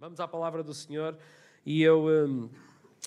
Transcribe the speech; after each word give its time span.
Vamos 0.00 0.20
à 0.20 0.28
palavra 0.28 0.62
do 0.62 0.72
Senhor 0.72 1.16
e 1.66 1.82
eu 1.82 2.06
hum, 2.06 2.48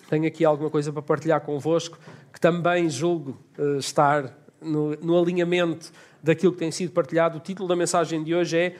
tenho 0.09 0.27
aqui 0.27 0.43
alguma 0.43 0.69
coisa 0.69 0.91
para 0.91 1.01
partilhar 1.01 1.39
convosco 1.39 1.97
que 2.33 2.39
também 2.39 2.89
julgo 2.89 3.39
uh, 3.57 3.77
estar 3.77 4.37
no, 4.59 4.97
no, 4.97 5.17
alinhamento 5.17 5.89
daquilo 6.21 6.51
que 6.51 6.57
tem 6.57 6.69
sido 6.69 6.91
partilhado. 6.91 7.37
O 7.37 7.39
título 7.39 7.65
da 7.69 7.77
mensagem 7.77 8.21
de 8.21 8.35
hoje 8.35 8.57
é 8.57 8.77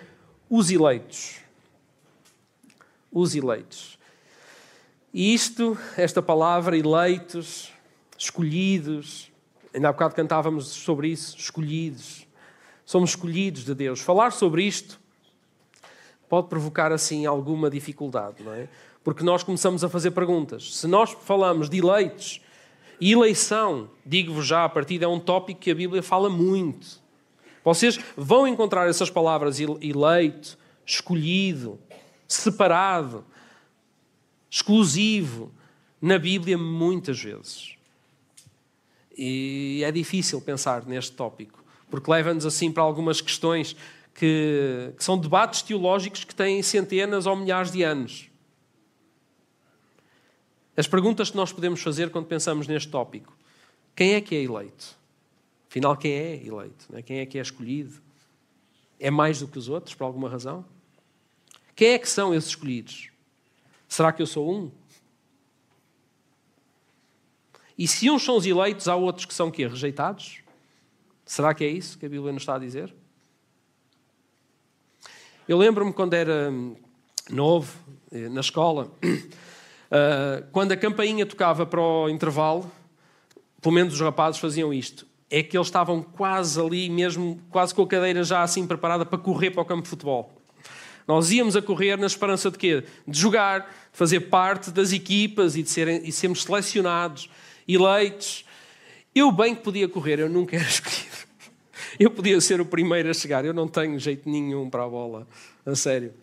Os 0.49 0.69
Eleitos. 0.69 1.39
Os 3.09 3.33
Eleitos. 3.33 3.97
E 5.13 5.33
isto, 5.33 5.77
esta 5.95 6.21
palavra, 6.21 6.77
eleitos, 6.77 7.71
escolhidos, 8.17 9.31
ainda 9.73 9.87
há 9.87 9.91
bocado 9.93 10.15
cantávamos 10.15 10.67
sobre 10.67 11.07
isso, 11.07 11.37
escolhidos. 11.37 12.27
Somos 12.83 13.11
escolhidos 13.11 13.63
de 13.63 13.73
Deus. 13.73 14.01
Falar 14.01 14.31
sobre 14.31 14.65
isto 14.65 15.00
pode 16.31 16.47
provocar 16.47 16.93
assim 16.93 17.25
alguma 17.25 17.69
dificuldade, 17.69 18.41
não 18.41 18.53
é? 18.53 18.69
Porque 19.03 19.21
nós 19.21 19.43
começamos 19.43 19.83
a 19.83 19.89
fazer 19.89 20.11
perguntas. 20.11 20.77
Se 20.77 20.87
nós 20.87 21.11
falamos 21.25 21.69
de 21.69 21.79
eleitos, 21.79 22.39
e 23.01 23.11
eleição, 23.11 23.89
digo-vos 24.05 24.47
já, 24.47 24.63
a 24.63 24.69
partida 24.69 25.03
é 25.03 25.07
um 25.09 25.19
tópico 25.19 25.59
que 25.59 25.69
a 25.69 25.75
Bíblia 25.75 26.01
fala 26.01 26.29
muito. 26.29 27.01
Vocês 27.65 27.99
vão 28.15 28.47
encontrar 28.47 28.87
essas 28.87 29.09
palavras 29.09 29.59
eleito, 29.59 30.57
escolhido, 30.85 31.77
separado, 32.29 33.25
exclusivo 34.49 35.51
na 36.01 36.17
Bíblia 36.17 36.57
muitas 36.57 37.21
vezes. 37.21 37.75
E 39.17 39.81
é 39.83 39.91
difícil 39.91 40.39
pensar 40.39 40.85
neste 40.85 41.11
tópico, 41.11 41.61
porque 41.89 42.09
leva-nos 42.09 42.45
assim 42.45 42.71
para 42.71 42.83
algumas 42.83 43.19
questões 43.19 43.75
que, 44.21 44.93
que 44.95 45.03
são 45.03 45.17
debates 45.17 45.63
teológicos 45.63 46.23
que 46.23 46.35
têm 46.35 46.61
centenas 46.61 47.25
ou 47.25 47.35
milhares 47.35 47.71
de 47.71 47.81
anos. 47.81 48.29
As 50.77 50.85
perguntas 50.85 51.31
que 51.31 51.35
nós 51.35 51.51
podemos 51.51 51.81
fazer 51.81 52.11
quando 52.11 52.27
pensamos 52.27 52.67
neste 52.67 52.87
tópico: 52.91 53.35
quem 53.95 54.13
é 54.13 54.21
que 54.21 54.35
é 54.35 54.43
eleito? 54.43 54.95
Afinal, 55.67 55.97
quem 55.97 56.11
é 56.11 56.35
eleito? 56.45 56.85
É? 56.93 57.01
Quem 57.01 57.17
é 57.17 57.25
que 57.25 57.39
é 57.39 57.41
escolhido? 57.41 57.99
É 58.99 59.09
mais 59.09 59.39
do 59.39 59.47
que 59.47 59.57
os 59.57 59.67
outros, 59.67 59.95
por 59.95 60.03
alguma 60.03 60.29
razão? 60.29 60.63
Quem 61.75 61.93
é 61.93 61.97
que 61.97 62.07
são 62.07 62.31
esses 62.31 62.51
escolhidos? 62.51 63.09
Será 63.87 64.11
que 64.11 64.21
eu 64.21 64.27
sou 64.27 64.53
um? 64.53 64.71
E 67.75 67.87
se 67.87 68.07
uns 68.07 68.23
são 68.23 68.37
os 68.37 68.45
eleitos, 68.45 68.87
há 68.87 68.95
outros 68.95 69.25
que 69.25 69.33
são 69.33 69.49
quê? 69.49 69.65
Rejeitados? 69.65 70.43
Será 71.25 71.55
que 71.55 71.63
é 71.63 71.69
isso 71.69 71.97
que 71.97 72.05
a 72.05 72.09
Bíblia 72.09 72.31
nos 72.31 72.43
está 72.43 72.53
a 72.53 72.59
dizer? 72.59 73.00
Eu 75.51 75.57
lembro-me 75.57 75.91
quando 75.91 76.13
era 76.13 76.49
novo, 77.29 77.73
eh, 78.09 78.29
na 78.29 78.39
escola, 78.39 78.89
eh, 79.91 80.43
quando 80.49 80.71
a 80.71 80.77
campainha 80.77 81.25
tocava 81.25 81.65
para 81.65 81.81
o 81.81 82.07
intervalo, 82.07 82.71
pelo 83.61 83.75
menos 83.75 83.95
os 83.95 83.99
rapazes 83.99 84.39
faziam 84.39 84.73
isto. 84.73 85.05
É 85.29 85.43
que 85.43 85.57
eles 85.57 85.67
estavam 85.67 86.01
quase 86.01 86.57
ali, 86.57 86.89
mesmo 86.89 87.37
quase 87.49 87.75
com 87.75 87.81
a 87.81 87.87
cadeira 87.87 88.23
já 88.23 88.43
assim 88.43 88.65
preparada 88.65 89.05
para 89.05 89.19
correr 89.19 89.51
para 89.51 89.61
o 89.61 89.65
campo 89.65 89.83
de 89.83 89.89
futebol. 89.89 90.31
Nós 91.05 91.33
íamos 91.33 91.57
a 91.57 91.61
correr 91.61 91.97
na 91.97 92.07
esperança 92.07 92.49
de 92.49 92.57
quê? 92.57 92.85
De 93.05 93.19
jogar, 93.19 93.59
de 93.91 93.97
fazer 93.97 94.21
parte 94.21 94.71
das 94.71 94.93
equipas 94.93 95.57
e 95.57 95.63
de 95.63 95.69
serem, 95.69 96.01
e 96.07 96.13
sermos 96.13 96.43
selecionados, 96.43 97.29
eleitos. 97.67 98.45
Eu 99.13 99.29
bem 99.33 99.53
que 99.53 99.63
podia 99.63 99.89
correr, 99.89 100.17
eu 100.17 100.29
nunca 100.29 100.55
era 100.55 100.65
escolhido. 100.65 101.30
Eu 101.99 102.11
podia 102.11 102.39
ser 102.41 102.61
o 102.61 102.65
primeiro 102.65 103.09
a 103.09 103.13
chegar, 103.13 103.45
eu 103.45 103.53
não 103.53 103.67
tenho 103.67 103.97
jeito 103.99 104.29
nenhum 104.29 104.69
para 104.69 104.83
a 104.83 104.87
bola, 104.87 105.27
a 105.65 105.75
sério. 105.75 106.13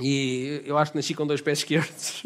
E 0.00 0.62
eu 0.64 0.78
acho 0.78 0.92
que 0.92 0.98
nasci 0.98 1.14
com 1.14 1.26
dois 1.26 1.40
pés 1.40 1.58
esquerdos. 1.60 2.22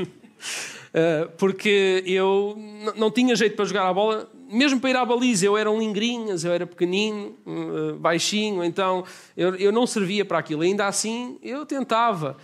Eh, 0.97 1.29
porque 1.37 2.05
eu 2.07 2.57
não 2.95 3.11
tinha 3.11 3.35
jeito 3.35 3.57
para 3.57 3.65
jogar 3.65 3.89
a 3.89 3.93
bola, 3.93 4.31
mesmo 4.49 4.79
para 4.79 4.91
ir 4.91 4.97
à 4.97 5.05
baliza, 5.05 5.45
eu 5.45 5.57
era 5.57 5.69
um 5.69 5.81
lingrinhas, 5.81 6.45
eu 6.45 6.53
era 6.53 6.65
pequenino, 6.65 7.35
eh, 7.45 7.95
baixinho, 7.95 8.63
então 8.63 9.05
eu, 9.37 9.73
não 9.73 9.89
servia 9.89 10.25
para 10.25 10.39
aquilo. 10.39 10.63
Ainda 10.63 10.87
assim, 10.87 11.37
eu 11.43 11.67
tentava. 11.67 12.37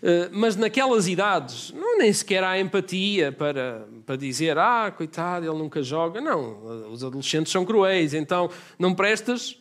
Eh, 0.00 0.28
mas 0.30 0.54
naquelas 0.54 1.08
idades, 1.08 1.72
não 1.72 1.98
nem 1.98 2.12
sequer 2.12 2.44
há 2.44 2.60
empatia 2.60 3.32
para, 3.32 3.88
para 4.04 4.14
dizer, 4.14 4.56
ah, 4.56 4.92
coitado, 4.96 5.44
ele 5.44 5.58
nunca 5.58 5.82
joga. 5.82 6.20
Não, 6.20 6.92
os 6.92 7.02
adolescentes 7.02 7.50
são 7.50 7.64
cruéis, 7.64 8.14
então 8.14 8.48
não 8.78 8.94
prestas, 8.94 9.58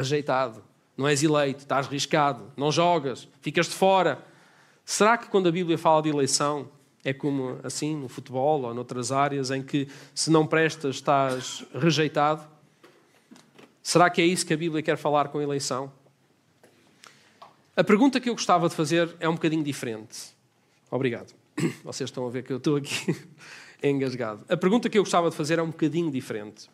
rejeitado, 0.00 0.62
não 0.96 1.06
és 1.06 1.22
eleito, 1.22 1.60
estás 1.60 1.86
riscado, 1.86 2.50
não 2.56 2.72
jogas, 2.72 3.28
ficas 3.40 3.66
de 3.66 3.74
fora. 3.74 4.22
Será 4.84 5.16
que 5.16 5.28
quando 5.28 5.48
a 5.48 5.52
Bíblia 5.52 5.78
fala 5.78 6.02
de 6.02 6.08
eleição 6.08 6.68
é 7.04 7.12
como 7.12 7.58
assim 7.62 7.96
no 7.96 8.08
futebol 8.08 8.62
ou 8.62 8.74
noutras 8.74 9.10
áreas 9.12 9.50
em 9.50 9.62
que 9.62 9.88
se 10.14 10.30
não 10.30 10.46
prestas 10.46 10.96
estás 10.96 11.64
rejeitado? 11.74 12.46
Será 13.82 14.10
que 14.10 14.20
é 14.20 14.26
isso 14.26 14.44
que 14.44 14.52
a 14.52 14.56
Bíblia 14.56 14.82
quer 14.82 14.96
falar 14.96 15.28
com 15.28 15.40
eleição? 15.40 15.92
A 17.76 17.84
pergunta 17.84 18.20
que 18.20 18.28
eu 18.28 18.34
gostava 18.34 18.68
de 18.68 18.74
fazer 18.74 19.14
é 19.20 19.28
um 19.28 19.34
bocadinho 19.34 19.64
diferente. 19.64 20.34
Obrigado. 20.90 21.32
Vocês 21.84 22.08
estão 22.08 22.26
a 22.26 22.30
ver 22.30 22.42
que 22.42 22.52
eu 22.52 22.58
estou 22.58 22.76
aqui 22.76 23.16
engasgado. 23.82 24.44
A 24.48 24.56
pergunta 24.56 24.88
que 24.90 24.98
eu 24.98 25.02
gostava 25.02 25.30
de 25.30 25.36
fazer 25.36 25.58
é 25.58 25.62
um 25.62 25.70
bocadinho 25.70 26.10
diferente. 26.10 26.68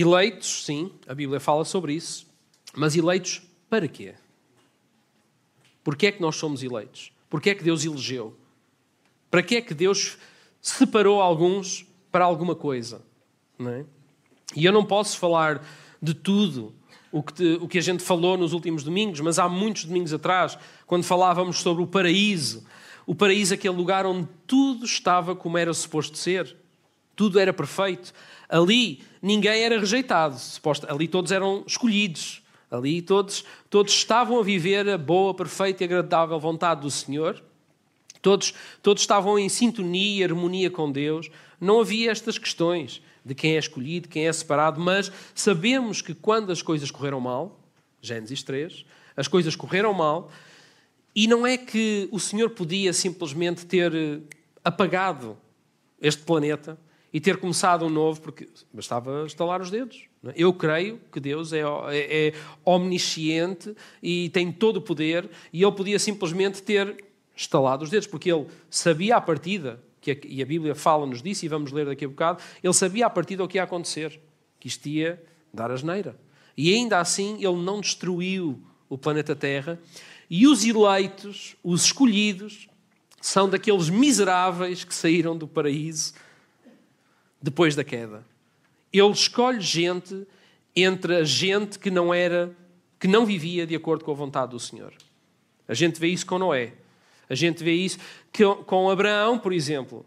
Eleitos, 0.00 0.64
sim, 0.64 0.92
a 1.08 1.14
Bíblia 1.14 1.40
fala 1.40 1.64
sobre 1.64 1.92
isso, 1.92 2.28
mas 2.72 2.94
eleitos 2.94 3.42
para 3.68 3.88
quê? 3.88 4.14
Porquê 5.82 6.06
é 6.06 6.12
que 6.12 6.22
nós 6.22 6.36
somos 6.36 6.62
eleitos? 6.62 7.10
Porquê 7.28 7.50
é 7.50 7.54
que 7.56 7.64
Deus 7.64 7.84
elegeu? 7.84 8.36
Para 9.28 9.42
que 9.42 9.56
é 9.56 9.60
que 9.60 9.74
Deus 9.74 10.16
separou 10.62 11.20
alguns 11.20 11.84
para 12.12 12.24
alguma 12.24 12.54
coisa? 12.54 13.02
É? 13.58 13.84
E 14.54 14.64
eu 14.64 14.72
não 14.72 14.84
posso 14.84 15.18
falar 15.18 15.66
de 16.00 16.14
tudo 16.14 16.72
o 17.10 17.20
que, 17.20 17.54
o 17.54 17.66
que 17.66 17.78
a 17.78 17.82
gente 17.82 18.04
falou 18.04 18.38
nos 18.38 18.52
últimos 18.52 18.84
domingos, 18.84 19.18
mas 19.18 19.36
há 19.36 19.48
muitos 19.48 19.84
domingos 19.84 20.12
atrás, 20.12 20.56
quando 20.86 21.02
falávamos 21.02 21.58
sobre 21.58 21.82
o 21.82 21.88
paraíso, 21.88 22.64
o 23.04 23.16
paraíso, 23.16 23.52
aquele 23.52 23.74
lugar 23.74 24.06
onde 24.06 24.28
tudo 24.46 24.84
estava 24.84 25.34
como 25.34 25.58
era 25.58 25.74
suposto 25.74 26.16
ser, 26.16 26.56
tudo 27.16 27.40
era 27.40 27.52
perfeito. 27.52 28.14
Ali 28.48 29.02
ninguém 29.20 29.62
era 29.62 29.78
rejeitado, 29.78 30.36
ali 30.88 31.06
todos 31.06 31.32
eram 31.32 31.64
escolhidos. 31.66 32.42
Ali 32.70 33.00
todos, 33.00 33.44
todos 33.70 33.92
estavam 33.92 34.38
a 34.38 34.42
viver 34.42 34.88
a 34.88 34.98
boa, 34.98 35.32
perfeita 35.32 35.82
e 35.82 35.86
agradável 35.86 36.38
vontade 36.38 36.82
do 36.82 36.90
Senhor. 36.90 37.42
Todos, 38.20 38.52
todos 38.82 39.02
estavam 39.02 39.38
em 39.38 39.48
sintonia, 39.48 40.26
harmonia 40.26 40.70
com 40.70 40.90
Deus. 40.90 41.30
Não 41.60 41.80
havia 41.80 42.10
estas 42.10 42.36
questões 42.36 43.00
de 43.24 43.34
quem 43.34 43.56
é 43.56 43.58
escolhido, 43.58 44.08
quem 44.08 44.26
é 44.26 44.32
separado, 44.32 44.80
mas 44.80 45.10
sabemos 45.34 46.02
que 46.02 46.14
quando 46.14 46.52
as 46.52 46.62
coisas 46.62 46.90
correram 46.90 47.20
mal, 47.20 47.58
Gênesis 48.00 48.42
3, 48.42 48.84
as 49.16 49.28
coisas 49.28 49.56
correram 49.56 49.92
mal, 49.92 50.30
e 51.14 51.26
não 51.26 51.46
é 51.46 51.56
que 51.56 52.08
o 52.12 52.20
Senhor 52.20 52.50
podia 52.50 52.92
simplesmente 52.92 53.66
ter 53.66 53.94
eh, 53.94 54.20
apagado 54.64 55.36
este 56.00 56.22
planeta, 56.22 56.78
e 57.18 57.20
ter 57.20 57.38
começado 57.38 57.84
um 57.84 57.88
novo, 57.88 58.20
porque 58.20 58.48
bastava 58.72 59.26
estalar 59.26 59.60
os 59.60 59.72
dedos. 59.72 60.04
É? 60.24 60.34
Eu 60.36 60.52
creio 60.52 61.00
que 61.10 61.18
Deus 61.18 61.52
é, 61.52 61.62
é, 61.88 62.28
é 62.28 62.32
omnisciente 62.64 63.74
e 64.00 64.28
tem 64.28 64.52
todo 64.52 64.76
o 64.76 64.80
poder, 64.80 65.28
e 65.52 65.64
ele 65.64 65.72
podia 65.72 65.98
simplesmente 65.98 66.62
ter 66.62 67.04
estalado 67.34 67.82
os 67.82 67.90
dedos, 67.90 68.06
porque 68.06 68.30
ele 68.30 68.46
sabia 68.70 69.16
à 69.16 69.20
partida, 69.20 69.82
que 70.00 70.12
a, 70.12 70.16
e 70.24 70.40
a 70.40 70.46
Bíblia 70.46 70.76
fala-nos 70.76 71.20
disso, 71.20 71.44
e 71.44 71.48
vamos 71.48 71.72
ler 71.72 71.86
daqui 71.86 72.04
a 72.04 72.08
bocado, 72.08 72.40
ele 72.62 72.72
sabia 72.72 73.06
à 73.06 73.10
partida 73.10 73.42
o 73.42 73.48
que 73.48 73.58
ia 73.58 73.64
acontecer, 73.64 74.20
que 74.60 74.68
isto 74.68 74.86
ia 74.88 75.20
dar 75.52 75.72
asneira. 75.72 76.16
E 76.56 76.72
ainda 76.72 77.00
assim 77.00 77.34
ele 77.44 77.56
não 77.56 77.80
destruiu 77.80 78.62
o 78.88 78.96
planeta 78.96 79.34
Terra, 79.34 79.76
e 80.30 80.46
os 80.46 80.64
eleitos, 80.64 81.56
os 81.64 81.86
escolhidos, 81.86 82.68
são 83.20 83.50
daqueles 83.50 83.90
miseráveis 83.90 84.84
que 84.84 84.94
saíram 84.94 85.36
do 85.36 85.48
paraíso 85.48 86.12
depois 87.40 87.74
da 87.74 87.84
queda. 87.84 88.24
Ele 88.92 89.10
escolhe 89.10 89.60
gente 89.60 90.26
entre 90.74 91.16
a 91.16 91.24
gente 91.24 91.78
que 91.78 91.90
não 91.90 92.12
era, 92.12 92.54
que 92.98 93.08
não 93.08 93.26
vivia 93.26 93.66
de 93.66 93.74
acordo 93.74 94.04
com 94.04 94.10
a 94.10 94.14
vontade 94.14 94.52
do 94.52 94.60
Senhor. 94.60 94.92
A 95.66 95.74
gente 95.74 96.00
vê 96.00 96.08
isso 96.08 96.26
com 96.26 96.38
Noé. 96.38 96.72
A 97.28 97.34
gente 97.34 97.62
vê 97.62 97.72
isso 97.72 97.98
com 98.66 98.88
Abraão, 98.88 99.38
por 99.38 99.52
exemplo. 99.52 100.04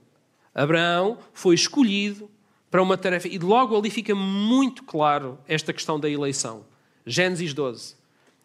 Abraão 0.54 1.18
foi 1.34 1.56
escolhido 1.56 2.30
para 2.70 2.82
uma 2.82 2.98
tarefa. 2.98 3.28
E 3.28 3.38
logo 3.38 3.78
ali 3.78 3.90
fica 3.90 4.16
muito 4.16 4.84
claro 4.84 5.38
esta 5.48 5.72
questão 5.72 6.00
da 6.00 6.10
eleição. 6.10 6.66
Gênesis 7.06 7.54
12. 7.54 7.96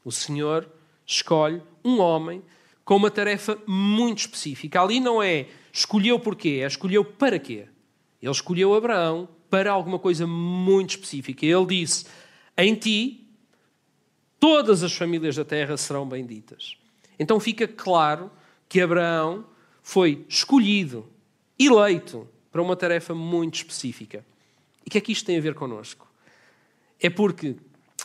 O 0.05 0.13
Senhor 0.13 0.69
escolhe 1.07 1.63
um 1.85 2.01
homem 2.01 2.43
com 2.85 2.97
uma 2.97 3.11
tarefa 3.11 3.59
muito 3.67 4.19
específica. 4.19 4.81
Ali 4.81 5.01
não 5.01 5.23
é 5.23 5.47
escolheu 5.73 6.19
porquê, 6.19 6.61
é 6.63 6.67
escolheu 6.67 7.05
para 7.05 7.39
quê. 7.39 7.67
Ele 8.21 8.31
escolheu 8.31 8.75
Abraão 8.75 9.29
para 9.51 9.71
alguma 9.71 9.99
coisa 9.99 10.27
muito 10.27 10.91
específica. 10.91 11.45
Ele 11.45 11.67
disse: 11.67 12.07
Em 12.57 12.75
ti 12.75 13.27
todas 14.39 14.83
as 14.83 14.93
famílias 14.93 15.37
da 15.37 15.45
terra 15.45 15.77
serão 15.77 16.09
benditas. 16.09 16.77
Então 17.19 17.41
fica 17.41 17.67
claro 17.67 18.31
que 18.69 18.81
Abraão 18.81 19.45
foi 19.83 20.25
escolhido, 20.29 21.09
eleito 21.59 22.29
para 22.51 22.63
uma 22.63 22.77
tarefa 22.77 23.15
muito 23.15 23.57
específica. 23.57 24.25
E 24.85 24.89
o 24.89 24.91
que 24.91 24.99
é 24.99 25.01
que 25.01 25.13
isto 25.13 25.27
tem 25.27 25.39
a 25.39 25.41
ver 25.41 25.55
connosco? 25.55 26.07
É 27.01 27.11
porque 27.11 27.57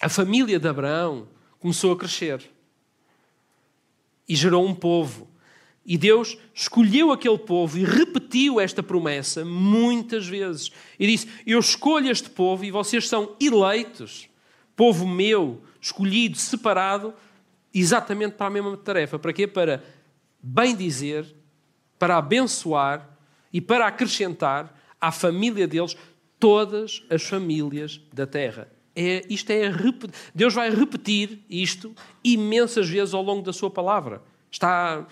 a 0.02 0.10
família 0.10 0.60
de 0.60 0.68
Abraão 0.68 1.28
começou 1.60 1.92
a 1.94 1.98
crescer 1.98 2.50
e 4.28 4.36
gerou 4.36 4.66
um 4.66 4.74
povo. 4.74 5.28
E 5.86 5.98
Deus 5.98 6.38
escolheu 6.54 7.12
aquele 7.12 7.40
povo 7.40 7.78
e 7.78 7.84
repetiu 7.84 8.60
esta 8.60 8.84
promessa 8.84 9.44
muitas 9.44 10.28
vezes. 10.28 10.72
E 11.00 11.08
disse: 11.08 11.28
Eu 11.46 11.60
escolho 11.60 12.10
este 12.10 12.30
povo 12.30 12.64
e 12.64 12.72
vocês 12.72 13.08
são 13.08 13.36
eleitos, 13.40 14.30
povo 14.76 15.08
meu, 15.08 15.62
escolhido, 15.82 16.38
separado, 16.38 17.14
exatamente 17.74 18.34
para 18.34 18.48
a 18.48 18.52
mesma 18.52 18.78
tarefa. 18.78 19.18
Para 19.18 19.34
quê? 19.34 19.48
Para 19.48 19.84
bem 20.42 20.76
dizer, 20.76 21.26
para 21.98 22.18
abençoar 22.18 23.10
e 23.52 23.60
para 23.60 23.88
acrescentar 23.88 24.80
à 25.00 25.12
família 25.12 25.68
deles 25.68 25.98
todas 26.40 27.04
as 27.10 27.24
famílias 27.24 28.00
da 28.14 28.28
terra. 28.28 28.72
É, 28.96 29.26
isto 29.30 29.50
é 29.52 29.72
Deus 30.36 30.54
vai 30.54 30.70
repetir 30.70 31.40
isto 31.50 31.96
imensas 32.24 32.90
vezes 32.90 33.14
ao 33.14 33.24
longo 33.24 33.42
da 33.42 33.54
sua 33.54 33.70
palavra. 33.70 34.22
Está, 34.52 35.08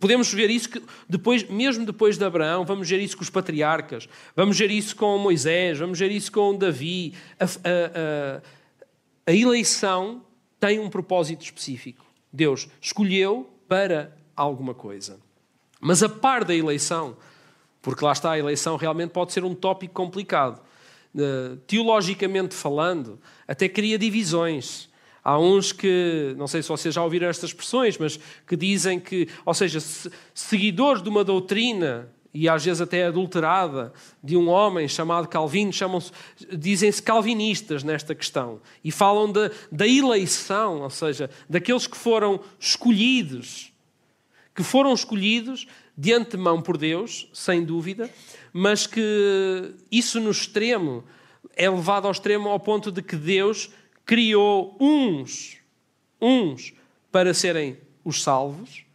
podemos 0.00 0.32
ver 0.32 0.48
isso 0.48 0.70
que 0.70 0.82
depois, 1.08 1.46
mesmo 1.48 1.84
depois 1.84 2.16
de 2.16 2.24
Abraão, 2.24 2.64
vamos 2.64 2.88
ver 2.88 2.98
isso 3.00 3.16
com 3.16 3.22
os 3.22 3.28
patriarcas, 3.28 4.08
vamos 4.34 4.58
ver 4.58 4.70
isso 4.70 4.96
com 4.96 5.18
Moisés, 5.18 5.78
vamos 5.78 5.98
ver 5.98 6.10
isso 6.10 6.32
com 6.32 6.56
Davi. 6.56 7.12
A, 7.38 7.44
a, 7.44 7.48
a, 7.48 9.30
a 9.30 9.32
eleição 9.34 10.22
tem 10.58 10.80
um 10.80 10.88
propósito 10.88 11.42
específico. 11.42 12.06
Deus 12.32 12.68
escolheu 12.80 13.48
para 13.68 14.16
alguma 14.34 14.74
coisa. 14.74 15.20
Mas 15.80 16.02
a 16.02 16.08
par 16.08 16.44
da 16.44 16.54
eleição, 16.54 17.16
porque 17.82 18.04
lá 18.04 18.12
está, 18.12 18.32
a 18.32 18.38
eleição 18.38 18.76
realmente 18.76 19.10
pode 19.10 19.32
ser 19.32 19.44
um 19.44 19.54
tópico 19.54 19.94
complicado. 19.94 20.60
Eh, 21.16 21.56
teologicamente 21.66 22.54
falando, 22.54 23.20
até 23.46 23.68
cria 23.68 23.98
divisões. 23.98 24.87
Há 25.28 25.38
uns 25.38 25.72
que, 25.72 26.34
não 26.38 26.46
sei 26.46 26.62
se 26.62 26.70
vocês 26.70 26.94
já 26.94 27.04
ouviram 27.04 27.28
estas 27.28 27.50
expressões, 27.50 27.98
mas 27.98 28.18
que 28.46 28.56
dizem 28.56 28.98
que, 28.98 29.28
ou 29.44 29.52
seja, 29.52 29.78
seguidores 30.32 31.02
de 31.02 31.10
uma 31.10 31.22
doutrina 31.22 32.08
e 32.32 32.48
às 32.48 32.64
vezes 32.64 32.80
até 32.80 33.04
adulterada 33.04 33.92
de 34.24 34.38
um 34.38 34.48
homem 34.48 34.88
chamado 34.88 35.28
Calvino, 35.28 35.70
chamam-se, 35.70 36.12
dizem-se 36.56 37.02
calvinistas 37.02 37.84
nesta 37.84 38.14
questão. 38.14 38.58
E 38.82 38.90
falam 38.90 39.30
de, 39.30 39.50
da 39.70 39.86
eleição, 39.86 40.80
ou 40.80 40.88
seja, 40.88 41.28
daqueles 41.46 41.86
que 41.86 41.98
foram 41.98 42.40
escolhidos, 42.58 43.70
que 44.54 44.62
foram 44.62 44.94
escolhidos 44.94 45.66
de 45.94 46.10
antemão 46.10 46.62
por 46.62 46.78
Deus, 46.78 47.28
sem 47.34 47.62
dúvida, 47.62 48.08
mas 48.50 48.86
que 48.86 49.74
isso 49.92 50.20
no 50.20 50.30
extremo 50.30 51.04
é 51.54 51.68
levado 51.68 52.06
ao 52.06 52.12
extremo 52.12 52.48
ao 52.48 52.58
ponto 52.58 52.90
de 52.90 53.02
que 53.02 53.14
Deus 53.14 53.68
criou 54.08 54.74
uns, 54.80 55.58
uns 56.18 56.72
para 57.12 57.34
serem 57.34 57.76
os 58.02 58.22
salvos 58.22 58.86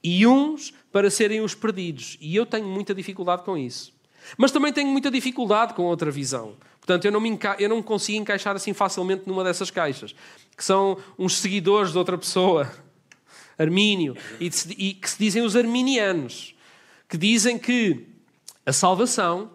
e 0.00 0.24
uns 0.28 0.72
para 0.92 1.10
serem 1.10 1.40
os 1.40 1.56
perdidos. 1.56 2.16
E 2.20 2.36
eu 2.36 2.46
tenho 2.46 2.68
muita 2.68 2.94
dificuldade 2.94 3.42
com 3.42 3.58
isso. 3.58 3.92
Mas 4.36 4.52
também 4.52 4.72
tenho 4.72 4.86
muita 4.92 5.10
dificuldade 5.10 5.74
com 5.74 5.82
outra 5.82 6.08
visão. 6.08 6.54
Portanto, 6.78 7.04
eu 7.04 7.10
não 7.10 7.20
me, 7.20 7.36
eu 7.58 7.68
não 7.68 7.82
consigo 7.82 8.16
encaixar 8.20 8.54
assim 8.54 8.72
facilmente 8.72 9.24
numa 9.26 9.42
dessas 9.42 9.72
caixas, 9.72 10.14
que 10.56 10.62
são 10.62 10.96
uns 11.18 11.38
seguidores 11.38 11.90
de 11.90 11.98
outra 11.98 12.16
pessoa, 12.16 12.72
Armínio, 13.58 14.16
e, 14.38 14.48
e 14.78 14.94
que 14.94 15.10
se 15.10 15.18
dizem 15.18 15.42
os 15.42 15.56
arminianos, 15.56 16.54
que 17.08 17.18
dizem 17.18 17.58
que 17.58 18.06
a 18.64 18.72
salvação 18.72 19.50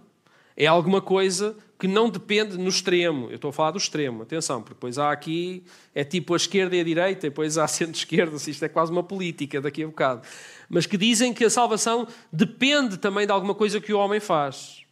é 0.57 0.67
alguma 0.67 0.99
coisa 1.01 1.55
que 1.77 1.87
não 1.87 2.09
depende 2.09 2.57
no 2.57 2.69
extremo. 2.69 3.29
Eu 3.29 3.35
estou 3.35 3.49
a 3.49 3.53
falar 3.53 3.71
do 3.71 3.77
extremo, 3.77 4.23
atenção, 4.23 4.61
porque 4.61 4.75
depois 4.75 4.97
há 4.97 5.11
aqui, 5.11 5.63
é 5.93 6.03
tipo 6.03 6.33
a 6.33 6.37
esquerda 6.37 6.75
e 6.75 6.79
a 6.79 6.83
direita, 6.83 7.27
e 7.27 7.29
depois 7.29 7.57
há 7.57 7.67
centro-esquerda, 7.67 8.35
isto 8.35 8.63
é 8.63 8.69
quase 8.69 8.91
uma 8.91 9.03
política 9.03 9.59
daqui 9.59 9.83
a 9.83 9.87
bocado. 9.87 10.21
Mas 10.69 10.85
que 10.85 10.97
dizem 10.97 11.33
que 11.33 11.43
a 11.43 11.49
salvação 11.49 12.07
depende 12.31 12.97
também 12.97 13.25
de 13.25 13.31
alguma 13.31 13.55
coisa 13.55 13.81
que 13.81 13.93
o 13.93 13.99
homem 13.99 14.19
faz. 14.19 14.83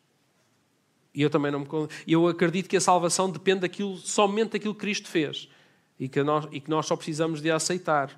E 1.14 1.22
eu 1.22 1.30
também 1.30 1.52
não 1.52 1.60
me. 1.60 1.68
Eu 2.08 2.28
acredito 2.28 2.70
que 2.70 2.78
a 2.78 2.82
salvação 2.82 3.30
depende 3.30 3.62
daquilo, 3.62 3.98
somente 3.98 4.52
daquilo 4.52 4.74
que 4.74 4.80
Cristo 4.80 5.10
fez. 5.10 5.50
E 6.00 6.08
que 6.08 6.24
nós, 6.24 6.48
e 6.52 6.60
que 6.60 6.70
nós 6.70 6.86
só 6.86 6.96
precisamos 6.96 7.42
de 7.42 7.52
aceitar. 7.52 8.18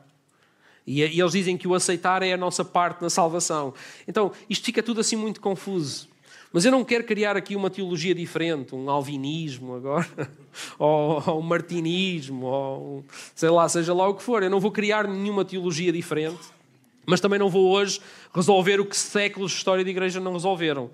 E, 0.85 1.01
e 1.01 1.19
eles 1.19 1.31
dizem 1.31 1.57
que 1.57 1.67
o 1.67 1.73
aceitar 1.73 2.21
é 2.21 2.33
a 2.33 2.37
nossa 2.37 2.63
parte 2.63 3.01
na 3.01 3.09
salvação. 3.09 3.73
Então, 4.07 4.31
isto 4.49 4.65
fica 4.65 4.83
tudo 4.83 5.01
assim 5.01 5.15
muito 5.15 5.41
confuso. 5.41 6.07
Mas 6.53 6.63
eu 6.65 6.71
não 6.71 6.85
quero 6.85 7.03
criar 7.03 7.35
aqui 7.35 7.55
uma 7.55 7.67
teologia 7.67 8.13
diferente, 8.13 8.75
um 8.75 8.87
alvinismo 8.87 9.73
agora, 9.73 10.07
ou, 10.77 11.23
ou 11.25 11.39
um 11.39 11.41
martinismo, 11.41 12.45
ou 12.45 13.05
sei 13.33 13.49
lá, 13.49 13.67
seja 13.67 13.91
lá 13.91 14.07
o 14.07 14.13
que 14.13 14.21
for. 14.21 14.43
Eu 14.43 14.51
não 14.51 14.59
vou 14.59 14.71
criar 14.71 15.07
nenhuma 15.07 15.43
teologia 15.43 15.91
diferente, 15.91 16.43
mas 17.07 17.19
também 17.19 17.39
não 17.39 17.49
vou 17.49 17.71
hoje 17.71 17.99
resolver 18.31 18.79
o 18.79 18.85
que 18.85 18.95
séculos 18.95 19.51
de 19.51 19.57
história 19.57 19.83
de 19.83 19.89
igreja 19.89 20.19
não 20.19 20.33
resolveram. 20.33 20.91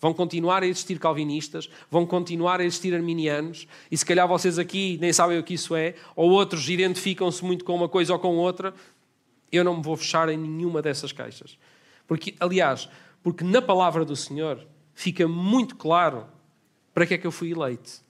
Vão 0.00 0.14
continuar 0.14 0.62
a 0.62 0.66
existir 0.66 0.98
calvinistas, 0.98 1.68
vão 1.90 2.06
continuar 2.06 2.60
a 2.60 2.64
existir 2.64 2.94
arminianos, 2.94 3.68
e 3.90 3.98
se 3.98 4.06
calhar 4.06 4.26
vocês 4.26 4.58
aqui 4.58 4.96
nem 4.98 5.12
sabem 5.12 5.38
o 5.38 5.42
que 5.42 5.54
isso 5.54 5.76
é, 5.76 5.94
ou 6.16 6.30
outros 6.30 6.70
identificam-se 6.70 7.44
muito 7.44 7.66
com 7.66 7.74
uma 7.74 7.88
coisa 7.88 8.14
ou 8.14 8.18
com 8.18 8.34
outra, 8.38 8.72
eu 9.52 9.62
não 9.62 9.76
me 9.76 9.82
vou 9.82 9.94
fechar 9.94 10.30
em 10.30 10.38
nenhuma 10.38 10.80
dessas 10.80 11.12
caixas. 11.12 11.58
Porque, 12.08 12.34
aliás, 12.40 12.88
porque 13.22 13.44
na 13.44 13.60
palavra 13.60 14.06
do 14.06 14.16
Senhor 14.16 14.71
fica 14.94 15.26
muito 15.26 15.76
claro 15.76 16.26
para 16.94 17.06
que 17.06 17.14
é 17.14 17.18
que 17.18 17.26
eu 17.26 17.32
fui 17.32 17.52
eleito. 17.52 18.00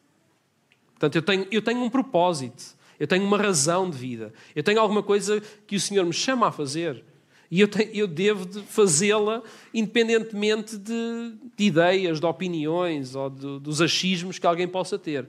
Portanto, 0.92 1.16
eu 1.16 1.22
tenho, 1.22 1.46
eu 1.50 1.62
tenho 1.62 1.82
um 1.82 1.90
propósito, 1.90 2.76
eu 2.98 3.06
tenho 3.06 3.24
uma 3.24 3.36
razão 3.36 3.90
de 3.90 3.96
vida, 3.96 4.32
eu 4.54 4.62
tenho 4.62 4.80
alguma 4.80 5.02
coisa 5.02 5.42
que 5.66 5.76
o 5.76 5.80
Senhor 5.80 6.04
me 6.04 6.12
chama 6.12 6.48
a 6.48 6.52
fazer. 6.52 7.04
E 7.50 7.60
eu, 7.60 7.68
tenho, 7.68 7.90
eu 7.92 8.06
devo 8.06 8.46
de 8.46 8.62
fazê-la 8.62 9.42
independentemente 9.74 10.78
de, 10.78 11.34
de, 11.56 11.64
ideias, 11.64 12.18
de 12.18 12.24
opiniões 12.24 13.14
ou 13.14 13.28
de, 13.28 13.60
dos 13.60 13.82
achismos 13.82 14.38
que 14.38 14.46
alguém 14.46 14.66
possa 14.66 14.98
ter. 14.98 15.28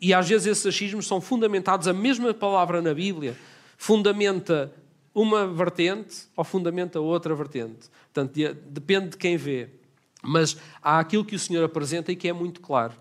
E 0.00 0.14
às 0.14 0.28
vezes 0.28 0.46
esses 0.46 0.66
achismos 0.66 1.06
são 1.06 1.20
fundamentados, 1.20 1.88
a 1.88 1.92
mesma 1.92 2.32
palavra 2.32 2.80
na 2.80 2.94
Bíblia 2.94 3.36
fundamenta 3.76 4.72
uma 5.14 5.46
vertente 5.46 6.28
ou 6.36 6.44
fundamenta 6.44 7.00
outra 7.00 7.34
vertente. 7.34 7.88
Portanto, 8.12 8.34
depende 8.68 9.10
de 9.10 9.16
quem 9.16 9.36
vê. 9.36 9.68
Mas 10.24 10.56
há 10.82 10.98
aquilo 10.98 11.24
que 11.24 11.36
o 11.36 11.38
Senhor 11.38 11.64
apresenta 11.64 12.10
e 12.10 12.16
que 12.16 12.28
é 12.28 12.32
muito 12.32 12.60
claro, 12.60 12.94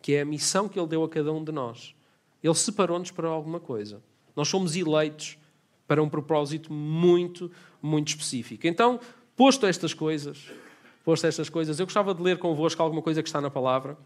que 0.00 0.14
é 0.14 0.22
a 0.22 0.24
missão 0.24 0.68
que 0.68 0.78
Ele 0.78 0.88
deu 0.88 1.04
a 1.04 1.08
cada 1.08 1.32
um 1.32 1.44
de 1.44 1.52
nós. 1.52 1.94
Ele 2.42 2.54
separou-nos 2.54 3.10
para 3.10 3.28
alguma 3.28 3.60
coisa. 3.60 4.02
Nós 4.34 4.48
somos 4.48 4.74
eleitos 4.74 5.36
para 5.86 6.02
um 6.02 6.08
propósito 6.08 6.72
muito, 6.72 7.50
muito 7.82 8.08
específico. 8.08 8.66
Então, 8.66 9.00
posto 9.36 9.66
estas 9.66 9.92
coisas, 9.92 10.48
posto 11.04 11.26
estas 11.26 11.48
coisas, 11.48 11.78
eu 11.78 11.86
gostava 11.86 12.14
de 12.14 12.22
ler 12.22 12.38
convosco 12.38 12.82
alguma 12.82 13.02
coisa 13.02 13.22
que 13.22 13.28
está 13.28 13.40
na 13.40 13.50
palavra 13.50 13.98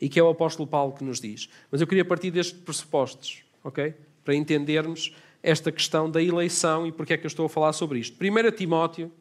e 0.00 0.08
que 0.08 0.18
é 0.18 0.22
o 0.22 0.28
apóstolo 0.28 0.66
Paulo 0.66 0.92
que 0.92 1.04
nos 1.04 1.20
diz. 1.20 1.48
Mas 1.70 1.80
eu 1.80 1.86
queria 1.86 2.04
partir 2.04 2.30
destes 2.30 2.58
pressupostos, 2.58 3.42
ok? 3.62 3.94
Para 4.24 4.34
entendermos 4.34 5.14
esta 5.42 5.70
questão 5.70 6.10
da 6.10 6.22
eleição 6.22 6.86
e 6.86 6.92
porque 6.92 7.12
é 7.12 7.16
que 7.18 7.26
eu 7.26 7.28
estou 7.28 7.46
a 7.46 7.48
falar 7.48 7.72
sobre 7.72 7.98
isto. 7.98 8.16
1 8.18 8.50
Timóteo, 8.56 9.12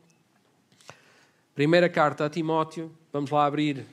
primeira 1.55 1.87
carta 1.87 2.25
a 2.25 2.29
Timóteo, 2.29 2.91
vamos 3.11 3.29
lá 3.29 3.45
abrir 3.45 3.85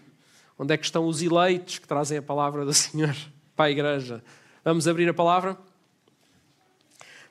onde 0.58 0.74
é 0.74 0.76
que 0.76 0.84
estão 0.84 1.06
os 1.06 1.22
eleitos 1.22 1.78
que 1.78 1.88
trazem 1.88 2.18
a 2.18 2.22
palavra 2.22 2.64
do 2.64 2.74
Senhor 2.74 3.16
para 3.56 3.66
a 3.66 3.70
igreja. 3.70 4.22
Vamos 4.64 4.86
abrir 4.86 5.08
a 5.08 5.14
palavra? 5.14 5.56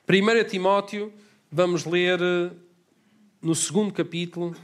1 0.08 0.48
Timóteo, 0.48 1.12
vamos 1.50 1.84
ler 1.84 2.20
eh, 2.20 2.50
no 3.40 3.54
segundo 3.54 3.92
capítulo 3.92 4.56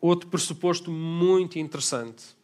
outro 0.00 0.28
pressuposto 0.28 0.90
muito 0.90 1.58
interessante 1.58 2.34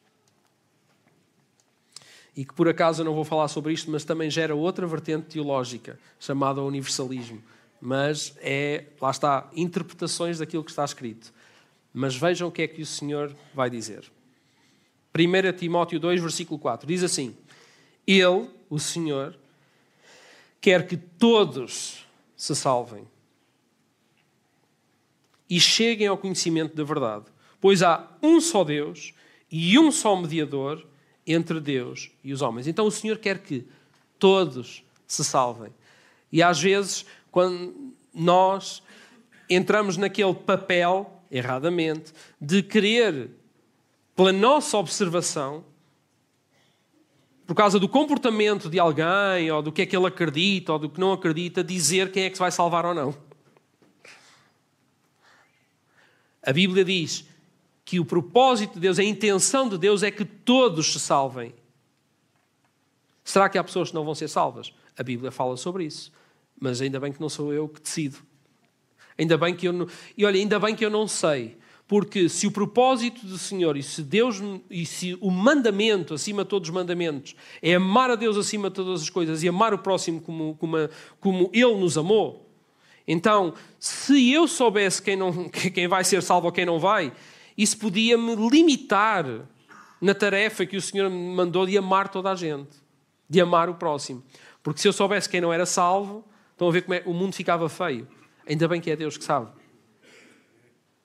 e 2.37 2.45
que 2.45 2.55
por 2.55 2.69
acaso 2.69 3.03
eu 3.03 3.05
não 3.05 3.15
vou 3.15 3.25
falar 3.25 3.49
sobre 3.49 3.73
isto, 3.73 3.91
mas 3.91 4.05
também 4.05 4.31
gera 4.31 4.55
outra 4.55 4.87
vertente 4.87 5.27
teológica 5.27 5.99
chamada 6.19 6.63
universalismo. 6.63 7.43
Mas 7.81 8.35
é, 8.39 8.85
lá 9.01 9.11
está, 9.11 9.49
interpretações 9.55 10.39
daquilo 10.39 10.63
que 10.63 10.71
está 10.71 10.85
escrito. 10.85 11.33
Mas 11.93 12.15
vejam 12.15 12.49
o 12.49 12.53
que 12.53 12.63
é 12.63 12.69
que 12.69 12.83
o 12.83 12.87
Senhor 12.87 13.35
vai 13.55 13.71
dizer. 13.71 14.11
1 15.15 15.57
Timóteo 15.57 15.99
2, 15.99 16.21
versículo 16.21 16.59
4, 16.59 16.87
diz 16.87 17.03
assim: 17.03 17.37
Ele, 18.07 18.49
o 18.69 18.79
Senhor, 18.79 19.37
quer 20.61 20.87
que 20.87 20.97
todos 20.97 22.07
se 22.37 22.55
salvem 22.55 23.07
e 25.49 25.59
cheguem 25.59 26.07
ao 26.07 26.17
conhecimento 26.17 26.77
da 26.77 26.85
verdade, 26.85 27.25
pois 27.61 27.83
há 27.83 28.09
um 28.23 28.41
só 28.41 28.63
Deus 28.63 29.13
e 29.51 29.77
um 29.79 29.91
só 29.91 30.15
mediador 30.15 30.87
entre 31.27 31.61
Deus 31.61 32.11
e 32.23 32.33
os 32.33 32.41
homens. 32.41 32.69
Então 32.69 32.87
o 32.87 32.91
Senhor 32.91 33.19
quer 33.19 33.41
que 33.41 33.67
todos 34.19 34.85
se 35.07 35.25
salvem. 35.25 35.73
E 36.31 36.41
às 36.43 36.61
vezes, 36.61 37.05
quando 37.31 37.95
nós 38.13 38.83
entramos 39.49 39.97
naquele 39.97 40.35
papel, 40.35 41.23
erradamente, 41.31 42.13
de 42.41 42.63
querer, 42.63 43.31
pela 44.15 44.33
nossa 44.33 44.77
observação, 44.77 45.65
por 47.47 47.55
causa 47.55 47.81
do 47.81 47.89
comportamento 47.89 48.69
de 48.69 48.79
alguém, 48.79 49.51
ou 49.51 49.61
do 49.61 49.73
que 49.73 49.83
é 49.83 49.87
que 49.87 49.97
ele 49.97 50.07
acredita, 50.07 50.73
ou 50.73 50.79
do 50.79 50.89
que 50.89 51.01
não 51.01 51.13
acredita, 51.13 51.65
dizer 51.65 52.13
quem 52.13 52.25
é 52.25 52.31
que 52.31 52.37
se 52.37 52.41
vai 52.41 52.53
salvar 52.53 52.87
ou 52.87 52.95
não. 52.95 53.15
A 56.43 56.53
Bíblia 56.53 56.85
diz 56.85 57.27
que 57.85 57.99
o 57.99 58.05
propósito 58.05 58.75
de 58.75 58.81
Deus, 58.81 58.99
a 59.01 59.03
intenção 59.03 59.69
de 59.69 59.77
Deus 59.77 60.05
é 60.05 60.11
que 60.13 60.25
todos 60.25 60.93
se 60.93 61.01
salvem. 61.01 61.53
Será 63.25 63.49
que 63.49 63.59
há 63.59 63.65
pessoas 63.65 63.89
que 63.89 63.95
não 63.95 64.05
vão 64.05 64.15
ser 64.15 64.29
salvas? 64.29 64.73
A 64.97 65.03
Bíblia 65.03 65.33
fala 65.33 65.57
sobre 65.57 65.85
isso. 65.85 66.13
Mas 66.61 66.81
ainda 66.83 67.01
bem 67.01 67.11
que 67.11 67.21
não 67.21 67.29
sou 67.29 67.53
eu 67.53 67.67
que 67.67 67.81
decido. 67.81 68.19
Ainda 69.19 69.37
bem 69.37 69.57
que 69.57 69.67
eu 69.67 69.73
não... 69.73 69.89
E 70.17 70.25
olha, 70.25 70.39
ainda 70.39 70.59
bem 70.61 70.77
que 70.77 70.85
eu 70.85 70.91
não 70.91 71.09
sei. 71.09 71.57
Porque 71.91 72.29
se 72.29 72.47
o 72.47 72.53
propósito 72.53 73.27
do 73.27 73.37
Senhor 73.37 73.77
e 73.77 73.83
se 73.83 74.01
Deus 74.03 74.41
e 74.71 74.87
se 74.87 75.19
o 75.21 75.29
mandamento 75.29 76.15
acima 76.15 76.45
de 76.45 76.51
todos 76.51 76.69
os 76.69 76.73
mandamentos 76.73 77.35
é 77.61 77.75
amar 77.75 78.13
a 78.13 78.15
Deus 78.15 78.37
acima 78.37 78.69
de 78.69 78.77
todas 78.77 79.03
as 79.03 79.11
coisas 79.11 79.43
e 79.43 79.49
amar 79.49 79.75
o 79.75 79.79
próximo 79.79 80.21
como, 80.21 80.55
como, 80.55 80.77
como 81.19 81.51
Ele 81.53 81.75
nos 81.75 81.99
amou, 81.99 82.49
então 83.09 83.55
se 83.81 84.33
eu 84.33 84.47
soubesse 84.47 85.03
quem, 85.03 85.17
não, 85.17 85.49
quem 85.51 85.89
vai 85.89 86.05
ser 86.05 86.23
salvo 86.23 86.47
ou 86.47 86.53
quem 86.53 86.65
não 86.65 86.79
vai, 86.79 87.13
isso 87.59 87.77
podia 87.77 88.17
me 88.17 88.37
limitar 88.37 89.27
na 90.01 90.15
tarefa 90.15 90.65
que 90.65 90.77
o 90.77 90.81
Senhor 90.81 91.11
me 91.11 91.35
mandou 91.35 91.67
de 91.67 91.77
amar 91.77 92.09
toda 92.09 92.31
a 92.31 92.37
gente, 92.37 92.71
de 93.29 93.41
amar 93.41 93.69
o 93.69 93.75
próximo. 93.75 94.23
Porque 94.63 94.81
se 94.81 94.87
eu 94.87 94.93
soubesse 94.93 95.29
quem 95.29 95.41
não 95.41 95.53
era 95.53 95.67
salvo, 95.67 96.25
estão 96.61 96.69
a 96.69 96.73
ver 96.73 96.83
como 96.83 96.93
é, 96.93 97.03
o 97.07 97.15
mundo 97.15 97.35
ficava 97.35 97.71
feio. 97.71 98.07
Ainda 98.47 98.69
bem 98.69 98.83
que 98.83 98.91
é 98.91 98.97
Deus 98.97 99.17
que 99.17 99.25
sabe. 99.25 99.51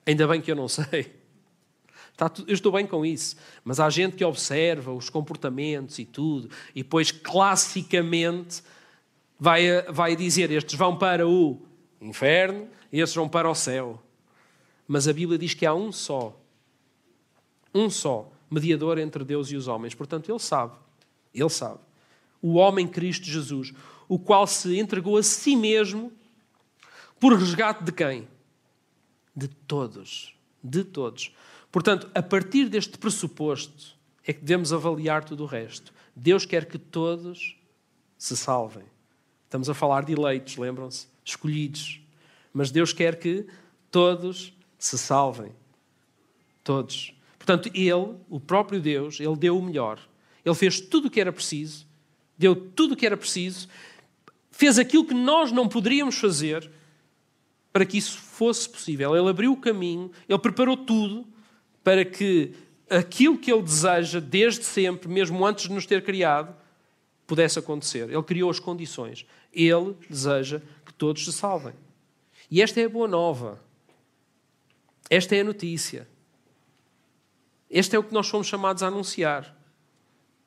Ainda 0.06 0.28
bem 0.28 0.42
que 0.42 0.52
eu 0.52 0.56
não 0.56 0.68
sei. 0.68 1.16
eu 2.46 2.54
estou 2.54 2.74
bem 2.74 2.86
com 2.86 3.06
isso. 3.06 3.38
Mas 3.64 3.80
há 3.80 3.90
gente 3.90 4.18
que 4.18 4.26
observa 4.26 4.92
os 4.92 5.10
comportamentos 5.10 5.98
e 5.98 6.04
tudo, 6.04 6.50
e 6.76 6.84
depois 6.84 7.10
classicamente 7.10 8.62
vai, 9.40 9.82
vai 9.84 10.14
dizer: 10.18 10.52
estes 10.52 10.78
vão 10.78 10.98
para 10.98 11.26
o 11.26 11.62
inferno 12.02 12.68
e 12.92 13.00
estes 13.00 13.16
vão 13.16 13.30
para 13.30 13.50
o 13.50 13.56
céu. 13.56 14.04
Mas 14.86 15.08
a 15.08 15.14
Bíblia 15.14 15.40
diz 15.40 15.54
que 15.54 15.66
há 15.66 15.74
um 15.74 15.90
só, 15.90 16.38
um 17.74 17.90
só, 17.90 18.30
mediador 18.52 18.98
entre 18.98 19.24
Deus 19.24 19.50
e 19.52 19.56
os 19.56 19.70
homens. 19.70 19.96
Portanto, 19.96 20.30
ele 20.30 20.40
sabe, 20.40 20.76
ele 21.34 21.50
sabe. 21.50 21.80
O 22.42 22.56
homem 22.56 22.88
Cristo 22.88 23.26
Jesus, 23.26 23.74
o 24.08 24.20
qual 24.20 24.46
se 24.48 24.78
entregou 24.80 25.18
a 25.18 25.24
si 25.24 25.56
mesmo 25.56 26.12
por 27.20 27.34
resgate 27.38 27.84
de 27.84 27.92
quem? 27.92 28.28
De 29.36 29.48
todos. 29.48 30.36
De 30.64 30.84
todos. 30.84 31.34
Portanto, 31.72 32.10
a 32.14 32.22
partir 32.22 32.70
deste 32.70 32.98
pressuposto 32.98 33.96
é 34.26 34.34
que 34.34 34.42
devemos 34.42 34.72
avaliar 34.72 35.24
tudo 35.24 35.44
o 35.44 35.48
resto. 35.48 35.94
Deus 36.16 36.46
quer 36.46 36.66
que 36.66 36.78
todos 36.78 37.58
se 38.18 38.38
salvem. 38.38 38.86
Estamos 39.44 39.70
a 39.70 39.74
falar 39.74 40.06
de 40.06 40.14
eleitos, 40.14 40.58
lembram-se? 40.58 41.08
Escolhidos. 41.24 42.02
Mas 42.54 42.72
Deus 42.72 42.94
quer 42.94 43.20
que 43.20 43.46
todos 43.92 44.54
se 44.78 44.98
salvem. 44.98 45.52
Todos. 46.64 47.14
Portanto, 47.38 47.70
Ele, 47.74 48.16
o 48.30 48.40
próprio 48.40 48.82
Deus, 48.82 49.20
Ele 49.20 49.36
deu 49.36 49.58
o 49.58 49.62
melhor. 49.62 50.00
Ele 50.44 50.56
fez 50.56 50.80
tudo 50.80 51.08
o 51.08 51.12
que 51.12 51.20
era 51.20 51.32
preciso, 51.32 51.86
deu 52.38 52.56
tudo 52.56 52.94
o 52.94 52.98
que 52.98 53.06
era 53.06 53.18
preciso, 53.18 53.68
fez 54.56 54.80
aquilo 54.80 55.06
que 55.06 55.14
nós 55.14 55.52
não 55.52 55.68
poderíamos 55.68 56.16
fazer 56.18 56.72
para 57.74 57.86
que 57.86 57.98
isso 57.98 58.18
fosse 58.18 58.70
possível. 58.70 59.14
Ele 59.14 59.30
abriu 59.30 59.52
o 59.52 59.58
caminho, 59.58 60.10
ele 60.30 60.40
preparou 60.40 60.78
tudo 60.78 61.28
para 61.84 62.06
que 62.06 62.54
aquilo 62.90 63.38
que 63.38 63.52
ele 63.52 63.62
deseja 63.62 64.22
desde 64.22 64.64
sempre, 64.64 65.10
mesmo 65.10 65.46
antes 65.46 65.68
de 65.68 65.74
nos 65.74 65.86
ter 65.86 66.02
criado, 66.06 66.56
pudesse 67.28 67.60
acontecer. 67.60 68.10
Ele 68.10 68.24
criou 68.24 68.50
as 68.50 68.58
condições. 68.58 69.26
Ele 69.52 69.94
deseja 70.10 70.62
que 70.86 70.94
todos 70.94 71.26
se 71.26 71.34
salvem. 71.34 71.74
E 72.50 72.62
esta 72.62 72.80
é 72.80 72.86
a 72.86 72.90
boa 72.90 73.10
nova. 73.10 73.62
Esta 75.10 75.36
é 75.36 75.42
a 75.42 75.44
notícia. 75.44 76.08
Este 77.70 77.94
é 77.94 78.00
o 78.00 78.04
que 78.04 78.14
nós 78.14 78.30
fomos 78.30 78.48
chamados 78.48 78.84
a 78.84 78.88
anunciar. 78.88 79.54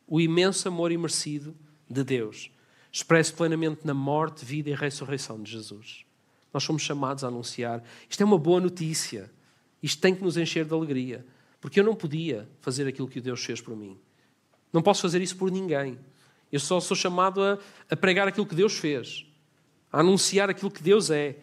O 0.07 0.19
imenso 0.19 0.67
amor 0.67 0.91
imerecido 0.93 1.55
de 1.91 2.03
Deus, 2.03 2.51
expresso 2.99 3.33
plenamente 3.35 3.87
na 3.87 3.95
morte, 3.95 4.45
vida 4.45 4.71
e 4.71 4.75
ressurreição 4.75 5.41
de 5.41 5.53
Jesus. 5.53 6.05
Nós 6.53 6.65
somos 6.65 6.83
chamados 6.83 7.23
a 7.23 7.29
anunciar. 7.29 7.81
Isto 8.11 8.23
é 8.23 8.27
uma 8.27 8.37
boa 8.37 8.61
notícia. 8.61 9.31
Isto 9.81 10.01
tem 10.01 10.17
que 10.17 10.25
nos 10.25 10.37
encher 10.37 10.65
de 10.65 10.75
alegria. 10.75 11.25
Porque 11.61 11.79
eu 11.79 11.85
não 11.85 11.95
podia 11.95 12.49
fazer 12.61 12.89
aquilo 12.89 13.07
que 13.07 13.21
Deus 13.21 13.45
fez 13.45 13.61
por 13.61 13.77
mim. 13.77 13.97
Não 14.73 14.83
posso 14.83 15.01
fazer 15.01 15.23
isso 15.23 15.37
por 15.37 15.49
ninguém. 15.49 15.97
Eu 16.51 16.59
só 16.59 16.81
sou 16.81 16.97
chamado 16.97 17.41
a, 17.41 17.59
a 17.89 17.95
pregar 17.95 18.27
aquilo 18.27 18.47
que 18.47 18.55
Deus 18.55 18.77
fez, 18.77 19.25
a 19.93 20.01
anunciar 20.01 20.51
aquilo 20.51 20.71
que 20.71 20.83
Deus 20.83 21.09
é. 21.09 21.39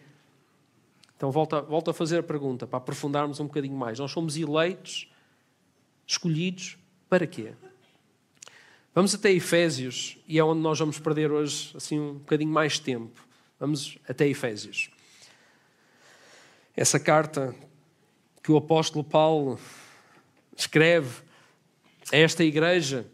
Então, 1.16 1.30
volto 1.30 1.62
volto 1.62 1.90
a 1.90 1.94
fazer 1.94 2.18
a 2.18 2.22
pergunta 2.22 2.66
para 2.66 2.76
aprofundarmos 2.76 3.40
um 3.40 3.46
bocadinho 3.46 3.76
mais. 3.76 3.98
Nós 3.98 4.10
somos 4.10 4.36
eleitos, 4.36 5.10
escolhidos, 6.06 6.76
para 7.08 7.26
quê? 7.26 7.54
Vamos 8.96 9.14
até 9.14 9.30
Efésios, 9.30 10.16
e 10.26 10.38
é 10.38 10.42
onde 10.42 10.62
nós 10.62 10.78
vamos 10.78 10.98
perder 10.98 11.30
hoje 11.30 11.70
assim 11.76 12.00
um 12.00 12.14
bocadinho 12.14 12.50
mais 12.50 12.78
tempo. 12.78 13.20
Vamos 13.60 13.98
até 14.08 14.26
Efésios. 14.26 14.88
Essa 16.74 16.98
carta 16.98 17.54
que 18.42 18.50
o 18.50 18.56
apóstolo 18.56 19.04
Paulo 19.04 19.60
escreve 20.56 21.10
a 22.10 22.16
esta 22.16 22.42
igreja 22.42 23.06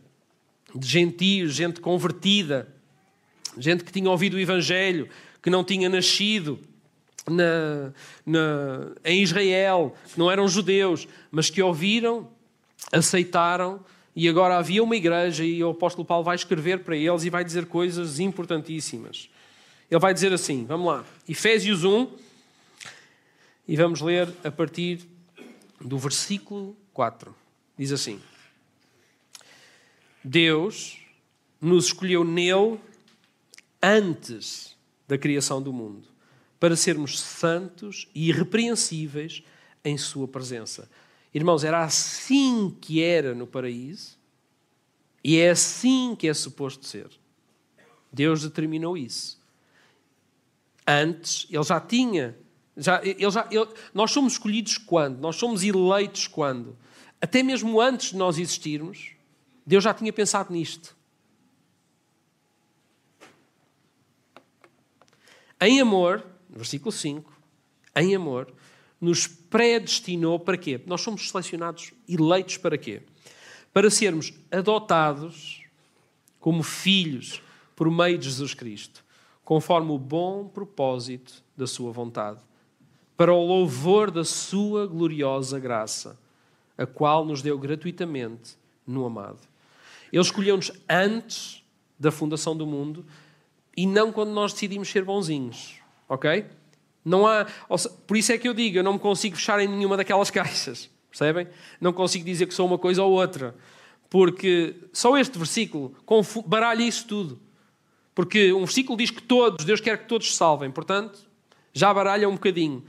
de 0.72 0.86
gentios, 0.86 1.52
gente 1.52 1.80
convertida, 1.80 2.72
gente 3.58 3.82
que 3.82 3.90
tinha 3.90 4.08
ouvido 4.08 4.34
o 4.34 4.40
Evangelho, 4.40 5.08
que 5.42 5.50
não 5.50 5.64
tinha 5.64 5.88
nascido 5.88 6.60
na, 7.28 7.92
na, 8.24 8.92
em 9.04 9.20
Israel, 9.20 9.96
que 10.12 10.16
não 10.16 10.30
eram 10.30 10.46
judeus, 10.46 11.08
mas 11.28 11.50
que 11.50 11.60
ouviram, 11.60 12.30
aceitaram, 12.92 13.84
e 14.14 14.28
agora 14.28 14.58
havia 14.58 14.82
uma 14.82 14.96
igreja, 14.96 15.44
e 15.44 15.62
o 15.64 15.70
apóstolo 15.70 16.04
Paulo 16.04 16.24
vai 16.24 16.36
escrever 16.36 16.80
para 16.80 16.96
eles 16.96 17.24
e 17.24 17.30
vai 17.30 17.44
dizer 17.44 17.66
coisas 17.66 18.20
importantíssimas. 18.20 19.30
Ele 19.90 20.00
vai 20.00 20.12
dizer 20.12 20.32
assim, 20.32 20.64
vamos 20.66 20.86
lá, 20.86 21.04
Efésios 21.28 21.84
1, 21.84 22.08
e 23.68 23.76
vamos 23.76 24.00
ler 24.00 24.28
a 24.44 24.50
partir 24.50 25.00
do 25.80 25.98
versículo 25.98 26.76
4. 26.92 27.34
Diz 27.78 27.92
assim: 27.92 28.20
Deus 30.22 30.98
nos 31.60 31.86
escolheu 31.86 32.24
nele 32.24 32.78
antes 33.82 34.76
da 35.08 35.18
criação 35.18 35.60
do 35.60 35.72
mundo, 35.72 36.06
para 36.60 36.76
sermos 36.76 37.18
santos 37.18 38.08
e 38.14 38.28
irrepreensíveis 38.28 39.42
em 39.84 39.98
Sua 39.98 40.28
presença. 40.28 40.88
Irmãos, 41.34 41.64
era 41.64 41.82
assim 41.82 42.76
que 42.80 43.02
era 43.02 43.34
no 43.34 43.46
paraíso 43.46 44.18
e 45.24 45.38
é 45.38 45.50
assim 45.50 46.14
que 46.16 46.28
é 46.28 46.34
suposto 46.34 46.86
ser. 46.86 47.10
Deus 48.12 48.42
determinou 48.42 48.96
isso. 48.96 49.40
Antes, 50.86 51.46
Ele 51.50 51.62
já 51.62 51.80
tinha 51.80 52.36
já, 52.76 53.04
ele 53.04 53.30
já, 53.30 53.46
ele, 53.50 53.68
nós 53.92 54.10
somos 54.10 54.34
escolhidos 54.34 54.78
quando? 54.78 55.18
Nós 55.18 55.36
somos 55.36 55.62
eleitos 55.62 56.26
quando? 56.26 56.76
Até 57.20 57.42
mesmo 57.42 57.80
antes 57.80 58.10
de 58.10 58.16
nós 58.16 58.38
existirmos, 58.38 59.12
Deus 59.66 59.84
já 59.84 59.92
tinha 59.92 60.12
pensado 60.12 60.52
nisto. 60.52 60.96
Em 65.60 65.80
amor, 65.80 66.26
versículo 66.48 66.90
5, 66.90 67.32
em 67.94 68.16
amor, 68.16 68.52
nos 69.02 69.26
predestinou 69.26 70.38
para 70.38 70.56
quê? 70.56 70.80
Nós 70.86 71.00
somos 71.00 71.28
selecionados, 71.28 71.92
eleitos 72.08 72.56
para 72.56 72.78
quê? 72.78 73.02
Para 73.72 73.90
sermos 73.90 74.32
adotados 74.48 75.64
como 76.38 76.62
filhos 76.62 77.42
por 77.74 77.90
meio 77.90 78.16
de 78.16 78.26
Jesus 78.26 78.54
Cristo, 78.54 79.04
conforme 79.44 79.90
o 79.90 79.98
bom 79.98 80.46
propósito 80.46 81.42
da 81.56 81.66
Sua 81.66 81.90
vontade 81.90 82.38
para 83.16 83.32
o 83.32 83.44
louvor 83.44 84.10
da 84.10 84.24
Sua 84.24 84.86
gloriosa 84.86 85.58
graça, 85.58 86.16
a 86.78 86.86
qual 86.86 87.24
nos 87.24 87.42
deu 87.42 87.58
gratuitamente 87.58 88.56
no 88.86 89.04
amado. 89.04 89.40
Ele 90.12 90.22
escolheu-nos 90.22 90.70
antes 90.88 91.64
da 91.98 92.12
fundação 92.12 92.56
do 92.56 92.66
mundo 92.66 93.04
e 93.76 93.84
não 93.84 94.12
quando 94.12 94.30
nós 94.30 94.52
decidimos 94.52 94.88
ser 94.88 95.04
bonzinhos, 95.04 95.80
ok? 96.08 96.46
Não 97.04 97.26
há, 97.26 97.46
por 98.06 98.16
isso 98.16 98.32
é 98.32 98.38
que 98.38 98.48
eu 98.48 98.54
digo, 98.54 98.78
eu 98.78 98.84
não 98.84 98.94
me 98.94 98.98
consigo 98.98 99.36
fechar 99.36 99.60
em 99.60 99.68
nenhuma 99.68 99.96
daquelas 99.96 100.30
caixas, 100.30 100.88
percebem? 101.10 101.48
Não 101.80 101.92
consigo 101.92 102.24
dizer 102.24 102.46
que 102.46 102.54
sou 102.54 102.66
uma 102.66 102.78
coisa 102.78 103.02
ou 103.02 103.12
outra, 103.12 103.54
porque 104.08 104.76
só 104.92 105.16
este 105.18 105.36
versículo 105.38 105.94
baralha 106.46 106.82
isso 106.82 107.06
tudo. 107.06 107.40
Porque 108.14 108.52
um 108.52 108.60
versículo 108.60 108.96
diz 108.96 109.10
que 109.10 109.22
todos, 109.22 109.64
Deus 109.64 109.80
quer 109.80 109.98
que 109.98 110.06
todos 110.06 110.30
se 110.30 110.36
salvem, 110.36 110.70
portanto, 110.70 111.18
já 111.72 111.92
baralha 111.92 112.28
um 112.28 112.34
bocadinho. 112.34 112.84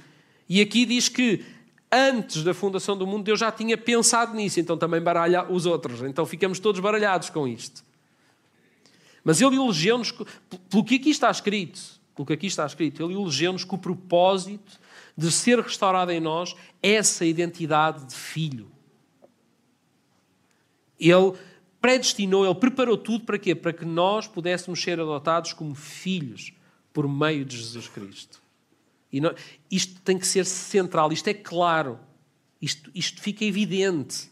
E 0.49 0.61
aqui 0.61 0.85
diz 0.85 1.07
que 1.07 1.43
antes 1.91 2.43
da 2.43 2.53
fundação 2.53 2.97
do 2.97 3.07
mundo 3.07 3.23
Deus 3.23 3.39
já 3.39 3.51
tinha 3.51 3.77
pensado 3.77 4.35
nisso, 4.35 4.59
então 4.59 4.77
também 4.77 5.01
baralha 5.01 5.49
os 5.49 5.65
outros. 5.65 6.01
Então 6.01 6.25
ficamos 6.25 6.59
todos 6.59 6.81
baralhados 6.81 7.29
com 7.29 7.47
isto. 7.47 7.83
Mas 9.23 9.39
ele 9.39 9.55
elegeu-nos, 9.55 10.11
pelo 10.69 10.83
que 10.83 10.95
aqui 10.95 11.09
está 11.09 11.31
escrito, 11.31 11.79
pelo 12.15 12.25
que 12.25 12.33
aqui 12.33 12.47
está 12.47 12.65
escrito, 12.65 13.03
ele 13.03 13.13
elegeu-nos 13.13 13.63
com 13.63 13.75
o 13.75 13.79
propósito 13.79 14.79
de 15.17 15.31
ser 15.31 15.59
restaurada 15.59 16.13
em 16.13 16.19
nós 16.19 16.55
essa 16.81 17.25
identidade 17.25 18.05
de 18.05 18.15
filho. 18.15 18.71
Ele 20.99 21.33
predestinou, 21.81 22.45
ele 22.45 22.55
preparou 22.55 22.97
tudo 22.97 23.25
para 23.25 23.37
quê? 23.37 23.53
Para 23.53 23.73
que 23.73 23.85
nós 23.85 24.27
pudéssemos 24.27 24.81
ser 24.81 24.99
adotados 24.99 25.53
como 25.53 25.75
filhos 25.75 26.53
por 26.93 27.07
meio 27.07 27.43
de 27.43 27.57
Jesus 27.57 27.87
Cristo. 27.87 28.41
E 29.11 29.19
não, 29.19 29.33
isto 29.69 29.99
tem 30.01 30.17
que 30.17 30.25
ser 30.25 30.45
central, 30.45 31.11
isto 31.11 31.27
é 31.27 31.33
claro, 31.33 31.99
isto, 32.61 32.89
isto 32.95 33.21
fica 33.21 33.43
evidente. 33.43 34.31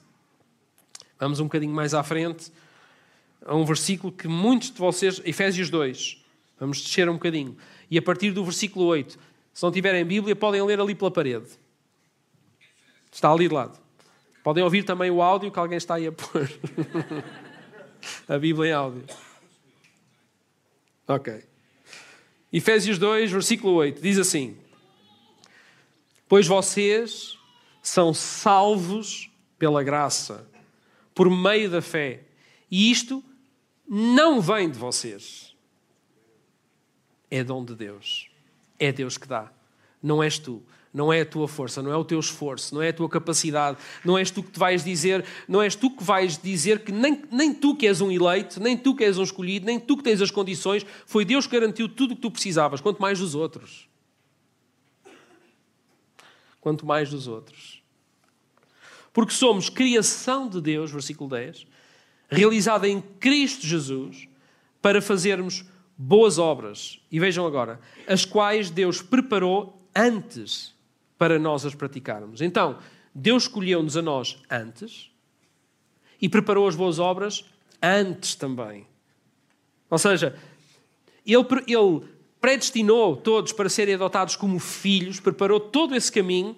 Vamos 1.20 1.40
um 1.40 1.44
bocadinho 1.44 1.74
mais 1.74 1.94
à 1.94 2.04
frente 2.04 2.52
a 3.46 3.56
um 3.56 3.66
versículo 3.66 4.14
que 4.14 4.28
muitos 4.28 4.72
de 4.72 4.78
vocês, 4.78 5.22
Efésios 5.26 5.70
2, 5.70 6.21
vamos 6.62 6.80
descer 6.80 7.10
um 7.10 7.14
bocadinho, 7.14 7.58
e 7.90 7.98
a 7.98 8.02
partir 8.02 8.32
do 8.32 8.44
versículo 8.46 8.86
8, 8.86 9.20
se 9.54 9.64
não 9.64 9.72
tiverem 9.72 10.06
Bíblia, 10.06 10.36
podem 10.36 10.62
ler 10.62 10.80
ali 10.80 10.96
pela 10.96 11.12
parede. 11.12 11.48
Está 13.12 13.32
ali 13.32 13.48
de 13.48 13.54
lado. 13.54 13.78
Podem 14.44 14.64
ouvir 14.64 14.84
também 14.84 15.12
o 15.12 15.22
áudio 15.22 15.52
que 15.52 15.60
alguém 15.60 15.78
está 15.78 15.96
aí 15.96 16.08
a 16.08 16.12
pôr. 16.12 16.50
a 18.30 18.38
Bíblia 18.38 18.70
em 18.70 18.74
áudio. 18.74 19.04
Ok. 21.08 21.44
Efésios 22.54 22.98
2, 22.98 23.32
versículo 23.32 23.74
8, 23.74 24.02
diz 24.02 24.18
assim: 24.18 24.58
Pois 26.28 26.48
vocês 26.48 27.38
são 27.82 28.14
salvos 28.14 29.30
pela 29.58 29.84
graça, 29.84 30.48
por 31.14 31.30
meio 31.30 31.70
da 31.70 31.82
fé. 31.82 32.24
E 32.70 32.90
isto 32.90 33.24
não 33.88 34.40
vem 34.40 34.70
de 34.70 34.78
vocês. 34.78 35.51
É 37.32 37.44
dom 37.46 37.64
de 37.64 37.74
Deus. 37.74 38.30
É 38.78 38.92
Deus 38.92 39.18
que 39.18 39.26
dá. 39.26 39.50
Não 40.04 40.22
és 40.22 40.38
tu. 40.38 40.62
Não 40.94 41.14
é 41.14 41.22
a 41.22 41.26
tua 41.26 41.48
força, 41.48 41.82
não 41.82 41.90
é 41.90 41.96
o 41.96 42.04
teu 42.04 42.20
esforço, 42.20 42.76
não 42.76 42.82
é 42.82 42.90
a 42.90 42.94
tua 42.94 43.08
capacidade, 43.08 43.78
não 44.04 44.18
és 44.18 44.30
tu 44.30 44.44
que 44.44 44.52
te 44.52 44.60
vais 44.60 44.84
dizer, 44.84 45.24
não 45.48 45.62
és 45.62 45.74
tu 45.74 45.90
que 45.90 46.04
vais 46.04 46.38
dizer 46.38 46.84
que 46.84 46.92
nem, 46.92 47.24
nem 47.32 47.54
tu 47.54 47.78
que 47.78 47.88
és 47.88 48.02
um 48.02 48.12
eleito, 48.12 48.60
nem 48.60 48.78
tu 48.78 48.94
que 48.94 49.06
és 49.06 49.18
um 49.18 49.24
escolhido, 49.24 49.66
nem 49.66 49.80
tu 49.80 49.96
que 49.96 50.04
tens 50.04 50.22
as 50.22 50.30
condições, 50.30 50.86
foi 51.06 51.24
Deus 51.24 51.48
que 51.48 51.58
garantiu 51.58 51.88
tudo 51.88 52.12
o 52.12 52.16
que 52.18 52.22
tu 52.22 52.30
precisavas, 52.30 52.82
quanto 52.82 53.02
mais 53.02 53.20
dos 53.20 53.36
outros. 53.36 53.88
Quanto 56.60 56.86
mais 56.86 57.10
dos 57.10 57.26
outros. 57.26 57.82
Porque 59.14 59.34
somos 59.34 59.70
criação 59.70 60.50
de 60.50 60.60
Deus, 60.60 60.92
versículo 60.92 61.30
10, 61.30 61.66
realizada 62.30 62.86
em 62.86 63.00
Cristo 63.02 63.66
Jesus, 63.66 64.28
para 64.82 65.02
fazermos 65.02 65.64
boas 66.02 66.40
obras. 66.40 67.00
E 67.12 67.20
vejam 67.20 67.46
agora, 67.46 67.80
as 68.08 68.26
quais 68.26 68.72
Deus 68.72 69.02
preparou 69.02 69.80
antes 69.96 70.74
para 71.18 71.38
nós 71.38 71.66
as 71.66 71.76
praticarmos. 71.76 72.42
Então, 72.42 72.80
Deus 73.14 73.44
escolheu-nos 73.44 73.96
a 73.96 74.02
nós 74.02 74.42
antes 74.50 75.12
e 76.20 76.28
preparou 76.28 76.68
as 76.68 76.76
boas 76.76 76.98
obras 76.98 77.46
antes 77.82 78.34
também. 78.34 78.88
Ou 79.90 80.00
seja, 80.00 80.36
Ele, 81.26 81.46
ele 81.68 82.02
predestinou 82.40 83.16
todos 83.16 83.52
para 83.52 83.70
serem 83.70 83.94
adotados 83.94 84.36
como 84.36 84.58
filhos, 84.58 85.20
preparou 85.20 85.60
todo 85.60 85.96
esse 85.96 86.12
caminho 86.12 86.56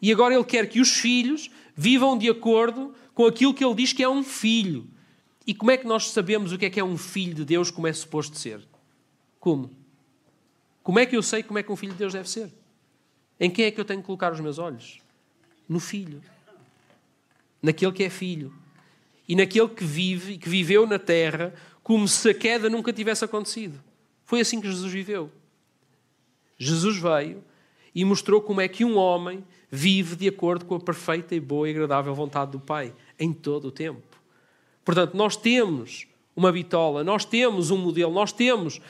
e 0.00 0.10
agora 0.10 0.34
Ele 0.34 0.44
quer 0.44 0.66
que 0.68 0.80
os 0.80 0.96
filhos 0.96 1.50
vivam 1.76 2.16
de 2.16 2.30
acordo 2.30 2.94
com 3.14 3.26
aquilo 3.26 3.52
que 3.52 3.62
Ele 3.62 3.74
diz 3.74 3.92
que 3.92 4.02
é 4.02 4.08
um 4.08 4.22
filho. 4.22 4.88
E 5.46 5.52
como 5.52 5.70
é 5.70 5.76
que 5.76 5.86
nós 5.86 6.10
sabemos 6.10 6.52
o 6.52 6.58
que 6.58 6.66
é 6.66 6.70
que 6.70 6.80
é 6.80 6.84
um 6.84 6.96
filho 6.96 7.34
de 7.34 7.44
Deus, 7.44 7.70
como 7.70 7.86
é 7.86 7.92
suposto 7.92 8.38
ser? 8.38 8.69
Como? 9.40 9.70
Como 10.82 10.98
é 10.98 11.06
que 11.06 11.16
eu 11.16 11.22
sei 11.22 11.42
como 11.42 11.58
é 11.58 11.62
que 11.62 11.72
um 11.72 11.76
filho 11.76 11.92
de 11.92 11.98
Deus 11.98 12.12
deve 12.12 12.28
ser? 12.28 12.52
Em 13.38 13.50
quem 13.50 13.64
é 13.64 13.70
que 13.70 13.80
eu 13.80 13.84
tenho 13.84 14.00
que 14.00 14.06
colocar 14.06 14.32
os 14.32 14.40
meus 14.40 14.58
olhos? 14.58 15.00
No 15.66 15.80
filho. 15.80 16.22
Naquele 17.62 17.92
que 17.92 18.04
é 18.04 18.10
filho. 18.10 18.52
E 19.26 19.34
naquele 19.34 19.68
que 19.68 19.84
vive, 19.84 20.36
que 20.36 20.48
viveu 20.48 20.86
na 20.86 20.98
terra, 20.98 21.54
como 21.82 22.06
se 22.06 22.28
a 22.28 22.34
queda 22.34 22.68
nunca 22.68 22.92
tivesse 22.92 23.24
acontecido. 23.24 23.82
Foi 24.24 24.40
assim 24.40 24.60
que 24.60 24.68
Jesus 24.68 24.92
viveu. 24.92 25.30
Jesus 26.58 26.98
veio 26.98 27.42
e 27.94 28.04
mostrou 28.04 28.42
como 28.42 28.60
é 28.60 28.68
que 28.68 28.84
um 28.84 28.96
homem 28.96 29.44
vive 29.70 30.16
de 30.16 30.28
acordo 30.28 30.64
com 30.64 30.74
a 30.74 30.80
perfeita 30.80 31.34
e 31.34 31.40
boa 31.40 31.68
e 31.68 31.72
agradável 31.72 32.14
vontade 32.14 32.52
do 32.52 32.60
Pai, 32.60 32.92
em 33.18 33.32
todo 33.32 33.68
o 33.68 33.72
tempo. 33.72 34.02
Portanto, 34.84 35.16
nós 35.16 35.36
temos 35.36 36.06
uma 36.34 36.52
bitola, 36.52 37.02
nós 37.04 37.24
temos 37.24 37.70
um 37.70 37.78
modelo, 37.78 38.12
nós 38.12 38.32
temos 38.32 38.80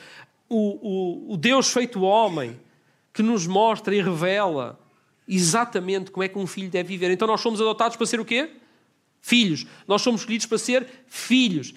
o, 0.51 1.29
o, 1.29 1.33
o 1.33 1.37
Deus 1.37 1.71
feito 1.71 2.01
homem 2.01 2.59
que 3.13 3.23
nos 3.23 3.47
mostra 3.47 3.95
e 3.95 4.01
revela 4.01 4.77
exatamente 5.25 6.11
como 6.11 6.25
é 6.25 6.27
que 6.27 6.37
um 6.37 6.45
filho 6.45 6.69
deve 6.69 6.89
viver. 6.89 7.09
Então 7.09 7.25
nós 7.25 7.39
somos 7.39 7.61
adotados 7.61 7.95
para 7.95 8.05
ser 8.05 8.19
o 8.19 8.25
quê? 8.25 8.51
Filhos. 9.21 9.65
Nós 9.87 10.01
somos 10.01 10.21
escolhidos 10.21 10.45
para 10.45 10.57
ser 10.57 10.85
filhos. 11.07 11.73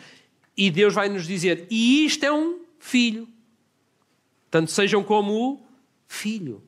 E 0.57 0.73
Deus 0.73 0.93
vai 0.93 1.09
nos 1.09 1.25
dizer: 1.25 1.69
e 1.71 2.05
isto 2.05 2.25
é 2.25 2.33
um 2.33 2.63
filho. 2.81 3.29
Tanto 4.51 4.73
sejam 4.73 5.05
como 5.05 5.33
o 5.33 5.63
filho. 6.09 6.61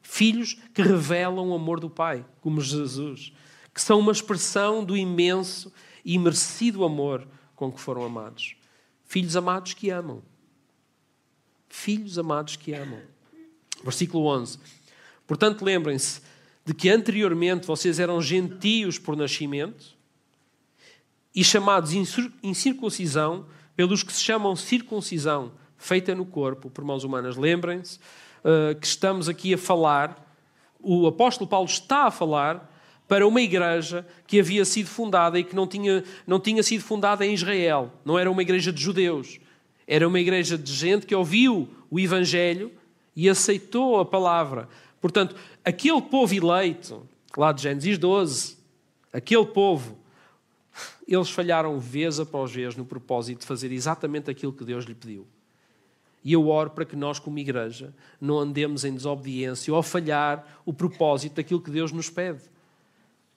Filhos 0.00 0.56
que 0.72 0.80
revelam 0.80 1.50
o 1.50 1.54
amor 1.54 1.80
do 1.80 1.90
Pai, 1.90 2.24
como 2.40 2.60
Jesus, 2.60 3.32
que 3.74 3.80
são 3.80 3.98
uma 3.98 4.12
expressão 4.12 4.82
do 4.82 4.96
imenso 4.96 5.72
e 6.02 6.18
merecido 6.18 6.84
amor 6.84 7.26
com 7.54 7.70
que 7.70 7.80
foram 7.80 8.04
amados. 8.04 8.56
Filhos 9.04 9.36
amados 9.36 9.74
que 9.74 9.90
amam. 9.90 10.22
Filhos 11.74 12.18
amados 12.18 12.54
que 12.54 12.72
amam. 12.72 13.00
Versículo 13.82 14.26
11. 14.26 14.58
Portanto, 15.26 15.64
lembrem-se 15.64 16.22
de 16.64 16.72
que 16.72 16.88
anteriormente 16.88 17.66
vocês 17.66 17.98
eram 17.98 18.22
gentios 18.22 18.96
por 18.96 19.16
nascimento 19.16 19.84
e 21.34 21.42
chamados 21.42 21.92
incircuncisão 22.42 23.44
pelos 23.76 24.04
que 24.04 24.12
se 24.12 24.22
chamam 24.22 24.54
circuncisão, 24.54 25.50
feita 25.76 26.14
no 26.14 26.24
corpo 26.24 26.70
por 26.70 26.84
mãos 26.84 27.02
humanas. 27.02 27.36
Lembrem-se 27.36 27.98
uh, 27.98 28.78
que 28.78 28.86
estamos 28.86 29.28
aqui 29.28 29.52
a 29.52 29.58
falar, 29.58 30.32
o 30.80 31.08
apóstolo 31.08 31.50
Paulo 31.50 31.68
está 31.68 32.04
a 32.04 32.10
falar 32.10 32.72
para 33.08 33.26
uma 33.26 33.42
igreja 33.42 34.06
que 34.28 34.38
havia 34.38 34.64
sido 34.64 34.86
fundada 34.86 35.38
e 35.40 35.44
que 35.44 35.56
não 35.56 35.66
tinha, 35.66 36.04
não 36.24 36.38
tinha 36.38 36.62
sido 36.62 36.82
fundada 36.84 37.26
em 37.26 37.34
Israel. 37.34 37.92
Não 38.04 38.16
era 38.16 38.30
uma 38.30 38.42
igreja 38.42 38.72
de 38.72 38.80
judeus. 38.80 39.40
Era 39.86 40.06
uma 40.06 40.20
igreja 40.20 40.56
de 40.56 40.72
gente 40.72 41.06
que 41.06 41.14
ouviu 41.14 41.68
o 41.90 42.00
Evangelho 42.00 42.72
e 43.14 43.28
aceitou 43.28 44.00
a 44.00 44.04
palavra. 44.04 44.68
Portanto, 45.00 45.36
aquele 45.64 46.00
povo 46.00 46.34
eleito, 46.34 47.06
lá 47.36 47.52
de 47.52 47.62
Gênesis 47.62 47.98
12, 47.98 48.56
aquele 49.12 49.46
povo, 49.46 49.98
eles 51.06 51.30
falharam 51.30 51.78
vez 51.78 52.18
após 52.18 52.50
vez 52.50 52.74
no 52.74 52.84
propósito 52.84 53.40
de 53.40 53.46
fazer 53.46 53.70
exatamente 53.70 54.30
aquilo 54.30 54.52
que 54.52 54.64
Deus 54.64 54.84
lhe 54.84 54.94
pediu. 54.94 55.26
E 56.24 56.32
eu 56.32 56.48
oro 56.48 56.70
para 56.70 56.86
que 56.86 56.96
nós, 56.96 57.18
como 57.18 57.38
igreja, 57.38 57.92
não 58.18 58.38
andemos 58.38 58.82
em 58.82 58.94
desobediência 58.94 59.74
ou 59.74 59.82
falhar 59.82 60.62
o 60.64 60.72
propósito 60.72 61.34
daquilo 61.34 61.60
que 61.60 61.70
Deus 61.70 61.92
nos 61.92 62.08
pede. 62.08 62.40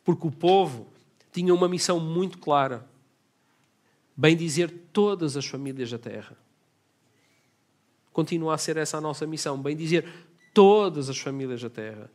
Porque 0.06 0.26
o 0.26 0.32
povo 0.32 0.88
tinha 1.34 1.54
uma 1.54 1.68
missão 1.68 2.00
muito 2.00 2.38
clara: 2.38 2.88
bem 4.18 4.36
dizer 4.36 4.74
todas 4.92 5.38
as 5.38 5.46
famílias 5.46 5.92
da 5.92 6.00
terra. 6.00 6.36
Continua 8.12 8.56
a 8.56 8.58
ser 8.58 8.78
essa 8.78 8.98
a 8.98 9.02
nossa 9.02 9.28
missão, 9.28 9.62
bem 9.62 9.76
dizer 9.76 10.04
todas 10.52 11.08
as 11.08 11.20
famílias 11.20 11.62
da 11.62 11.70
terra. 11.70 12.10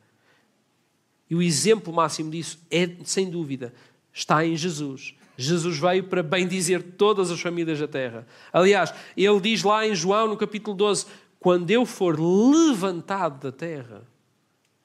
E 1.31 1.37
o 1.37 1.41
exemplo 1.41 1.93
máximo 1.93 2.29
disso 2.29 2.59
é, 2.69 2.91
sem 3.05 3.31
dúvida, 3.31 3.73
está 4.13 4.45
em 4.45 4.57
Jesus. 4.57 5.15
Jesus 5.37 5.79
veio 5.79 6.05
para 6.05 6.23
bem 6.23 6.47
dizer 6.47 6.83
todas 6.83 7.31
as 7.31 7.41
famílias 7.41 7.79
da 7.79 7.87
terra. 7.87 8.27
Aliás, 8.53 8.93
ele 9.17 9.41
diz 9.41 9.63
lá 9.63 9.87
em 9.87 9.95
João, 9.95 10.29
no 10.29 10.37
capítulo 10.37 10.77
12: 10.77 11.07
Quando 11.39 11.71
eu 11.71 11.87
for 11.87 12.19
levantado 12.19 13.41
da 13.41 13.53
terra, 13.53 14.03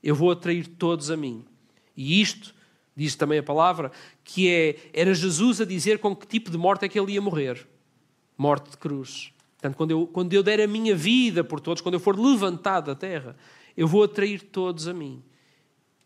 eu 0.01 0.15
vou 0.15 0.31
atrair 0.31 0.67
todos 0.67 1.09
a 1.09 1.17
mim. 1.17 1.43
E 1.95 2.21
isto 2.21 2.53
diz 2.97 3.15
também 3.15 3.37
a 3.37 3.43
palavra, 3.43 3.91
que 4.23 4.49
é, 4.49 4.75
era 4.91 5.13
Jesus 5.13 5.61
a 5.61 5.65
dizer 5.65 5.99
com 5.99 6.15
que 6.15 6.25
tipo 6.25 6.49
de 6.49 6.57
morte 6.57 6.83
é 6.83 6.89
que 6.89 6.99
ele 6.99 7.13
ia 7.13 7.21
morrer. 7.21 7.67
Morte 8.35 8.71
de 8.71 8.77
cruz. 8.77 9.31
Portanto, 9.53 9.77
quando 9.77 9.91
eu, 9.91 10.07
quando 10.07 10.33
eu 10.33 10.41
der 10.41 10.59
a 10.61 10.67
minha 10.67 10.95
vida 10.95 11.43
por 11.43 11.59
todos, 11.59 11.79
quando 11.79 11.93
eu 11.93 11.99
for 11.99 12.19
levantado 12.19 12.87
da 12.87 12.95
terra, 12.95 13.37
eu 13.75 13.87
vou 13.87 14.03
atrair 14.03 14.41
todos 14.41 14.87
a 14.87 14.93
mim. 14.93 15.23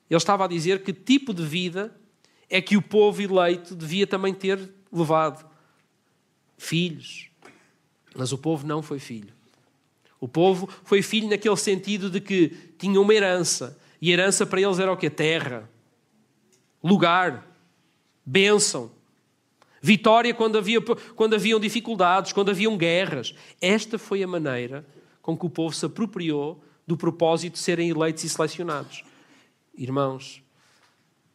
Ele 0.09 0.17
estava 0.17 0.43
a 0.43 0.47
dizer 0.47 0.83
que 0.83 0.91
tipo 0.91 1.33
de 1.33 1.45
vida 1.45 1.95
é 2.49 2.61
que 2.61 2.75
o 2.75 2.81
povo 2.81 3.21
eleito 3.21 3.73
devia 3.73 4.05
também 4.05 4.33
ter 4.33 4.59
levado. 4.91 5.49
Filhos. 6.57 7.29
Mas 8.13 8.33
o 8.33 8.37
povo 8.37 8.67
não 8.67 8.81
foi 8.81 8.99
filho. 8.99 9.33
O 10.19 10.27
povo 10.27 10.67
foi 10.83 11.01
filho 11.01 11.29
naquele 11.29 11.55
sentido 11.55 12.09
de 12.09 12.19
que 12.19 12.49
tinha 12.77 12.99
uma 12.99 13.13
herança. 13.13 13.77
E 14.01 14.11
herança 14.11 14.45
para 14.45 14.59
eles 14.59 14.77
era 14.77 14.91
o 14.91 14.97
que? 14.97 15.09
Terra, 15.09 15.69
lugar, 16.83 17.47
bênção, 18.25 18.91
vitória 19.81 20.33
quando, 20.33 20.57
havia, 20.57 20.81
quando 21.15 21.35
haviam 21.35 21.59
dificuldades, 21.59 22.33
quando 22.33 22.49
haviam 22.49 22.77
guerras. 22.77 23.33
Esta 23.59 23.97
foi 23.97 24.23
a 24.23 24.27
maneira 24.27 24.85
com 25.21 25.37
que 25.37 25.45
o 25.45 25.49
povo 25.49 25.73
se 25.73 25.85
apropriou 25.85 26.63
do 26.85 26.97
propósito 26.97 27.53
de 27.53 27.59
serem 27.59 27.89
eleitos 27.89 28.23
e 28.23 28.29
selecionados. 28.29 29.03
Irmãos, 29.77 30.43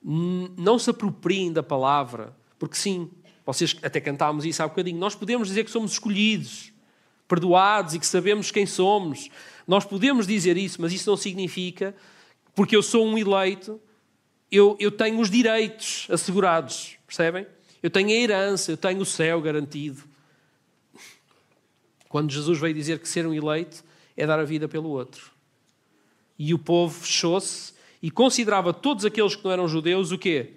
não 0.02 0.78
se 0.78 0.90
apropriem 0.90 1.52
da 1.52 1.62
palavra, 1.62 2.36
porque 2.58 2.76
sim, 2.76 3.10
vocês 3.44 3.76
até 3.82 4.00
cantámos 4.00 4.44
isso 4.44 4.62
há 4.62 4.68
bocadinho, 4.68 4.98
nós 4.98 5.14
podemos 5.14 5.48
dizer 5.48 5.64
que 5.64 5.70
somos 5.70 5.92
escolhidos, 5.92 6.72
perdoados 7.26 7.94
e 7.94 7.98
que 7.98 8.06
sabemos 8.06 8.50
quem 8.50 8.66
somos. 8.66 9.28
Nós 9.66 9.84
podemos 9.84 10.26
dizer 10.26 10.56
isso, 10.56 10.80
mas 10.80 10.92
isso 10.92 11.10
não 11.10 11.16
significa, 11.16 11.94
porque 12.54 12.76
eu 12.76 12.82
sou 12.82 13.04
um 13.04 13.18
eleito, 13.18 13.80
eu, 14.50 14.76
eu 14.78 14.90
tenho 14.90 15.20
os 15.20 15.30
direitos 15.30 16.06
assegurados, 16.10 16.96
percebem? 17.06 17.46
Eu 17.82 17.90
tenho 17.90 18.08
a 18.08 18.12
herança, 18.12 18.72
eu 18.72 18.76
tenho 18.76 19.00
o 19.00 19.06
céu 19.06 19.40
garantido. 19.40 20.02
Quando 22.08 22.32
Jesus 22.32 22.58
veio 22.58 22.74
dizer 22.74 22.98
que 22.98 23.08
ser 23.08 23.26
um 23.26 23.34
eleito 23.34 23.84
é 24.16 24.26
dar 24.26 24.38
a 24.38 24.44
vida 24.44 24.68
pelo 24.68 24.88
outro. 24.88 25.30
E 26.38 26.54
o 26.54 26.58
povo 26.58 27.00
fechou-se 27.00 27.74
e 28.02 28.10
considerava 28.10 28.72
todos 28.72 29.04
aqueles 29.04 29.34
que 29.34 29.44
não 29.44 29.52
eram 29.52 29.68
judeus 29.68 30.12
o 30.12 30.18
quê? 30.18 30.54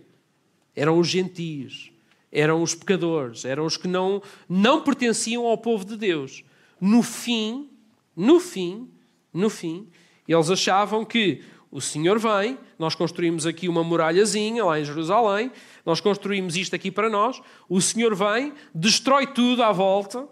Eram 0.75 0.99
os 0.99 1.07
gentios, 1.07 1.91
eram 2.31 2.61
os 2.61 2.75
pecadores, 2.75 3.43
eram 3.45 3.65
os 3.65 3.75
que 3.75 3.87
não, 3.87 4.21
não 4.47 4.83
pertenciam 4.83 5.45
ao 5.45 5.57
povo 5.57 5.83
de 5.83 5.97
Deus. 5.97 6.43
No 6.79 7.01
fim, 7.01 7.69
no 8.15 8.39
fim, 8.39 8.89
no 9.33 9.49
fim, 9.49 9.87
eles 10.27 10.49
achavam 10.49 11.03
que 11.03 11.43
o 11.71 11.79
Senhor 11.79 12.17
vem, 12.17 12.57
nós 12.79 12.95
construímos 12.95 13.45
aqui 13.45 13.69
uma 13.69 13.83
muralhazinha 13.83 14.65
lá 14.65 14.79
em 14.79 14.85
Jerusalém, 14.85 15.51
nós 15.85 16.01
construímos 16.01 16.55
isto 16.55 16.75
aqui 16.75 16.89
para 16.89 17.09
nós, 17.09 17.41
o 17.67 17.79
Senhor 17.79 18.15
vem, 18.15 18.53
destrói 18.73 19.27
tudo 19.27 19.61
à 19.63 19.71
volta 19.71 20.27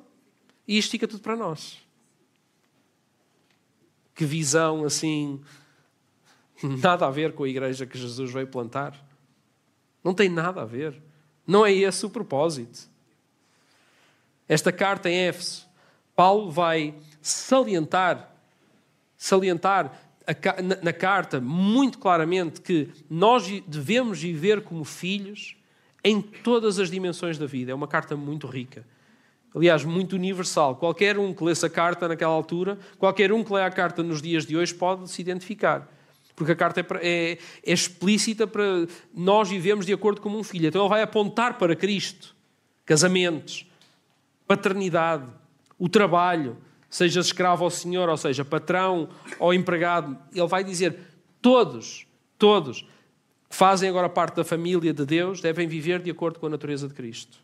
e 0.67 0.77
isto 0.77 0.91
fica 0.91 1.07
tudo 1.07 1.21
para 1.21 1.35
nós. 1.35 1.77
Que 4.15 4.25
visão 4.25 4.83
assim, 4.83 5.39
nada 6.81 7.05
a 7.05 7.11
ver 7.11 7.33
com 7.33 7.43
a 7.43 7.49
igreja 7.49 7.85
que 7.85 7.97
Jesus 7.97 8.31
veio 8.31 8.47
plantar. 8.47 8.99
Não 10.03 10.15
tem 10.15 10.29
nada 10.29 10.63
a 10.63 10.65
ver. 10.65 10.99
Não 11.45 11.63
é 11.63 11.71
esse 11.71 12.03
o 12.03 12.09
propósito. 12.09 12.89
Esta 14.47 14.71
carta 14.71 15.09
em 15.09 15.27
Éfeso, 15.27 15.67
Paulo 16.15 16.49
vai 16.49 16.95
salientar, 17.21 18.33
salientar 19.15 20.06
na 20.83 20.91
carta 20.91 21.39
muito 21.39 21.99
claramente 21.99 22.59
que 22.61 22.89
nós 23.09 23.47
devemos 23.65 24.21
viver 24.21 24.61
como 24.61 24.83
filhos 24.83 25.55
em 26.03 26.21
todas 26.21 26.79
as 26.79 26.91
dimensões 26.91 27.37
da 27.37 27.45
vida. 27.45 27.71
É 27.71 27.75
uma 27.75 27.87
carta 27.87 28.15
muito 28.15 28.45
rica. 28.47 28.85
Aliás, 29.55 29.83
muito 29.85 30.15
universal. 30.15 30.75
Qualquer 30.75 31.17
um 31.17 31.33
que 31.33 31.43
lê 31.43 31.51
essa 31.51 31.69
carta 31.69 32.07
naquela 32.07 32.33
altura, 32.33 32.77
qualquer 32.97 33.31
um 33.31 33.43
que 33.43 33.53
lê 33.53 33.63
a 33.63 33.71
carta 33.71 34.03
nos 34.03 34.21
dias 34.21 34.45
de 34.45 34.55
hoje 34.57 34.73
pode 34.73 35.09
se 35.09 35.21
identificar. 35.21 35.89
Porque 36.35 36.51
a 36.51 36.55
carta 36.55 36.81
é, 36.81 36.85
é, 37.01 37.31
é 37.31 37.73
explícita 37.73 38.45
para 38.45 38.63
nós 39.13 39.49
vivemos 39.49 39.85
de 39.85 39.93
acordo 39.93 40.21
com 40.21 40.29
um 40.29 40.43
filho. 40.43 40.67
Então 40.67 40.81
ele 40.81 40.89
vai 40.89 41.01
apontar 41.01 41.57
para 41.57 41.75
Cristo. 41.75 42.35
Casamentos, 42.85 43.65
paternidade, 44.45 45.25
o 45.79 45.89
trabalho, 45.89 46.57
seja 46.89 47.19
escravo 47.19 47.63
ao 47.63 47.69
Senhor, 47.69 48.07
ou 48.09 48.17
seja, 48.17 48.45
patrão 48.45 49.09
ou 49.39 49.53
empregado, 49.53 50.17
ele 50.33 50.47
vai 50.47 50.63
dizer: 50.63 50.97
todos, 51.41 52.05
todos 52.37 52.85
que 53.49 53.55
fazem 53.55 53.89
agora 53.89 54.09
parte 54.09 54.35
da 54.35 54.43
família 54.43 54.93
de 54.93 55.05
Deus 55.05 55.41
devem 55.41 55.67
viver 55.67 56.01
de 56.01 56.11
acordo 56.11 56.39
com 56.39 56.47
a 56.47 56.49
natureza 56.49 56.87
de 56.87 56.93
Cristo. 56.93 57.37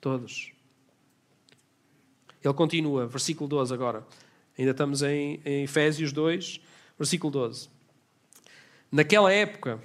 Todos. 0.00 0.52
Ele 2.42 2.54
continua, 2.54 3.06
versículo 3.06 3.48
12 3.48 3.72
agora. 3.72 4.06
Ainda 4.58 4.72
estamos 4.72 5.02
em, 5.02 5.40
em 5.44 5.64
Efésios 5.64 6.12
2, 6.12 6.60
versículo 6.98 7.30
12. 7.30 7.68
Naquela 8.90 9.32
época, 9.32 9.80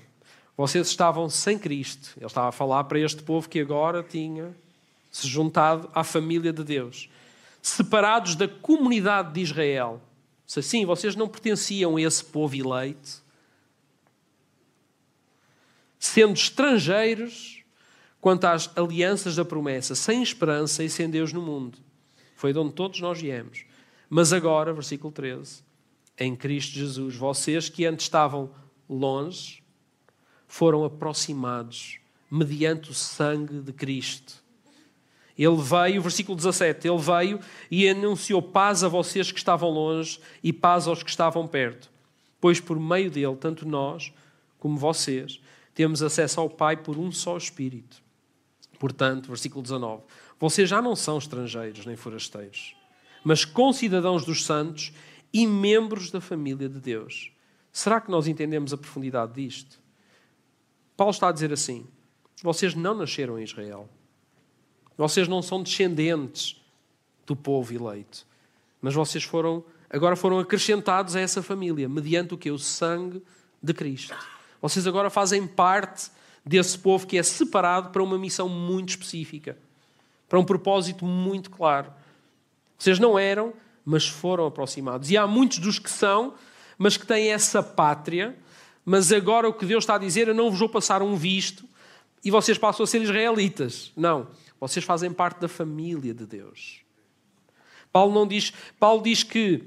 vocês 0.58 0.88
estavam 0.88 1.30
sem 1.30 1.60
Cristo. 1.60 2.14
Ele 2.18 2.26
estava 2.26 2.48
a 2.48 2.52
falar 2.52 2.86
para 2.86 3.00
este 3.00 3.22
povo 3.22 3.48
que 3.50 3.60
agora 3.60 4.02
tinha 4.02 4.56
se 5.12 5.28
juntado 5.28 5.90
à 5.94 6.04
família 6.04 6.52
de 6.52 6.64
Deus 6.64 7.10
separados 7.66 8.36
da 8.36 8.48
comunidade 8.48 9.34
de 9.34 9.42
Israel. 9.42 10.00
Se 10.46 10.60
assim, 10.60 10.86
vocês 10.86 11.16
não 11.16 11.28
pertenciam 11.28 11.96
a 11.96 12.02
esse 12.02 12.24
povo 12.24 12.56
eleito, 12.56 13.24
sendo 15.98 16.34
estrangeiros 16.34 17.64
quanto 18.22 18.46
às 18.46 18.70
alianças 18.78 19.36
da 19.36 19.44
promessa, 19.44 19.96
sem 19.96 20.22
esperança 20.22 20.84
e 20.84 20.90
sem 20.90 21.10
Deus 21.10 21.34
no 21.34 21.42
mundo. 21.42 21.80
Foi 22.36 22.54
de 22.54 22.60
onde 22.60 22.74
todos 22.74 23.00
nós 23.02 23.20
viemos. 23.20 23.66
Mas 24.08 24.32
agora, 24.32 24.72
versículo 24.72 25.12
13, 25.12 25.64
em 26.20 26.36
Cristo 26.36 26.74
Jesus, 26.74 27.16
vocês 27.16 27.68
que 27.68 27.84
antes 27.84 28.06
estavam 28.06 28.54
longe, 28.88 29.64
foram 30.48 30.86
aproximados 30.86 31.98
mediante 32.30 32.92
o 32.92 32.94
sangue 32.94 33.60
de 33.60 33.74
Cristo 33.74 34.45
ele 35.38 35.58
veio, 35.58 36.02
versículo 36.02 36.36
17, 36.36 36.88
ele 36.88 36.98
veio 36.98 37.40
e 37.70 37.88
anunciou 37.90 38.42
paz 38.42 38.84
a 38.84 38.88
vocês 38.88 39.32
que 39.32 39.38
estavam 39.38 39.70
longe 39.70 40.20
e 40.42 40.54
paz 40.54 40.88
aos 40.88 41.04
que 41.04 41.10
estavam 41.10 41.46
perto. 41.46 41.92
Pois 42.40 42.60
por 42.60 42.80
meio 42.80 43.12
dele, 43.12 43.36
tanto 43.36 43.68
nós 43.68 44.14
como 44.60 44.78
vocês, 44.78 45.42
temos 45.74 46.02
acesso 46.02 46.40
ao 46.40 46.50
Pai 46.50 46.78
por 46.78 46.98
um 46.98 47.12
só 47.12 47.38
Espírito. 47.38 48.02
Portanto, 48.80 49.28
versículo 49.28 49.62
19, 49.62 50.04
vocês 50.40 50.70
já 50.70 50.82
não 50.82 50.96
são 50.96 51.18
estrangeiros 51.18 51.86
nem 51.86 51.96
forasteiros, 51.96 52.76
mas 53.24 53.44
concidadãos 53.44 54.26
dos 54.26 54.46
santos 54.46 54.94
e 55.34 55.46
membros 55.46 56.12
da 56.12 56.22
família 56.22 56.70
de 56.70 56.80
Deus. 56.80 57.32
Será 57.72 58.00
que 58.00 58.10
nós 58.10 58.28
entendemos 58.28 58.72
a 58.72 58.78
profundidade 58.78 59.34
disto? 59.34 59.82
Paulo 60.96 61.12
está 61.12 61.28
a 61.28 61.32
dizer 61.32 61.52
assim: 61.52 61.86
vocês 62.42 62.74
não 62.74 62.96
nasceram 62.96 63.38
em 63.38 63.44
Israel 63.44 63.90
vocês 64.98 65.28
não 65.28 65.42
são 65.42 65.62
descendentes 65.62 66.62
do 67.26 67.36
povo 67.36 67.74
eleito, 67.74 68.26
mas 68.82 68.94
vocês 68.94 69.24
foram 69.24 69.64
agora 69.90 70.16
foram 70.16 70.40
acrescentados 70.40 71.16
a 71.16 71.22
essa 71.22 71.42
família 71.42 71.88
mediante 71.88 72.34
o 72.34 72.38
que 72.38 72.52
o 72.52 72.60
sangue 72.60 73.22
de 73.62 73.74
Cristo. 73.74 74.16
Vocês 74.62 74.86
agora 74.88 75.10
fazem 75.10 75.46
parte 75.46 76.10
desse 76.46 76.78
povo 76.78 77.08
que 77.08 77.18
é 77.18 77.24
separado 77.24 77.90
para 77.90 78.04
uma 78.04 78.18
missão 78.18 78.48
muito 78.48 78.90
específica, 78.90 79.58
para 80.28 80.40
um 80.40 80.44
propósito 80.44 81.06
muito 81.06 81.50
claro. 81.50 81.92
Vocês 82.78 83.00
não 83.00 83.18
eram, 83.18 83.54
mas 83.86 84.08
foram 84.08 84.46
aproximados. 84.46 85.10
E 85.12 85.18
há 85.18 85.26
muitos 85.26 85.60
dos 85.60 85.80
que 85.80 85.90
são, 85.90 86.34
mas 86.78 86.98
que 86.98 87.06
têm 87.06 87.32
essa 87.32 87.64
pátria, 87.64 88.38
mas 88.84 89.12
agora 89.12 89.48
o 89.48 89.54
que 89.54 89.66
Deus 89.66 89.84
está 89.84 89.96
a 89.96 90.00
dizer, 90.00 90.28
eu 90.28 90.36
não 90.36 90.50
vos 90.50 90.60
vou 90.60 90.70
passar 90.70 91.02
um 91.02 91.16
visto 91.16 91.66
e 92.24 92.32
vocês 92.32 92.58
passam 92.58 92.84
a 92.84 92.88
ser 92.88 93.02
israelitas. 93.02 93.92
Não. 93.96 94.28
Vocês 94.60 94.84
fazem 94.86 95.12
parte 95.12 95.40
da 95.40 95.48
família 95.48 96.14
de 96.14 96.26
Deus. 96.26 96.82
Paulo 97.92 98.14
não 98.14 98.28
diz, 98.28 98.52
Paulo 98.80 99.02
diz 99.02 99.24
que 99.24 99.64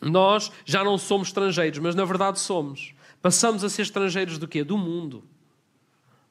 nós 0.00 0.52
já 0.64 0.84
não 0.84 0.98
somos 0.98 1.28
estrangeiros, 1.28 1.78
mas 1.78 1.94
na 1.94 2.04
verdade 2.04 2.38
somos. 2.38 2.94
Passamos 3.20 3.64
a 3.64 3.70
ser 3.70 3.82
estrangeiros 3.82 4.38
do 4.38 4.46
quê? 4.46 4.62
Do 4.62 4.76
mundo. 4.76 5.24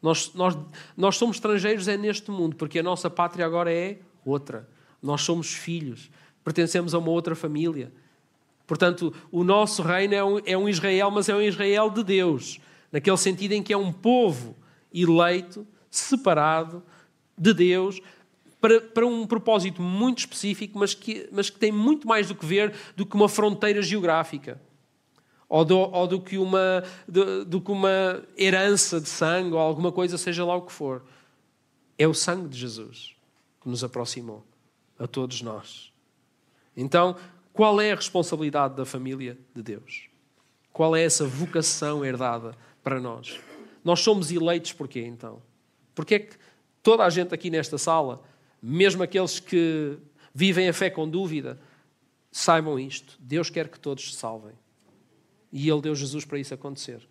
Nós, 0.02 0.34
nós, 0.34 0.58
nós 0.96 1.16
somos 1.16 1.38
estrangeiros 1.38 1.88
é 1.88 1.98
neste 1.98 2.30
mundo, 2.30 2.56
porque 2.56 2.80
a 2.80 2.84
nossa 2.84 3.10
pátria 3.10 3.46
agora 3.46 3.74
é 3.74 3.98
outra. 4.26 4.70
Nós 5.02 5.22
somos 5.22 5.54
filhos, 5.54 6.12
pertencemos 6.44 6.94
a 6.94 7.00
uma 7.00 7.10
outra 7.10 7.36
família. 7.36 7.92
Portanto, 8.68 9.14
o 9.32 9.44
nosso 9.44 9.82
reino 9.82 10.14
é 10.14 10.24
um, 10.24 10.40
é 10.46 10.58
um 10.58 10.70
Israel, 10.70 11.10
mas 11.10 11.30
é 11.30 11.36
um 11.36 11.42
Israel 11.42 11.90
de 11.90 12.04
Deus, 12.04 12.60
naquele 12.92 13.18
sentido 13.18 13.54
em 13.54 13.64
que 13.64 13.74
é 13.74 13.78
um 13.78 13.92
povo 13.92 14.56
eleito, 14.94 15.66
separado, 15.90 16.84
de 17.38 17.54
Deus 17.54 18.02
para, 18.64 18.80
para 18.80 19.06
um 19.06 19.28
propósito 19.28 19.82
muito 19.82 20.20
específico, 20.20 20.80
mas 20.80 20.94
que, 20.94 21.28
mas 21.32 21.50
que 21.50 21.60
tem 21.60 21.72
muito 21.72 22.08
mais 22.08 22.30
do 22.30 22.36
que 22.36 22.46
ver 22.46 22.74
do 22.96 23.06
que 23.06 23.14
uma 23.14 23.28
fronteira 23.28 23.82
geográfica. 23.82 24.62
Ou 25.50 25.66
do, 25.66 25.78
ou 25.78 26.08
do, 26.08 26.22
que 26.22 26.38
uma, 26.38 26.84
do, 27.06 27.44
do 27.44 27.62
que 27.62 27.70
uma 27.70 28.24
herança 28.38 29.02
de 29.02 29.10
sangue 29.10 29.54
ou 29.54 29.60
alguma 29.60 29.92
coisa, 29.92 30.18
seja 30.18 30.46
lá 30.46 30.56
o 30.56 30.62
que 30.62 30.72
for. 30.72 31.04
É 31.98 32.08
o 32.08 32.14
sangue 32.14 32.48
de 32.48 32.58
Jesus 32.58 33.14
que 33.62 33.68
nos 33.68 33.84
aproximou 33.84 34.46
a 34.98 35.08
todos 35.08 35.42
nós. 35.42 35.92
Então, 36.76 37.16
qual 37.52 37.80
é 37.80 37.92
a 37.92 37.96
responsabilidade 37.96 38.76
da 38.76 38.86
família 38.86 39.38
de 39.54 39.62
Deus? 39.62 40.08
Qual 40.72 40.96
é 40.96 41.04
essa 41.04 41.26
vocação 41.28 42.04
herdada 42.04 42.56
para 42.82 43.00
nós? 43.00 43.40
Nós 43.84 44.00
somos 44.00 44.32
eleitos 44.32 44.72
porquê 44.72 45.02
então? 45.02 45.42
Porquê 45.94 46.16
é 46.16 46.20
que 46.20 46.38
toda 46.84 47.04
a 47.04 47.10
gente 47.10 47.34
aqui 47.34 47.50
nesta 47.50 47.78
sala, 47.78 48.22
mesmo 48.62 49.02
aqueles 49.02 49.40
que 49.40 49.98
vivem 50.36 50.68
a 50.68 50.74
fé 50.74 50.90
com 50.90 51.10
dúvida, 51.10 51.60
saibam 52.32 52.78
isto: 52.78 53.18
Deus 53.20 53.50
quer 53.50 53.70
que 53.70 53.80
todos 53.80 54.14
se 54.14 54.18
salvem. 54.18 54.54
E 55.52 55.70
Ele 55.70 55.82
deu 55.82 55.96
Jesus 55.96 56.26
para 56.26 56.38
isso 56.38 56.54
acontecer. 56.54 57.08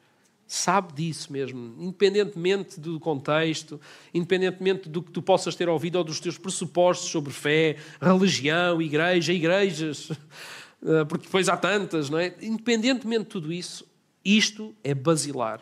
Sabe 0.46 0.92
disso 0.92 1.32
mesmo, 1.32 1.74
independentemente 1.78 2.78
do 2.78 3.00
contexto, 3.00 3.80
independentemente 4.12 4.86
do 4.86 5.02
que 5.02 5.10
tu 5.10 5.22
possas 5.22 5.54
ter 5.54 5.66
ouvido 5.66 5.96
ou 5.96 6.04
dos 6.04 6.20
teus 6.20 6.36
pressupostos 6.36 7.08
sobre 7.08 7.32
fé, 7.32 7.78
religião, 7.98 8.82
igreja, 8.82 9.32
igrejas, 9.32 10.10
eh, 10.84 11.04
porque 11.06 11.24
depois 11.24 11.48
há 11.48 11.56
tantas, 11.56 12.10
não 12.10 12.18
é? 12.18 12.34
Independentemente 12.42 13.24
de 13.24 13.30
tudo 13.30 13.50
isso, 13.50 13.86
isto 14.22 14.74
é 14.84 14.92
basilar. 14.92 15.60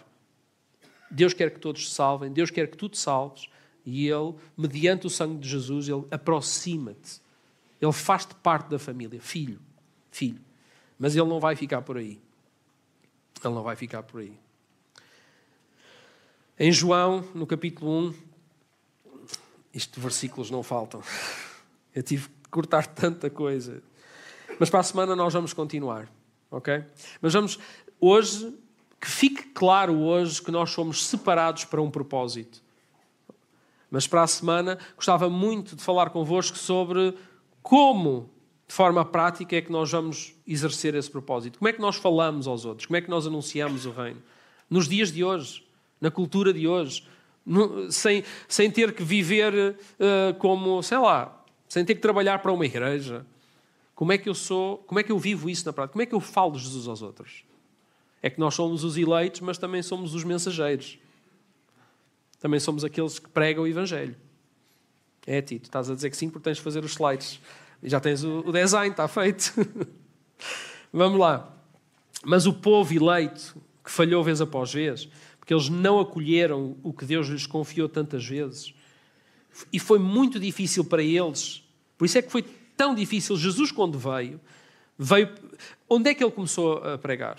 Deus 1.08 1.34
quer 1.34 1.52
que 1.52 1.60
todos 1.60 1.88
se 1.88 1.94
salvem, 1.94 2.32
Deus 2.32 2.50
quer 2.50 2.66
que 2.66 2.76
tu 2.76 2.88
te 2.88 2.98
salves, 2.98 3.48
e 3.84 4.08
Ele, 4.08 4.34
mediante 4.56 5.06
o 5.06 5.10
sangue 5.10 5.38
de 5.38 5.48
Jesus, 5.48 5.88
Ele 5.88 6.04
aproxima-te. 6.10 7.20
Ele 7.80 7.92
faz-te 7.92 8.34
parte 8.34 8.68
da 8.68 8.78
família, 8.78 9.20
filho, 9.20 9.60
filho. 10.10 10.40
Mas 10.98 11.16
Ele 11.16 11.26
não 11.26 11.40
vai 11.40 11.56
ficar 11.56 11.82
por 11.82 11.96
aí. 11.96 12.20
Ele 13.42 13.54
não 13.54 13.62
vai 13.62 13.76
ficar 13.76 14.02
por 14.02 14.20
aí. 14.20 14.38
Em 16.58 16.70
João, 16.70 17.24
no 17.34 17.46
capítulo 17.46 17.90
1, 18.08 18.14
isto 19.72 19.94
de 19.94 20.00
versículos 20.00 20.50
não 20.50 20.62
faltam. 20.62 21.02
Eu 21.94 22.02
tive 22.02 22.28
que 22.28 22.48
cortar 22.50 22.86
tanta 22.86 23.30
coisa. 23.30 23.82
Mas 24.58 24.68
para 24.68 24.80
a 24.80 24.82
semana 24.82 25.16
nós 25.16 25.32
vamos 25.32 25.54
continuar, 25.54 26.06
ok? 26.50 26.84
Mas 27.22 27.32
vamos, 27.32 27.58
hoje, 27.98 28.54
que 29.00 29.08
fique 29.08 29.42
claro 29.44 29.98
hoje 29.98 30.42
que 30.42 30.50
nós 30.50 30.70
somos 30.70 31.06
separados 31.06 31.64
para 31.64 31.80
um 31.80 31.90
propósito. 31.90 32.62
Mas 33.90 34.07
para 34.07 34.22
a 34.22 34.26
semana 34.26 34.79
gostava 34.94 35.29
muito 35.29 35.74
de 35.74 35.83
falar 35.83 36.11
convosco 36.11 36.57
sobre 36.57 37.14
como, 37.62 38.31
de 38.68 38.74
forma 38.74 39.05
prática, 39.05 39.57
é 39.57 39.61
que 39.61 39.72
nós 39.72 39.90
vamos 39.90 40.35
exercer 40.46 40.94
esse 40.94 41.11
propósito. 41.11 41.59
Como 41.59 41.68
é 41.68 41.72
que 41.72 41.81
nós 41.81 41.96
falamos 41.96 42.46
aos 42.46 42.64
outros? 42.64 42.87
Como 42.87 42.96
é 42.96 43.00
que 43.00 43.11
nós 43.11 43.26
anunciamos 43.26 43.87
o 43.87 43.90
reino? 43.90 44.22
Nos 44.68 44.88
dias 44.88 45.11
de 45.11 45.24
hoje 45.24 45.68
na 46.00 46.11
cultura 46.11 46.53
de 46.53 46.66
hoje, 46.66 47.05
sem, 47.90 48.24
sem 48.48 48.70
ter 48.70 48.92
que 48.94 49.03
viver 49.03 49.53
uh, 49.55 50.35
como, 50.38 50.83
sei 50.83 50.98
lá, 50.98 51.44
sem 51.68 51.85
ter 51.85 51.94
que 51.94 52.00
trabalhar 52.00 52.38
para 52.38 52.53
uma 52.53 52.64
igreja. 52.64 53.26
Como 53.94 54.12
é 54.12 54.18
que 54.18 54.29
eu 54.29 54.35
sou, 54.35 54.79
como 54.79 54.98
é 54.98 55.03
que 55.03 55.12
eu 55.12 55.18
vivo 55.18 55.50
isso 55.50 55.66
na 55.66 55.72
prática? 55.72 55.92
Como 55.92 56.03
é 56.03 56.07
que 56.07 56.14
eu 56.14 56.20
falo 56.20 56.53
de 56.53 56.61
Jesus 56.61 56.88
aos 56.88 57.03
outros? 57.03 57.44
É 58.22 58.31
que 58.31 58.40
nós 58.40 58.55
somos 58.55 58.83
os 58.83 58.96
eleitos, 58.96 59.40
mas 59.40 59.59
também 59.59 59.83
somos 59.83 60.14
os 60.14 60.24
mensageiros. 60.24 60.98
Também 62.40 62.59
somos 62.59 62.83
aqueles 62.83 63.18
que 63.18 63.29
pregam 63.29 63.64
o 63.64 63.66
Evangelho. 63.68 64.16
É, 65.26 65.42
Tito, 65.42 65.66
estás 65.66 65.90
a 65.90 65.94
dizer 65.94 66.11
que 66.11 66.16
sim 66.16 66.31
porque 66.31 66.44
tens 66.44 66.57
de 66.57 66.62
fazer 66.62 66.83
os 66.83 66.92
slides. 66.92 67.38
E 67.83 67.88
já 67.88 68.00
tens 68.00 68.24
o, 68.24 68.40
o 68.40 68.50
design, 68.50 68.90
está 68.90 69.07
feito. 69.07 69.55
Vamos 70.92 71.20
lá. 71.20 71.55
Mas 72.24 72.46
o 72.46 72.53
povo 72.53 72.92
eleito, 72.92 73.57
que 73.85 73.90
falhou 73.90 74.24
vez 74.24 74.40
após 74.40 74.72
vez, 74.72 75.09
porque 75.38 75.53
eles 75.53 75.68
não 75.68 76.00
acolheram 76.00 76.76
o 76.83 76.92
que 76.92 77.05
Deus 77.05 77.29
lhes 77.29 77.46
confiou 77.46 77.88
tantas 77.88 78.26
vezes. 78.26 78.74
E 79.72 79.79
foi 79.79 79.98
muito 79.98 80.40
difícil 80.40 80.85
para 80.85 81.03
eles. 81.03 81.62
Por 81.98 82.07
isso 82.07 82.18
é 82.18 82.22
que 82.22 82.33
foi 82.33 82.42
tão 82.76 82.94
difícil. 82.94 83.37
Jesus, 83.37 83.70
quando 83.70 83.98
veio, 83.98 84.40
veio. 84.98 85.29
Onde 85.88 86.11
é 86.11 86.14
que 86.14 86.24
ele 86.24 86.31
começou 86.31 86.79
a 86.79 86.96
pregar? 86.96 87.38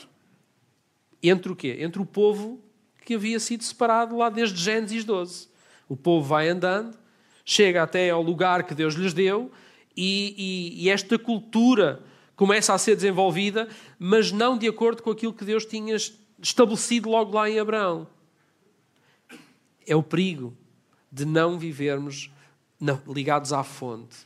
Entre 1.24 1.52
o 1.52 1.56
quê? 1.56 1.78
Entre 1.80 2.02
o 2.02 2.06
povo 2.06 2.60
que 3.12 3.16
havia 3.16 3.42
sido 3.42 3.62
separado 3.62 4.16
lá 4.16 4.30
desde 4.30 4.58
Gênesis 4.58 5.04
12. 5.04 5.50
O 5.90 5.98
povo 5.98 6.26
vai 6.26 6.48
andando, 6.48 6.98
chega 7.44 7.84
até 7.84 8.10
ao 8.10 8.22
lugar 8.22 8.64
que 8.64 8.74
Deus 8.74 8.94
lhes 8.94 9.14
deu, 9.14 9.52
e, 9.98 10.34
e, 10.78 10.86
e 10.86 10.90
esta 10.90 11.20
cultura 11.20 12.02
começa 12.38 12.74
a 12.74 12.78
ser 12.78 12.96
desenvolvida, 12.96 13.68
mas 14.00 14.32
não 14.32 14.58
de 14.58 14.66
acordo 14.66 15.04
com 15.04 15.12
aquilo 15.12 15.34
que 15.34 15.44
Deus 15.44 15.66
tinha 15.66 15.98
estabelecido 16.42 17.10
logo 17.10 17.36
lá 17.36 17.50
em 17.50 17.60
Abraão. 17.60 18.08
É 19.86 19.94
o 19.94 20.02
perigo 20.02 20.56
de 21.12 21.26
não 21.26 21.60
vivermos 21.60 22.32
ligados 23.06 23.52
à 23.52 23.62
fonte, 23.62 24.20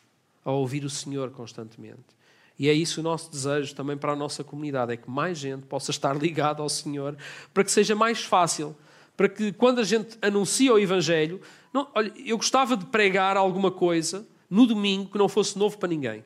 a 0.44 0.52
ouvir 0.52 0.86
o 0.86 0.92
Senhor 0.92 1.32
constantemente. 1.32 2.15
E 2.58 2.70
é 2.70 2.74
isso 2.74 3.02
o 3.02 3.04
nosso 3.04 3.30
desejo 3.32 3.76
também 3.76 3.98
para 3.98 4.14
a 4.14 4.16
nossa 4.16 4.44
comunidade: 4.44 4.94
é 4.94 4.98
que 4.98 5.10
mais 5.10 5.38
gente 5.38 5.66
possa 5.66 5.92
estar 5.92 6.16
ligada 6.16 6.62
ao 6.62 6.70
Senhor, 6.70 7.18
para 7.54 7.64
que 7.64 7.72
seja 7.72 7.96
mais 7.96 8.24
fácil, 8.24 8.76
para 9.16 9.28
que 9.28 9.52
quando 9.54 9.80
a 9.80 9.84
gente 9.84 10.18
anuncia 10.22 10.74
o 10.74 10.80
Evangelho, 10.80 11.42
não, 11.74 11.90
olha, 11.94 12.14
eu 12.26 12.38
gostava 12.38 12.78
de 12.78 12.86
pregar 12.86 13.38
alguma 13.38 13.72
coisa 13.72 14.26
no 14.50 14.66
domingo 14.66 15.12
que 15.12 15.18
não 15.18 15.28
fosse 15.28 15.58
novo 15.58 15.78
para 15.78 15.90
ninguém. 15.90 16.24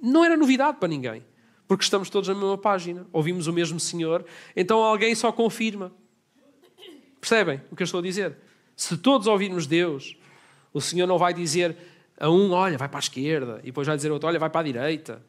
Não 0.00 0.24
era 0.24 0.36
novidade 0.36 0.78
para 0.78 0.88
ninguém 0.88 1.24
porque 1.68 1.84
estamos 1.84 2.08
todos 2.08 2.26
na 2.28 2.34
mesma 2.34 2.56
página, 2.56 3.06
ouvimos 3.12 3.46
o 3.46 3.52
mesmo 3.52 3.78
Senhor, 3.78 4.24
então 4.56 4.82
alguém 4.82 5.14
só 5.14 5.30
confirma. 5.30 5.92
Percebem 7.20 7.60
o 7.70 7.76
que 7.76 7.82
eu 7.82 7.84
estou 7.84 8.00
a 8.00 8.02
dizer? 8.02 8.34
Se 8.74 8.96
todos 8.96 9.26
ouvirmos 9.26 9.66
Deus, 9.66 10.16
o 10.72 10.80
Senhor 10.80 11.06
não 11.06 11.18
vai 11.18 11.34
dizer 11.34 11.76
a 12.18 12.28
um, 12.28 12.50
olha, 12.52 12.76
vai 12.76 12.88
para 12.88 12.98
a 12.98 13.00
esquerda, 13.00 13.60
e 13.62 13.66
depois 13.66 13.86
vai 13.86 13.96
dizer 13.96 14.10
a 14.10 14.12
outro, 14.12 14.28
olha, 14.28 14.38
vai 14.38 14.50
para 14.50 14.60
a 14.60 14.64
direita. 14.64 15.22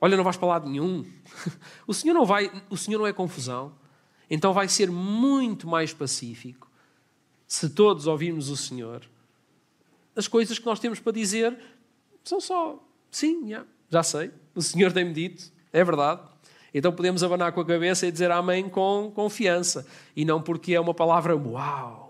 Olha, 0.00 0.16
não 0.16 0.24
vais 0.24 0.36
para 0.36 0.48
lado 0.48 0.68
nenhum. 0.68 1.04
O 1.86 1.94
Senhor 1.94 2.14
não 2.14 2.24
vai, 2.24 2.50
o 2.68 2.76
Senhor 2.76 2.98
não 2.98 3.06
é 3.06 3.12
confusão. 3.12 3.72
Então 4.28 4.52
vai 4.52 4.68
ser 4.68 4.90
muito 4.90 5.68
mais 5.68 5.92
pacífico 5.92 6.70
se 7.46 7.70
todos 7.70 8.06
ouvirmos 8.06 8.48
o 8.48 8.56
Senhor. 8.56 9.02
As 10.16 10.26
coisas 10.26 10.58
que 10.58 10.66
nós 10.66 10.80
temos 10.80 10.98
para 10.98 11.12
dizer 11.12 11.56
são 12.24 12.40
só, 12.40 12.82
sim, 13.10 13.50
já, 13.50 13.64
já 13.90 14.02
sei, 14.02 14.30
o 14.54 14.62
Senhor 14.62 14.92
tem-me 14.92 15.12
dito, 15.12 15.52
é 15.72 15.84
verdade. 15.84 16.22
Então 16.72 16.92
podemos 16.92 17.22
abanar 17.22 17.52
com 17.52 17.60
a 17.60 17.64
cabeça 17.64 18.06
e 18.06 18.10
dizer 18.10 18.30
amém 18.32 18.68
com 18.68 19.12
confiança. 19.14 19.86
E 20.16 20.24
não 20.24 20.42
porque 20.42 20.74
é 20.74 20.80
uma 20.80 20.92
palavra 20.92 21.36
uau. 21.36 22.03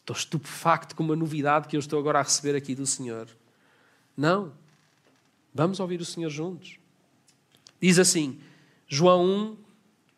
Estou 0.00 0.16
estupefacto 0.16 0.96
com 0.96 1.02
uma 1.02 1.14
novidade 1.14 1.68
que 1.68 1.76
eu 1.76 1.80
estou 1.80 1.98
agora 1.98 2.18
a 2.18 2.22
receber 2.22 2.56
aqui 2.56 2.74
do 2.74 2.86
Senhor. 2.86 3.28
Não. 4.16 4.52
Vamos 5.54 5.78
ouvir 5.78 6.00
o 6.00 6.04
Senhor 6.04 6.30
juntos. 6.30 6.78
Diz 7.80 7.98
assim, 7.98 8.40
João 8.88 9.24
1, 9.24 9.56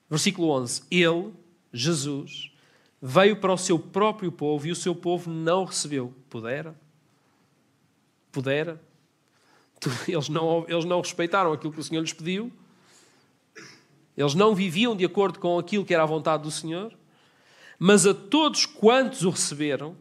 versículo 0.09 0.51
11: 0.51 0.83
Ele, 0.91 1.33
Jesus, 1.73 2.51
veio 3.01 3.37
para 3.37 3.53
o 3.53 3.59
seu 3.59 3.79
próprio 3.79 4.31
povo 4.31 4.67
e 4.67 4.73
o 4.73 4.77
seu 4.77 4.95
povo 4.95 5.31
não 5.31 5.63
o 5.63 5.67
recebeu. 5.67 6.15
Pudera? 6.31 6.75
Pudera? 8.31 8.81
Eles 10.07 10.29
não, 10.29 10.65
eles 10.69 10.85
não 10.85 11.01
respeitaram 11.01 11.53
aquilo 11.53 11.73
que 11.73 11.81
o 11.81 11.85
Senhor 11.85 12.01
lhes 12.01 12.13
pediu. 12.13 12.53
Eles 14.17 14.35
não 14.35 14.55
viviam 14.55 14.95
de 14.95 15.05
acordo 15.05 15.41
com 15.41 15.59
aquilo 15.59 15.85
que 15.85 15.93
era 15.93 16.05
a 16.05 16.07
vontade 16.07 16.45
do 16.45 16.51
Senhor. 16.51 16.97
Mas 17.85 18.07
a 18.07 18.15
todos 18.15 18.65
quantos 18.65 19.25
o 19.25 19.31
receberam, 19.31 19.97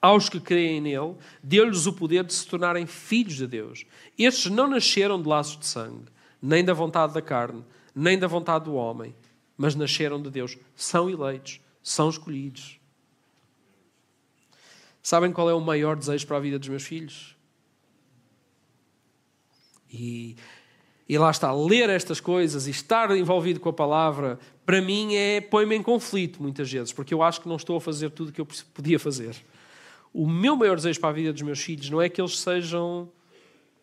aos 0.00 0.28
que 0.28 0.38
creem 0.38 0.80
nele, 0.80 1.16
deu-lhes 1.42 1.84
o 1.84 1.92
poder 1.92 2.22
de 2.22 2.32
se 2.32 2.46
tornarem 2.46 2.86
filhos 2.86 3.34
de 3.34 3.44
Deus. 3.44 3.84
Estes 4.16 4.48
não 4.48 4.68
nasceram 4.68 5.20
de 5.20 5.28
laços 5.28 5.58
de 5.58 5.66
sangue, 5.66 6.04
nem 6.40 6.64
da 6.64 6.72
vontade 6.72 7.12
da 7.12 7.20
carne, 7.20 7.64
nem 7.92 8.16
da 8.16 8.28
vontade 8.28 8.66
do 8.66 8.74
homem, 8.74 9.12
mas 9.56 9.74
nasceram 9.74 10.22
de 10.22 10.30
Deus. 10.30 10.56
São 10.76 11.10
eleitos, 11.10 11.60
são 11.82 12.08
escolhidos. 12.08 12.78
Sabem 15.02 15.32
qual 15.32 15.50
é 15.50 15.54
o 15.54 15.60
maior 15.60 15.96
desejo 15.96 16.24
para 16.28 16.36
a 16.36 16.40
vida 16.40 16.56
dos 16.56 16.68
meus 16.68 16.84
filhos? 16.84 17.36
E, 19.92 20.36
e 21.08 21.18
lá 21.18 21.30
está, 21.30 21.52
ler 21.52 21.90
estas 21.90 22.20
coisas 22.20 22.66
e 22.66 22.70
estar 22.70 23.10
envolvido 23.16 23.60
com 23.60 23.68
a 23.68 23.72
palavra, 23.72 24.38
para 24.64 24.80
mim 24.80 25.14
é 25.14 25.40
põe-me 25.40 25.76
em 25.76 25.82
conflito 25.82 26.42
muitas 26.42 26.70
vezes, 26.70 26.92
porque 26.92 27.12
eu 27.12 27.22
acho 27.22 27.40
que 27.40 27.48
não 27.48 27.56
estou 27.56 27.76
a 27.76 27.80
fazer 27.80 28.10
tudo 28.10 28.28
o 28.28 28.32
que 28.32 28.40
eu 28.40 28.46
podia 28.72 28.98
fazer. 28.98 29.36
O 30.12 30.28
meu 30.28 30.56
maior 30.56 30.76
desejo 30.76 31.00
para 31.00 31.10
a 31.10 31.12
vida 31.12 31.32
dos 31.32 31.42
meus 31.42 31.60
filhos 31.60 31.88
não 31.90 32.00
é 32.00 32.08
que 32.08 32.20
eles 32.20 32.38
sejam 32.38 33.10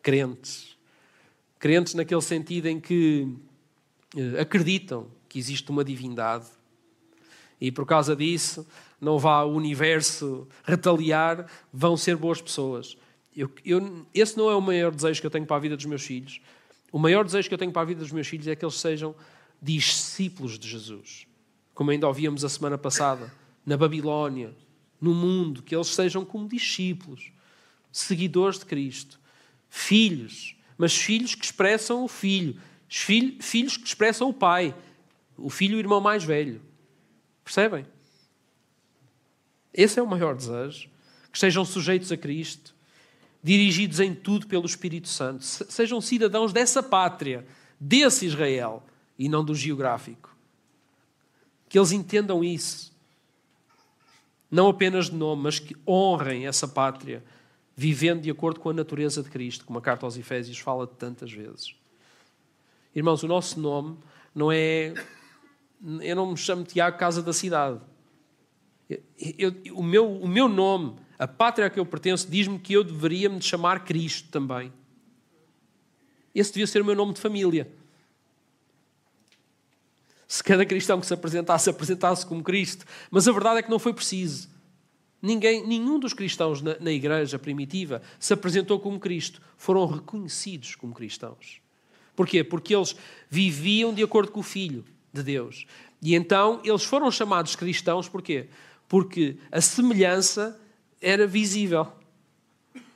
crentes. 0.01 0.77
Crentes 1.58 1.93
naquele 1.93 2.21
sentido 2.21 2.67
em 2.67 2.79
que 2.79 3.27
eh, 4.15 4.39
acreditam 4.39 5.08
que 5.27 5.38
existe 5.38 5.69
uma 5.69 5.84
divindade 5.84 6.45
e 7.60 7.71
por 7.71 7.86
causa 7.86 8.15
disso 8.15 8.65
não 9.01 9.17
vá 9.17 9.43
o 9.43 9.53
universo 9.53 10.47
retaliar, 10.63 11.49
vão 11.71 11.97
ser 11.97 12.15
boas 12.15 12.41
pessoas. 12.41 12.97
Eu, 13.36 13.49
eu, 13.65 14.05
esse 14.13 14.38
não 14.38 14.49
é 14.49 14.55
o 14.55 14.62
maior 14.62 14.91
desejo 14.91 15.21
que 15.21 15.27
eu 15.27 15.32
tenho 15.32 15.45
para 15.45 15.58
a 15.58 15.60
vida 15.60 15.75
dos 15.75 15.86
meus 15.86 16.03
filhos. 16.03 16.41
O 16.91 16.99
maior 16.99 17.23
desejo 17.23 17.47
que 17.47 17.54
eu 17.54 17.58
tenho 17.58 17.71
para 17.71 17.82
a 17.82 17.86
vida 17.86 17.99
dos 17.99 18.12
meus 18.12 18.28
filhos 18.28 18.47
é 18.47 18.56
que 18.56 18.65
eles 18.65 18.75
sejam 18.75 19.15
discípulos 19.62 20.58
de 20.58 20.67
Jesus. 20.67 21.28
Como 21.73 21.91
ainda 21.91 22.08
ouvíamos 22.08 22.43
a 22.43 22.49
semana 22.49 22.78
passada, 22.78 23.32
na 23.65 23.78
Babilónia, 23.78 24.56
no 24.99 25.13
mundo, 25.13 25.62
que 25.62 25.75
eles 25.75 25.88
sejam 25.88 26.25
como 26.25 26.47
discípulos, 26.47 27.32
seguidores 27.91 28.60
de 28.60 28.65
Cristo, 28.65 29.19
filhos, 29.69 30.56
mas 30.78 30.95
filhos 30.95 31.36
que 31.36 31.45
expressam 31.45 32.04
o 32.04 32.08
filho, 32.08 32.60
filhos 32.88 33.78
que 33.78 33.88
expressam 33.88 34.30
o 34.30 34.34
pai, 34.34 34.75
o 35.38 35.49
filho 35.49 35.73
e 35.73 35.75
o 35.75 35.80
irmão 35.80 36.02
mais 36.02 36.23
velho. 36.23 36.62
Percebem? 37.43 37.86
Esse 39.73 39.99
é 39.99 40.04
o 40.04 40.08
maior 40.08 40.36
desejo. 40.36 40.89
Que 41.32 41.38
sejam 41.38 41.63
sujeitos 41.63 42.12
a 42.12 42.17
Cristo, 42.17 42.75
dirigidos 43.41 43.99
em 43.99 44.13
tudo 44.13 44.47
pelo 44.47 44.65
Espírito 44.65 45.08
Santo. 45.08 45.43
Sejam 45.43 46.02
cidadãos 46.02 46.52
dessa 46.52 46.84
pátria, 46.84 47.47
desse 47.80 48.25
Israel, 48.25 48.84
e 49.17 49.30
não 49.30 49.43
do 49.43 49.56
geográfico. 49.56 50.36
Que 51.67 51.78
eles 51.78 51.91
entendam 51.91 52.43
isso. 52.43 52.91
Não 54.49 54.67
apenas 54.67 55.10
de 55.10 55.15
nome, 55.15 55.43
mas 55.43 55.60
que 55.60 55.75
honrem 55.88 56.47
essa 56.47 56.67
pátria, 56.67 57.23
vivendo 57.75 58.21
de 58.21 58.32
acordo 58.32 58.60
com 58.60 58.69
a 58.69 58.73
natureza 58.73 59.21
de 59.21 59.30
Cristo, 59.30 59.65
como 59.65 59.78
a 59.80 59.82
carta 59.82 60.06
aos 60.06 60.17
Efésios 60.17 60.58
fala 60.58 60.88
tantas 60.88 61.32
vezes. 61.32 61.75
Irmãos, 62.95 63.21
o 63.23 63.28
nosso 63.28 63.60
nome 63.60 63.97
não 64.34 64.52
é. 64.52 64.93
Eu 66.02 66.15
não 66.15 66.32
me 66.32 66.38
chamo 66.38 66.63
Tiago 66.63 66.97
Casa 66.97 67.21
da 67.21 67.32
Cidade. 67.32 67.80
Eu, 68.89 68.99
eu, 69.38 69.75
o, 69.75 69.84
meu, 69.84 70.12
o 70.12 70.28
meu 70.28 70.49
nome, 70.49 70.95
a 71.19 71.27
pátria 71.27 71.67
a 71.67 71.69
que 71.69 71.77
eu 71.79 71.86
pertenço, 71.86 72.32
diz-me 72.32 72.58
que 72.58 72.71
eu 72.71 72.84
deveria 72.84 73.27
me 73.27 73.41
chamar 73.41 73.84
Cristo 73.84 74.29
também. 74.29 74.71
Esse 76.34 76.53
devia 76.53 76.65
ser 76.65 76.82
o 76.82 76.86
meu 76.86 76.95
nome 76.95 77.13
de 77.13 77.19
família. 77.19 77.69
Se 80.25 80.41
cada 80.41 80.65
cristão 80.65 80.99
que 81.01 81.05
se 81.05 81.13
apresentasse, 81.13 81.69
apresentasse 81.69 82.25
como 82.25 82.41
Cristo. 82.41 82.86
Mas 83.12 83.27
a 83.27 83.34
verdade 83.34 83.60
é 83.60 83.62
que 83.63 83.69
não 83.69 83.79
foi 83.79 83.93
preciso. 83.93 84.47
Ninguém, 85.21 85.67
nenhum 85.67 85.99
dos 85.99 86.13
cristãos 86.13 86.62
na, 86.62 86.79
na 86.79 86.91
igreja 86.91 87.38
primitiva 87.38 88.01
se 88.17 88.32
apresentou 88.32 88.79
como 88.79 88.99
Cristo. 88.99 89.41
Foram 89.58 89.86
reconhecidos 89.86 90.75
como 90.75 90.93
cristãos. 90.93 91.60
Porquê? 92.15 92.43
Porque 92.43 92.73
eles 92.73 92.95
viviam 93.29 93.93
de 93.93 94.03
acordo 94.03 94.32
com 94.32 94.39
o 94.39 94.43
Filho 94.43 94.86
de 95.12 95.23
Deus. 95.23 95.65
E 96.01 96.15
então 96.15 96.62
eles 96.63 96.86
foram 96.86 97.12
chamados 97.12 97.55
cristãos 97.55 98.08
porquê? 98.08 98.47
Porque 98.88 99.38
a 99.51 99.60
semelhança 99.60 100.58
era 101.01 101.25
visível. 101.25 101.88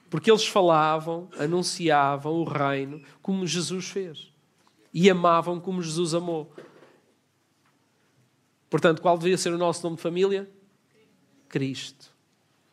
Porque 0.10 0.30
eles 0.30 0.46
falavam, 0.46 1.28
anunciavam 1.40 2.34
o 2.34 2.44
reino 2.44 3.02
como 3.22 3.48
Jesus 3.48 3.90
fez. 3.90 4.32
E 4.94 5.10
amavam 5.10 5.60
como 5.60 5.82
Jesus 5.82 6.14
amou. 6.14 6.54
Portanto, 8.70 9.02
qual 9.02 9.18
deveria 9.18 9.38
ser 9.38 9.54
o 9.54 9.58
nosso 9.58 9.84
nome 9.84 9.96
de 9.96 10.02
família? 10.02 10.50
Cristo. 11.50 12.12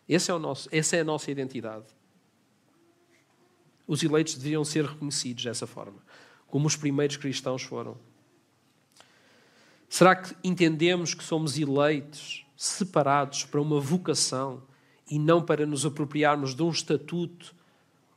Esse 0.08 0.30
é 0.30 0.34
o 0.34 0.38
nosso, 0.38 0.68
essa 0.72 0.96
é 0.96 1.00
a 1.00 1.04
nossa 1.04 1.30
identidade. 1.30 1.86
Os 3.86 4.02
eleitos 4.02 4.34
deveriam 4.34 4.64
ser 4.64 4.84
reconhecidos 4.84 5.44
dessa 5.44 5.66
forma, 5.66 5.98
como 6.46 6.66
os 6.66 6.76
primeiros 6.76 7.16
cristãos 7.16 7.62
foram. 7.62 7.96
Será 9.88 10.14
que 10.14 10.34
entendemos 10.42 11.14
que 11.14 11.24
somos 11.24 11.58
eleitos 11.58 12.46
separados 12.56 13.44
para 13.44 13.60
uma 13.60 13.80
vocação 13.80 14.62
e 15.10 15.18
não 15.18 15.42
para 15.42 15.66
nos 15.66 15.84
apropriarmos 15.84 16.54
de 16.54 16.62
um 16.62 16.70
estatuto 16.70 17.52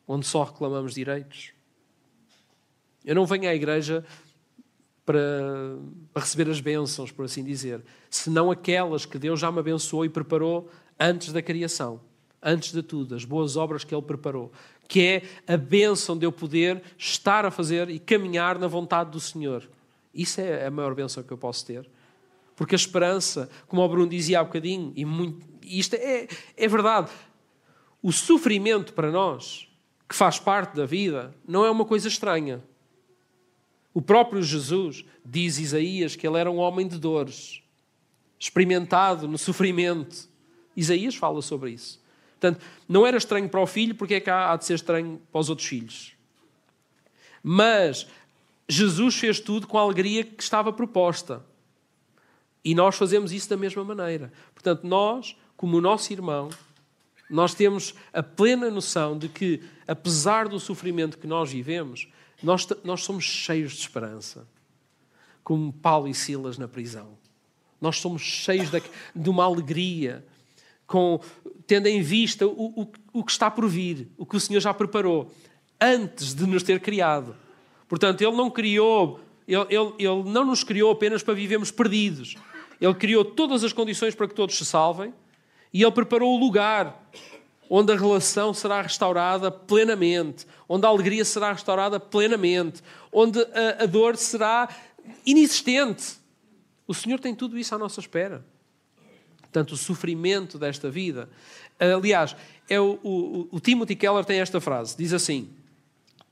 onde 0.07 0.25
só 0.27 0.43
reclamamos 0.43 0.93
direitos? 0.93 1.51
Eu 3.03 3.15
não 3.15 3.25
venho 3.25 3.49
à 3.49 3.55
igreja 3.55 4.05
para, 5.05 5.19
para 6.13 6.21
receber 6.21 6.49
as 6.49 6.61
bênçãos, 6.61 7.11
por 7.11 7.25
assim 7.25 7.43
dizer, 7.43 7.83
senão 8.09 8.51
aquelas 8.51 9.05
que 9.05 9.17
Deus 9.17 9.39
já 9.39 9.51
me 9.51 9.59
abençoou 9.59 10.05
e 10.05 10.09
preparou 10.09 10.69
antes 10.99 11.33
da 11.33 11.41
criação, 11.41 11.99
antes 12.41 12.71
de 12.71 12.81
tudo, 12.81 13.15
as 13.15 13.25
boas 13.25 13.57
obras 13.57 13.83
que 13.83 13.93
Ele 13.93 14.01
preparou, 14.01 14.51
que 14.87 15.01
é 15.01 15.23
a 15.51 15.57
bênção 15.57 16.17
de 16.17 16.25
eu 16.25 16.31
poder 16.31 16.81
estar 16.97 17.45
a 17.45 17.51
fazer 17.51 17.89
e 17.89 17.99
caminhar 17.99 18.57
na 18.59 18.67
vontade 18.67 19.11
do 19.11 19.19
Senhor. 19.19 19.67
Isso 20.13 20.39
é 20.39 20.67
a 20.67 20.71
maior 20.71 20.93
bênção 20.93 21.23
que 21.23 21.31
eu 21.31 21.37
posso 21.37 21.65
ter. 21.65 21.89
Porque 22.55 22.75
a 22.75 22.77
esperança, 22.77 23.49
como 23.67 23.81
o 23.81 23.89
Bruno 23.89 24.09
dizia 24.09 24.39
há 24.39 24.43
bocadinho, 24.43 24.93
e 24.95 25.05
muito, 25.05 25.45
isto 25.63 25.95
é, 25.95 26.27
é 26.55 26.67
verdade, 26.67 27.11
o 28.01 28.11
sofrimento 28.11 28.93
para 28.93 29.11
nós, 29.11 29.67
que 30.07 30.15
faz 30.15 30.39
parte 30.39 30.75
da 30.75 30.85
vida, 30.85 31.33
não 31.47 31.65
é 31.65 31.71
uma 31.71 31.85
coisa 31.85 32.07
estranha. 32.07 32.63
O 33.93 34.01
próprio 34.01 34.41
Jesus 34.43 35.05
diz 35.25 35.57
Isaías 35.57 36.15
que 36.15 36.27
ele 36.27 36.37
era 36.37 36.51
um 36.51 36.57
homem 36.57 36.87
de 36.87 36.99
dores, 36.99 37.63
experimentado 38.39 39.27
no 39.27 39.37
sofrimento. 39.37 40.29
Isaías 40.75 41.15
fala 41.15 41.41
sobre 41.41 41.71
isso. 41.71 42.01
Portanto, 42.39 42.63
não 42.89 43.07
era 43.07 43.15
estranho 43.15 43.47
para 43.47 43.61
o 43.61 43.67
filho, 43.67 43.95
porque 43.95 44.15
é 44.15 44.19
que 44.19 44.29
há 44.29 44.55
de 44.57 44.65
ser 44.65 44.73
estranho 44.73 45.21
para 45.31 45.39
os 45.39 45.49
outros 45.49 45.67
filhos. 45.67 46.13
Mas 47.41 48.05
Jesus 48.67 49.15
fez 49.15 49.39
tudo 49.39 49.67
com 49.67 49.77
a 49.77 49.81
alegria 49.81 50.23
que 50.23 50.43
estava 50.43 50.73
proposta. 50.73 51.45
E 52.63 52.73
nós 52.73 52.95
fazemos 52.95 53.31
isso 53.31 53.49
da 53.49 53.57
mesma 53.57 53.83
maneira. 53.83 54.31
Portanto, 54.53 54.87
nós, 54.87 55.35
como 55.57 55.77
o 55.77 55.81
nosso 55.81 56.13
irmão, 56.13 56.49
nós 57.29 57.53
temos 57.53 57.93
a 58.13 58.21
plena 58.21 58.69
noção 58.69 59.17
de 59.17 59.27
que, 59.27 59.61
apesar 59.87 60.47
do 60.47 60.59
sofrimento 60.59 61.17
que 61.17 61.27
nós 61.27 61.51
vivemos, 61.51 62.07
nós, 62.41 62.67
nós 62.83 63.03
somos 63.03 63.23
cheios 63.23 63.73
de 63.73 63.79
esperança. 63.79 64.47
Como 65.43 65.73
Paulo 65.73 66.07
e 66.07 66.13
Silas 66.13 66.57
na 66.57 66.67
prisão. 66.67 67.17
Nós 67.81 67.99
somos 67.99 68.21
cheios 68.21 68.69
de, 68.69 68.81
de 69.15 69.29
uma 69.29 69.43
alegria, 69.43 70.25
com, 70.87 71.19
tendo 71.67 71.87
em 71.87 72.01
vista 72.01 72.47
o, 72.47 72.81
o, 72.81 72.91
o 73.11 73.23
que 73.23 73.31
está 73.31 73.51
por 73.51 73.67
vir, 73.67 74.09
o 74.17 74.25
que 74.25 74.37
o 74.37 74.39
Senhor 74.39 74.59
já 74.61 74.73
preparou, 74.73 75.31
antes 75.81 76.33
de 76.33 76.45
nos 76.45 76.63
ter 76.63 76.79
criado. 76.79 77.35
Portanto, 77.89 78.21
Ele 78.21 78.35
não 78.35 78.49
criou, 78.49 79.19
Ele, 79.47 79.65
ele, 79.69 79.93
ele 79.97 80.23
não 80.29 80.45
nos 80.45 80.63
criou 80.63 80.91
apenas 80.91 81.21
para 81.23 81.33
vivermos 81.33 81.71
perdidos. 81.71 82.35
Ele 82.83 82.93
criou 82.95 83.23
todas 83.23 83.63
as 83.63 83.71
condições 83.71 84.13
para 84.13 84.27
que 84.27 84.35
todos 84.35 84.57
se 84.57 84.65
salvem 84.65 85.13
e 85.73 85.81
Ele 85.81 85.91
preparou 85.93 86.35
o 86.35 86.37
lugar 86.37 87.01
onde 87.69 87.93
a 87.93 87.95
relação 87.95 88.53
será 88.53 88.81
restaurada 88.81 89.49
plenamente, 89.49 90.45
onde 90.67 90.85
a 90.85 90.89
alegria 90.89 91.23
será 91.23 91.53
restaurada 91.53 91.97
plenamente, 91.97 92.83
onde 93.09 93.39
a, 93.39 93.83
a 93.83 93.85
dor 93.85 94.17
será 94.17 94.67
inexistente. 95.25 96.17
O 96.85 96.93
Senhor 96.93 97.21
tem 97.21 97.33
tudo 97.33 97.57
isso 97.57 97.73
à 97.73 97.77
nossa 97.77 98.01
espera. 98.01 98.43
Portanto, 99.39 99.71
o 99.71 99.77
sofrimento 99.77 100.59
desta 100.59 100.89
vida. 100.89 101.29
Aliás, 101.79 102.35
é 102.69 102.81
o, 102.81 102.99
o, 103.01 103.47
o 103.49 103.59
Timothy 103.61 103.95
Keller 103.95 104.25
tem 104.25 104.41
esta 104.41 104.59
frase: 104.59 104.97
diz 104.97 105.13
assim: 105.13 105.49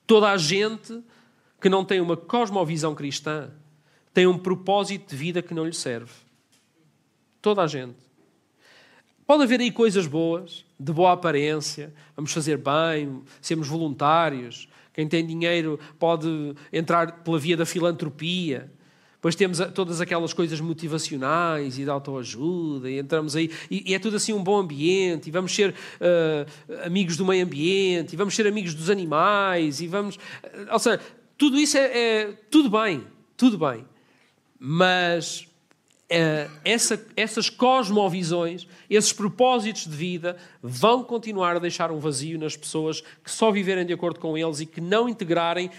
toda 0.06 0.30
a 0.30 0.36
gente 0.36 1.02
que 1.62 1.70
não 1.70 1.86
tem 1.86 2.02
uma 2.02 2.18
cosmovisão 2.18 2.94
cristã 2.94 3.52
tem 4.14 4.28
um 4.28 4.38
propósito 4.38 5.12
de 5.12 5.16
vida 5.16 5.42
que 5.42 5.54
não 5.54 5.66
lhe 5.66 5.74
serve. 5.74 6.12
Toda 7.42 7.64
a 7.64 7.68
gente. 7.68 7.96
Pode 9.26 9.44
haver 9.44 9.62
aí 9.62 9.72
coisas 9.72 10.08
boas, 10.08 10.66
de 10.80 10.92
boa 10.92 11.14
aparência, 11.14 11.94
vamos 12.16 12.34
fazer 12.34 12.58
bem, 12.58 13.22
sermos 13.42 13.68
voluntários. 13.68 14.68
Quem 14.94 15.08
tem 15.08 15.26
dinheiro 15.26 15.80
pode 15.98 16.54
entrar 16.72 17.24
pela 17.24 17.40
via 17.40 17.56
da 17.56 17.66
filantropia. 17.66 18.70
Depois 19.22 19.36
temos 19.36 19.60
todas 19.76 20.02
aquelas 20.02 20.34
coisas 20.34 20.60
motivacionais 20.60 21.78
e 21.78 21.84
de 21.84 21.90
autoajuda, 21.90 22.90
e 22.90 22.98
entramos 22.98 23.36
aí, 23.36 23.52
e, 23.70 23.94
é 23.94 24.00
tudo 24.00 24.18
assim 24.18 24.34
um 24.34 24.44
bom 24.44 24.58
ambiente, 24.58 25.28
e 25.28 25.32
vamos 25.32 25.54
ser 25.54 25.70
uh, 25.70 26.86
amigos 26.86 27.16
do 27.18 27.24
meio 27.24 27.46
ambiente, 27.46 28.14
e 28.14 28.16
vamos 28.16 28.36
ser 28.36 28.48
amigos 28.48 28.74
dos 28.74 28.90
animais, 28.90 29.80
e 29.80 29.88
vamos. 29.88 30.16
Uh, 30.16 30.74
ou 30.74 30.80
seja, 30.80 31.00
tudo 31.38 31.60
isso 31.60 31.78
é, 31.78 31.98
é 31.98 32.32
tudo 32.50 32.70
bem, 32.70 33.04
tudo 33.38 33.60
bem. 33.60 33.86
Mas 34.60 35.48
eh, 35.48 35.51
essa, 36.66 37.06
essas 37.16 37.50
cosmovisões, 37.50 38.68
esses 38.90 39.14
propósitos 39.14 39.88
de 39.88 39.96
vida, 39.96 40.36
vão 40.62 41.04
continuar 41.04 41.56
a 41.56 41.60
deixar 41.60 41.90
um 41.90 42.00
vazio 42.00 42.38
nas 42.38 42.58
pessoas 42.58 43.00
que 43.24 43.32
só 43.32 43.50
viverem 43.50 43.86
de 43.86 43.94
acordo 43.94 44.20
com 44.20 44.38
eles 44.38 44.60
e 44.60 44.66
que 44.66 44.82
não 44.82 45.08
integrarem 45.08 45.72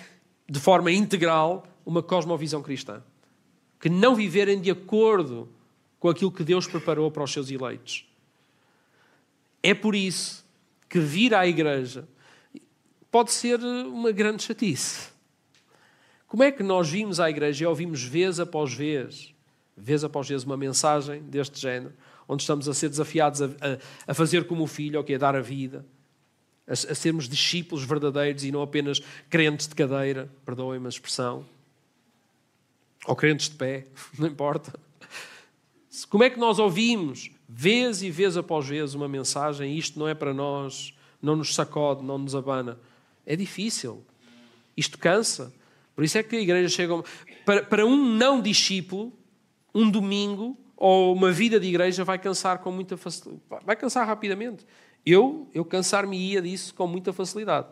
de 0.48 0.58
forma 0.58 0.90
integral 0.90 1.66
uma 1.84 2.02
cosmovisão 2.02 2.62
cristã. 2.62 3.02
Que 3.78 3.90
não 3.90 4.14
viverem 4.14 4.58
de 4.58 4.70
acordo 4.70 5.50
com 6.00 6.08
aquilo 6.08 6.32
que 6.32 6.42
Deus 6.42 6.66
preparou 6.66 7.10
para 7.10 7.24
os 7.24 7.32
seus 7.32 7.50
eleitos. 7.50 8.06
É 9.62 9.74
por 9.74 9.94
isso 9.94 10.44
que 10.88 10.98
vir 10.98 11.34
à 11.34 11.46
igreja 11.46 12.08
pode 13.10 13.32
ser 13.32 13.60
uma 13.60 14.10
grande 14.12 14.42
chatice. 14.42 15.10
Como 16.26 16.42
é 16.42 16.50
que 16.50 16.62
nós 16.62 16.88
vimos 16.88 17.20
à 17.20 17.28
igreja 17.28 17.64
e 17.64 17.66
ouvimos 17.66 18.02
vez 18.02 18.40
após 18.40 18.72
vez 18.72 19.32
vez 19.76 20.04
após 20.04 20.28
vez, 20.28 20.44
uma 20.44 20.56
mensagem 20.56 21.22
deste 21.22 21.60
género, 21.60 21.92
onde 22.28 22.42
estamos 22.42 22.68
a 22.68 22.74
ser 22.74 22.88
desafiados 22.88 23.42
a, 23.42 23.46
a, 23.46 23.78
a 24.08 24.14
fazer 24.14 24.46
como 24.46 24.64
o 24.64 24.66
filho, 24.66 24.98
ou 24.98 25.04
que 25.04 25.14
é 25.14 25.18
dar 25.18 25.34
a 25.34 25.40
vida, 25.40 25.84
a, 26.66 26.72
a, 26.72 26.94
sermos 26.94 27.28
discípulos 27.28 27.84
verdadeiros 27.84 28.44
e 28.44 28.52
não 28.52 28.62
apenas 28.62 29.00
crentes 29.28 29.66
de 29.66 29.74
cadeira, 29.74 30.30
perdoem-me 30.44 30.86
a 30.86 30.88
expressão, 30.88 31.46
ou 33.06 33.16
crentes 33.16 33.48
de 33.48 33.56
pé, 33.56 33.86
não 34.18 34.26
importa. 34.26 34.78
Como 36.08 36.24
é 36.24 36.30
que 36.30 36.38
nós 36.38 36.58
ouvimos, 36.58 37.30
vez 37.48 38.02
e 38.02 38.10
vez 38.10 38.36
após 38.36 38.66
vez, 38.66 38.94
uma 38.94 39.08
mensagem, 39.08 39.76
isto 39.76 39.98
não 39.98 40.08
é 40.08 40.14
para 40.14 40.32
nós, 40.32 40.94
não 41.20 41.36
nos 41.36 41.54
sacode, 41.54 42.02
não 42.02 42.18
nos 42.18 42.34
abana? 42.34 42.78
É 43.26 43.36
difícil. 43.36 44.02
Isto 44.76 44.98
cansa. 44.98 45.52
Por 45.94 46.04
isso 46.04 46.16
é 46.16 46.22
que 46.22 46.34
a 46.34 46.40
igreja 46.40 46.68
chega. 46.68 47.02
Para, 47.44 47.62
para 47.62 47.86
um 47.86 47.96
não 47.96 48.40
discípulo, 48.40 49.12
um 49.74 49.90
domingo 49.90 50.56
ou 50.76 51.14
uma 51.14 51.30
vida 51.30 51.60
de 51.60 51.66
igreja 51.68 52.04
vai 52.04 52.18
cansar 52.18 52.58
com 52.58 52.72
muita 52.72 52.96
facilidade. 52.96 53.64
Vai 53.64 53.76
cansar 53.76 54.06
rapidamente. 54.06 54.66
Eu, 55.04 55.48
eu 55.54 55.64
cansar-me-ia 55.64 56.42
disso 56.42 56.74
com 56.74 56.86
muita 56.86 57.12
facilidade. 57.12 57.68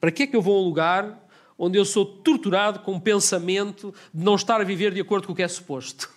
Para 0.00 0.10
que 0.10 0.22
é 0.24 0.26
que 0.26 0.36
eu 0.36 0.42
vou 0.42 0.56
a 0.56 0.60
um 0.60 0.64
lugar 0.64 1.28
onde 1.58 1.76
eu 1.76 1.84
sou 1.84 2.06
torturado 2.06 2.80
com 2.80 2.94
o 2.94 3.00
pensamento 3.00 3.92
de 4.14 4.24
não 4.24 4.36
estar 4.36 4.60
a 4.60 4.64
viver 4.64 4.94
de 4.94 5.00
acordo 5.00 5.26
com 5.26 5.32
o 5.32 5.36
que 5.36 5.42
é 5.42 5.48
suposto? 5.48 6.10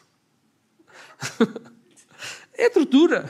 é 2.53 2.69
tortura. 2.69 3.29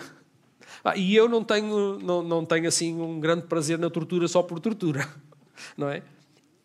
Ah, 0.83 0.97
e 0.97 1.15
eu 1.15 1.29
não 1.29 1.43
tenho, 1.43 1.99
não, 1.99 2.21
não 2.21 2.45
tenho 2.45 2.67
assim 2.67 2.99
um 2.99 3.19
grande 3.19 3.45
prazer 3.45 3.77
na 3.77 3.89
tortura 3.89 4.27
só 4.27 4.41
por 4.41 4.59
tortura, 4.59 5.07
não 5.77 5.87
é? 5.89 6.03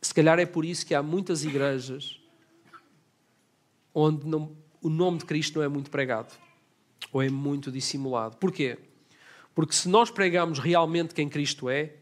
Se 0.00 0.12
calhar 0.12 0.38
é 0.38 0.46
por 0.46 0.64
isso 0.64 0.86
que 0.86 0.94
há 0.94 1.02
muitas 1.02 1.44
igrejas 1.44 2.15
onde 3.98 4.26
não, 4.26 4.54
o 4.82 4.90
nome 4.90 5.16
de 5.16 5.24
Cristo 5.24 5.56
não 5.56 5.64
é 5.64 5.68
muito 5.68 5.90
pregado 5.90 6.34
ou 7.10 7.22
é 7.22 7.30
muito 7.30 7.72
dissimulado. 7.72 8.36
Porquê? 8.36 8.78
Porque 9.54 9.72
se 9.72 9.88
nós 9.88 10.10
pregamos 10.10 10.58
realmente 10.58 11.14
quem 11.14 11.30
Cristo 11.30 11.70
é 11.70 11.94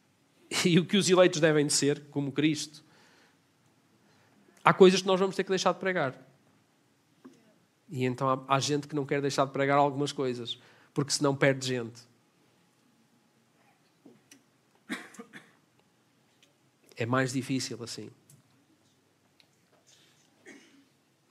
e 0.66 0.76
o 0.80 0.84
que 0.84 0.96
os 0.96 1.08
eleitos 1.08 1.38
devem 1.38 1.64
de 1.64 1.72
ser, 1.72 2.02
como 2.10 2.32
Cristo, 2.32 2.84
há 4.64 4.74
coisas 4.74 5.00
que 5.00 5.06
nós 5.06 5.20
vamos 5.20 5.36
ter 5.36 5.44
que 5.44 5.50
deixar 5.50 5.72
de 5.72 5.78
pregar. 5.78 6.20
E 7.88 8.04
então 8.04 8.28
há, 8.28 8.56
há 8.56 8.58
gente 8.58 8.88
que 8.88 8.96
não 8.96 9.06
quer 9.06 9.22
deixar 9.22 9.44
de 9.44 9.52
pregar 9.52 9.78
algumas 9.78 10.10
coisas, 10.10 10.58
porque 10.92 11.12
senão 11.12 11.36
perde 11.36 11.64
gente. 11.64 12.02
É 16.96 17.06
mais 17.06 17.32
difícil 17.32 17.80
assim. 17.84 18.10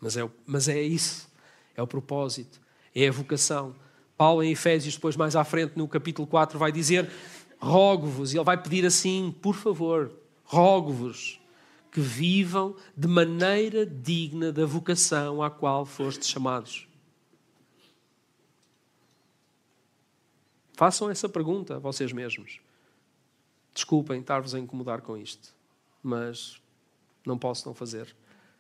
Mas 0.06 0.16
é, 0.16 0.30
mas 0.46 0.68
é 0.70 0.80
isso. 0.80 1.28
É 1.76 1.82
o 1.82 1.88
propósito. 1.88 2.62
É 2.94 3.08
a 3.08 3.12
vocação. 3.12 3.76
Paulo, 4.16 4.44
em 4.44 4.52
Efésios, 4.52 4.94
depois 4.94 5.16
mais 5.16 5.36
à 5.36 5.44
frente, 5.44 5.76
no 5.76 5.88
capítulo 5.88 6.28
4, 6.28 6.60
vai 6.60 6.72
dizer: 6.72 7.10
Rogo-vos, 7.58 8.32
e 8.32 8.38
ele 8.38 8.44
vai 8.44 8.56
pedir 8.62 8.86
assim: 8.86 9.36
por 9.42 9.56
favor, 9.56 10.12
rogo-vos 10.44 11.42
que 11.92 12.00
vivam 12.00 12.76
de 12.96 13.08
maneira 13.08 13.84
digna 13.84 14.52
da 14.52 14.64
vocação 14.64 15.42
à 15.42 15.50
qual 15.50 15.88
fostes 15.88 16.30
chamados. 16.30 16.88
Façam 20.74 21.10
essa 21.10 21.28
pergunta 21.28 21.78
a 21.78 21.80
vocês 21.80 22.14
mesmos. 22.14 22.60
Desculpem 23.74 24.20
estar-vos 24.20 24.54
a 24.54 24.60
incomodar 24.60 25.02
com 25.02 25.18
isto, 25.18 25.52
mas 26.04 26.62
não 27.26 27.40
posso 27.40 27.68
não 27.68 27.74
fazer. 27.74 28.16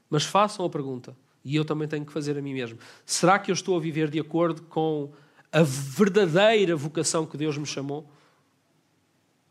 Mas 0.09 0.23
façam 0.23 0.65
a 0.65 0.69
pergunta, 0.69 1.15
e 1.45 1.55
eu 1.55 1.63
também 1.63 1.87
tenho 1.87 2.03
que 2.03 2.11
fazer 2.11 2.35
a 2.39 2.41
mim 2.41 2.55
mesmo. 2.55 2.79
Será 3.05 3.37
que 3.37 3.51
eu 3.51 3.53
estou 3.53 3.77
a 3.77 3.79
viver 3.79 4.09
de 4.09 4.19
acordo 4.19 4.63
com 4.63 5.13
a 5.51 5.61
verdadeira 5.61 6.75
vocação 6.75 7.23
que 7.23 7.37
Deus 7.37 7.55
me 7.55 7.67
chamou? 7.67 8.09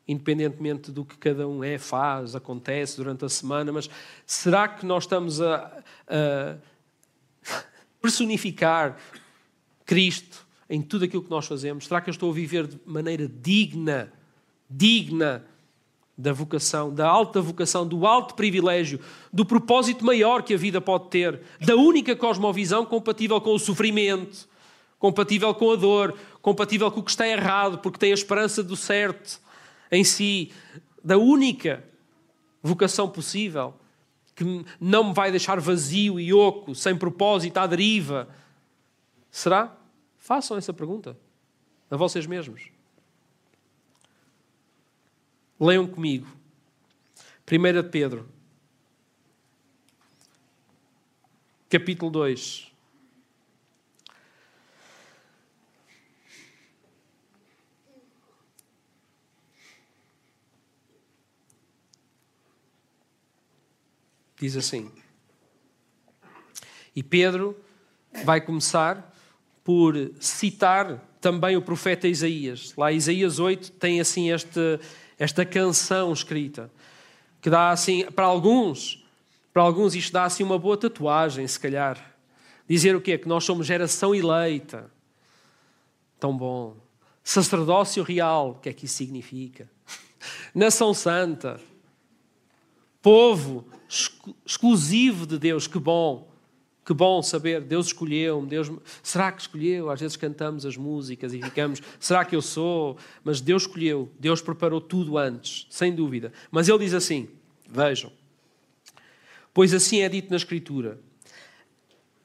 Independentemente 0.07 0.91
do 0.91 1.05
que 1.05 1.17
cada 1.17 1.47
um 1.47 1.63
é, 1.63 1.79
faz, 1.79 2.35
acontece 2.35 2.97
durante 2.97 3.25
a 3.25 3.29
semana, 3.29 3.71
mas 3.71 3.89
será 4.27 4.67
que 4.67 4.85
nós 4.85 5.05
estamos 5.05 5.41
a, 5.41 5.85
a 6.09 6.57
personificar 8.03 8.99
Cristo 9.87 10.45
em 10.69 10.83
tudo 10.83 11.05
aquilo 11.05 11.23
que 11.23 11.31
nós 11.31 11.47
fazemos? 11.47 11.87
Será 11.87 12.01
que 12.01 12.11
eu 12.11 12.13
estou 12.13 12.29
a 12.29 12.35
viver 12.35 12.67
de 12.67 12.79
maneira 12.85 13.29
digna, 13.29 14.13
digna 14.69 15.45
da 16.17 16.33
vocação, 16.33 16.95
da 16.95 17.07
alta 17.09 17.41
vocação, 17.41 17.87
do 17.87 18.07
alto 18.07 18.35
privilégio, 18.35 19.01
do 19.33 19.45
propósito 19.45 20.05
maior 20.05 20.43
que 20.43 20.55
a 20.55 20.57
vida 20.57 20.81
pode 20.81 21.09
ter, 21.09 21.41
da 21.61 21.75
única 21.75 22.15
cosmovisão 22.15 22.87
compatível 22.87 23.41
com 23.41 23.55
o 23.55 23.59
sofrimento, 23.59 24.49
compatível 24.99 25.53
com 25.55 25.73
a 25.73 25.77
dor, 25.77 26.17
compatível 26.41 26.91
com 26.91 27.01
o 27.01 27.03
que 27.03 27.11
está 27.11 27.27
errado, 27.27 27.79
porque 27.79 27.99
tem 27.99 28.13
a 28.13 28.15
esperança 28.15 28.63
do 28.63 28.77
certo 28.77 29.41
em 29.91 30.05
si, 30.05 30.53
da 31.03 31.19
única 31.19 31.85
vocação 32.63 33.09
possível, 33.09 33.75
que 34.35 34.65
não 34.81 35.05
me 35.05 35.15
vai 35.15 35.31
deixar 35.31 35.61
vazio 35.61 36.19
e 36.19 36.33
oco, 36.33 36.75
sem 36.75 36.97
propósito, 36.97 37.59
à 37.59 37.67
deriva. 37.67 38.29
Será? 39.31 39.77
Façam 40.19 40.57
essa 40.57 40.73
pergunta 40.73 41.17
a 41.91 41.97
vocês 41.97 42.27
mesmos. 42.27 42.74
Leiam 45.59 45.87
comigo. 45.87 46.27
1 47.47 47.91
Pedro, 47.91 48.29
capítulo 51.69 52.11
2. 52.11 52.73
Diz 64.41 64.57
assim. 64.57 64.91
E 66.95 67.03
Pedro 67.03 67.59
vai 68.25 68.41
começar 68.41 69.13
por 69.65 69.95
citar 70.21 70.99
também 71.21 71.57
o 71.57 71.63
profeta 71.63 72.07
Isaías. 72.07 72.75
Lá 72.77 72.93
Isaías 72.93 73.39
8 73.39 73.73
tem 73.73 74.01
assim 74.01 74.31
este, 74.31 74.79
esta 75.19 75.45
canção 75.45 76.13
escrita 76.13 76.71
que 77.41 77.51
dá 77.51 77.71
assim 77.71 78.07
para 78.07 78.25
alguns, 78.25 79.05
para 79.53 79.63
alguns 79.63 79.95
isto 79.95 80.13
dá 80.13 80.25
assim 80.25 80.43
uma 80.43 80.59
boa 80.59 80.77
tatuagem, 80.77 81.47
se 81.47 81.61
calhar. 81.61 82.15
Dizer 82.67 82.97
o 82.97 83.01
quê? 83.01 83.19
Que 83.19 83.29
nós 83.29 83.45
somos 83.45 83.67
geração 83.67 84.15
eleita. 84.15 84.91
Tão 86.19 86.35
bom. 86.35 86.77
Sacerdócio 87.23 88.03
real, 88.03 88.53
o 88.53 88.55
que 88.55 88.71
é 88.71 88.73
que 88.73 88.87
isso 88.87 88.97
significa? 88.97 89.71
Nação 90.55 90.95
santa. 90.95 91.61
Povo 93.03 93.67
exclusivo 94.45 95.27
de 95.27 95.39
Deus, 95.39 95.67
que 95.67 95.79
bom. 95.79 96.34
Que 96.85 96.93
bom 96.93 97.23
saber, 97.23 97.63
Deus 97.63 97.87
escolheu-me, 97.87 98.47
Deus... 98.47 98.71
Será 99.03 99.33
que 99.33 99.41
escolheu? 99.41 99.91
Às 99.91 100.01
vezes 100.01 100.17
cantamos 100.17 100.67
as 100.67 100.77
músicas 100.77 101.33
e 101.33 101.41
ficamos, 101.41 101.81
será 101.99 102.25
que 102.27 102.37
eu 102.37 102.43
sou? 102.43 102.99
Mas 103.23 103.41
Deus 103.41 103.63
escolheu, 103.63 104.13
Deus 104.21 104.43
preparou 104.43 104.83
tudo 104.83 105.17
antes, 105.17 105.67
sem 105.71 105.95
dúvida. 105.95 106.31
Mas 106.51 106.69
Ele 106.69 106.81
diz 106.81 106.93
assim, 106.93 107.29
vejam, 107.67 108.13
pois 109.55 109.73
assim 109.73 110.03
é 110.03 110.09
dito 110.11 110.29
na 110.29 110.37
Escritura, 110.37 111.01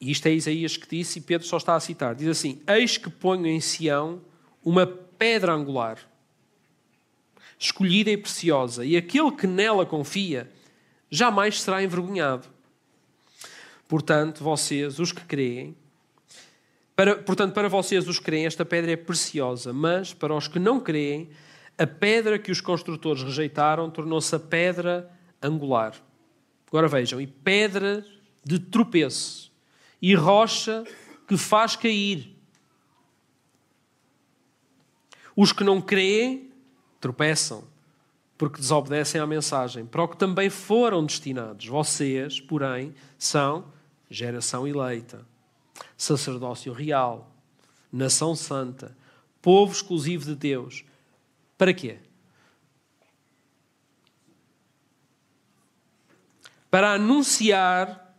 e 0.02 0.12
isto 0.12 0.26
é 0.28 0.34
Isaías 0.34 0.76
que 0.76 0.90
disse 0.90 1.20
e 1.20 1.22
Pedro 1.22 1.48
só 1.48 1.56
está 1.56 1.76
a 1.76 1.80
citar, 1.80 2.14
diz 2.14 2.28
assim, 2.28 2.62
eis 2.68 2.98
que 2.98 3.10
ponho 3.10 3.48
em 3.48 3.62
Sião 3.62 4.22
uma 4.64 4.86
pedra 4.86 5.54
angular, 5.54 5.98
escolhida 7.58 8.12
e 8.12 8.18
preciosa, 8.18 8.86
e 8.86 8.98
aquele 8.98 9.32
que 9.32 9.48
nela 9.48 9.86
confia 9.86 10.52
jamais 11.10 11.62
será 11.62 11.82
envergonhado. 11.82 12.59
Portanto, 13.90 14.44
vocês, 14.44 15.00
os 15.00 15.12
que 15.12 15.26
creem, 15.26 15.76
para, 16.96 17.16
portanto, 17.16 17.54
para 17.54 17.68
vocês, 17.68 18.08
os 18.08 18.20
que 18.20 18.26
creem, 18.26 18.46
esta 18.46 18.64
pedra 18.64 18.92
é 18.92 18.96
preciosa, 18.96 19.74
mas 19.74 20.14
para 20.14 20.36
os 20.36 20.48
que 20.48 20.60
não 20.60 20.80
creem, 20.80 21.32
a 21.76 21.88
pedra 21.88 22.38
que 22.38 22.52
os 22.52 22.62
construtores 22.62 23.24
rejeitaram 23.24 23.90
tornou-se 23.90 24.36
a 24.36 24.40
pedra 24.40 25.12
angular. 25.42 25.96
Agora 26.68 26.88
vejam, 26.88 27.20
e 27.20 27.26
pedra 27.26 28.06
de 28.44 28.60
tropeço, 28.60 29.52
e 30.00 30.14
rocha 30.14 30.84
que 31.28 31.36
faz 31.36 31.76
cair. 31.76 32.38
Os 35.36 35.52
que 35.52 35.64
não 35.64 35.82
creem 35.82 36.52
tropeçam 37.02 37.64
porque 38.38 38.62
desobedecem 38.62 39.20
à 39.20 39.26
mensagem, 39.26 39.84
para 39.84 40.04
o 40.04 40.08
que 40.08 40.16
também 40.16 40.50
foram 40.50 41.04
destinados. 41.04 41.66
Vocês, 41.66 42.40
porém, 42.40 42.94
são 43.18 43.79
geração 44.10 44.68
eleita, 44.68 45.26
sacerdócio 45.98 46.74
real, 46.74 47.32
nação 47.92 48.36
santa, 48.36 48.96
povo 49.42 49.72
exclusivo 49.72 50.26
de 50.26 50.36
Deus. 50.36 50.84
Para 51.58 51.74
quê? 51.74 51.98
Para 56.72 56.94
anunciar 56.94 58.10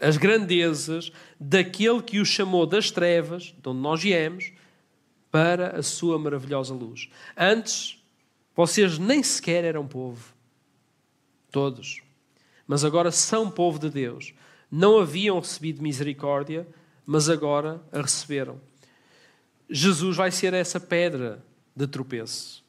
as 0.00 0.16
grandezas 0.16 1.12
daquele 1.38 2.02
que 2.02 2.20
o 2.20 2.24
chamou 2.24 2.66
das 2.66 2.90
trevas, 2.90 3.54
de 3.56 3.68
onde 3.68 3.80
nós 3.80 4.02
viemos, 4.02 4.52
para 5.30 5.78
a 5.78 5.82
sua 5.82 6.18
maravilhosa 6.18 6.74
luz. 6.74 7.08
Antes, 7.36 8.02
vocês 8.54 8.98
nem 8.98 9.22
sequer 9.22 9.64
eram 9.64 9.86
povo. 9.86 10.34
Todos. 11.50 12.02
Mas 12.66 12.84
agora 12.84 13.10
são 13.10 13.50
povo 13.50 13.78
de 13.78 13.90
Deus. 13.90 14.32
Não 14.70 14.98
haviam 14.98 15.38
recebido 15.38 15.82
misericórdia, 15.82 16.66
mas 17.04 17.28
agora 17.28 17.82
a 17.90 18.00
receberam. 18.00 18.60
Jesus 19.68 20.16
vai 20.16 20.30
ser 20.30 20.54
essa 20.54 20.78
pedra 20.78 21.44
de 21.74 21.86
tropeço 21.86 22.62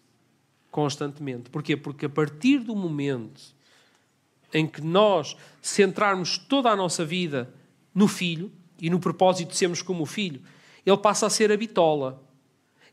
constantemente. 0.72 1.50
Porquê? 1.50 1.76
Porque 1.76 2.06
a 2.06 2.10
partir 2.10 2.60
do 2.60 2.76
momento 2.76 3.42
em 4.54 4.66
que 4.66 4.82
nós 4.82 5.36
centrarmos 5.62 6.38
toda 6.38 6.70
a 6.70 6.76
nossa 6.76 7.06
vida 7.06 7.54
no 7.94 8.08
filho 8.08 8.52
e 8.80 8.90
no 8.90 9.00
propósito 9.00 9.50
de 9.50 9.58
sermos 9.58 9.82
como 9.82 10.04
o 10.04 10.06
filho, 10.06 10.42
ele 10.86 10.98
passa 10.98 11.28
a 11.28 11.30
ser 11.30 11.52
a 11.52 11.58
bitola. 11.58 12.22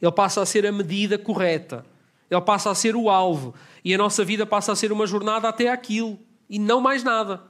Ele 0.01 0.13
passa 0.13 0.43
a 0.43 0.47
ser 0.47 0.67
a 0.67 0.73
medida 0.73 1.19
correta. 1.19 1.85
Ele 2.31 2.41
passa 2.41 2.71
a 2.71 2.75
ser 2.75 2.95
o 2.95 3.09
alvo. 3.09 3.55
E 3.85 3.95
a 3.95 3.99
nossa 3.99 4.25
vida 4.25 4.45
passa 4.45 4.73
a 4.73 4.77
ser 4.77 4.93
uma 4.93 5.07
jornada 5.07 5.49
até 5.49 5.69
aquilo. 5.69 6.19
E 6.49 6.59
não 6.59 6.81
mais 6.81 7.03
nada. 7.03 7.43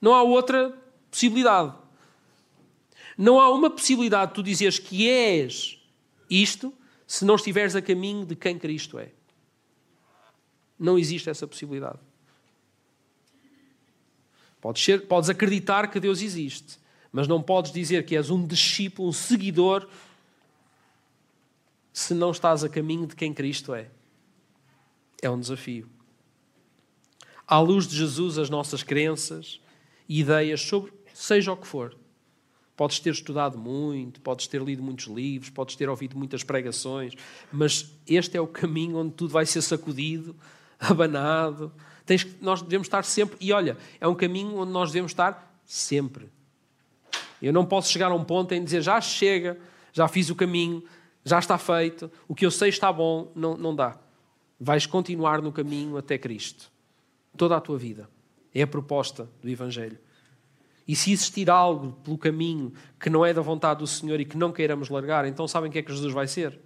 Não 0.00 0.14
há 0.14 0.22
outra 0.22 0.74
possibilidade. 1.10 1.74
Não 3.16 3.40
há 3.40 3.50
uma 3.50 3.68
possibilidade 3.68 4.30
de 4.30 4.34
tu 4.34 4.42
dizeres 4.42 4.78
que 4.78 5.08
és 5.08 5.78
isto 6.28 6.72
se 7.06 7.24
não 7.24 7.34
estiveres 7.34 7.74
a 7.74 7.82
caminho 7.82 8.24
de 8.24 8.36
quem 8.36 8.58
Cristo 8.58 8.98
é. 8.98 9.10
Não 10.78 10.98
existe 10.98 11.28
essa 11.28 11.46
possibilidade. 11.46 11.98
Podes, 14.60 14.84
ser, 14.84 15.06
podes 15.06 15.28
acreditar 15.28 15.90
que 15.90 15.98
Deus 15.98 16.22
existe, 16.22 16.78
mas 17.10 17.26
não 17.26 17.42
podes 17.42 17.72
dizer 17.72 18.04
que 18.04 18.16
és 18.16 18.30
um 18.30 18.46
discípulo, 18.46 19.08
um 19.08 19.12
seguidor, 19.12 19.88
se 21.92 22.14
não 22.14 22.30
estás 22.30 22.62
a 22.62 22.68
caminho 22.68 23.06
de 23.06 23.16
quem 23.16 23.34
Cristo 23.34 23.74
é. 23.74 23.90
É 25.20 25.28
um 25.28 25.40
desafio. 25.40 25.88
À 27.46 27.58
luz 27.58 27.86
de 27.86 27.96
Jesus, 27.96 28.38
as 28.38 28.48
nossas 28.48 28.82
crenças 28.82 29.60
e 30.08 30.20
ideias 30.20 30.60
sobre 30.60 30.92
seja 31.20 31.52
o 31.52 31.56
que 31.56 31.66
for. 31.66 31.94
Podes 32.74 32.98
ter 32.98 33.12
estudado 33.12 33.58
muito, 33.58 34.22
podes 34.22 34.46
ter 34.46 34.62
lido 34.62 34.82
muitos 34.82 35.06
livros, 35.06 35.50
podes 35.50 35.76
ter 35.76 35.88
ouvido 35.88 36.16
muitas 36.16 36.42
pregações, 36.42 37.12
mas 37.52 37.92
este 38.06 38.38
é 38.38 38.40
o 38.40 38.46
caminho 38.46 38.96
onde 38.96 39.12
tudo 39.12 39.30
vai 39.30 39.44
ser 39.44 39.60
sacudido, 39.60 40.34
abanado. 40.80 41.70
Tens, 42.06 42.26
nós 42.40 42.62
devemos 42.62 42.86
estar 42.86 43.04
sempre, 43.04 43.36
e 43.38 43.52
olha, 43.52 43.76
é 44.00 44.08
um 44.08 44.14
caminho 44.14 44.56
onde 44.56 44.72
nós 44.72 44.90
devemos 44.90 45.12
estar 45.12 45.60
sempre. 45.66 46.30
Eu 47.42 47.52
não 47.52 47.66
posso 47.66 47.92
chegar 47.92 48.10
a 48.10 48.14
um 48.14 48.24
ponto 48.24 48.52
em 48.52 48.64
dizer 48.64 48.80
já 48.80 48.98
chega, 48.98 49.58
já 49.92 50.08
fiz 50.08 50.30
o 50.30 50.34
caminho, 50.34 50.82
já 51.22 51.38
está 51.38 51.58
feito, 51.58 52.10
o 52.26 52.34
que 52.34 52.46
eu 52.46 52.50
sei 52.50 52.70
está 52.70 52.90
bom, 52.90 53.30
não, 53.34 53.58
não 53.58 53.76
dá. 53.76 53.98
Vais 54.58 54.86
continuar 54.86 55.42
no 55.42 55.52
caminho 55.52 55.98
até 55.98 56.16
Cristo. 56.16 56.72
Toda 57.36 57.56
a 57.56 57.60
tua 57.60 57.76
vida. 57.76 58.08
É 58.54 58.62
a 58.62 58.66
proposta 58.66 59.28
do 59.42 59.48
Evangelho. 59.48 59.98
E 60.90 60.96
se 60.96 61.12
existir 61.12 61.48
algo 61.48 61.92
pelo 62.02 62.18
caminho 62.18 62.72
que 62.98 63.08
não 63.08 63.24
é 63.24 63.32
da 63.32 63.40
vontade 63.40 63.78
do 63.78 63.86
Senhor 63.86 64.18
e 64.18 64.24
que 64.24 64.36
não 64.36 64.50
queiramos 64.50 64.88
largar, 64.88 65.24
então 65.24 65.46
sabem 65.46 65.70
o 65.70 65.72
que 65.72 65.78
é 65.78 65.82
que 65.82 65.92
Jesus 65.92 66.12
vai 66.12 66.26
ser? 66.26 66.58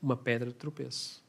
Uma 0.00 0.16
pedra 0.16 0.50
de 0.50 0.54
tropeço. 0.54 1.20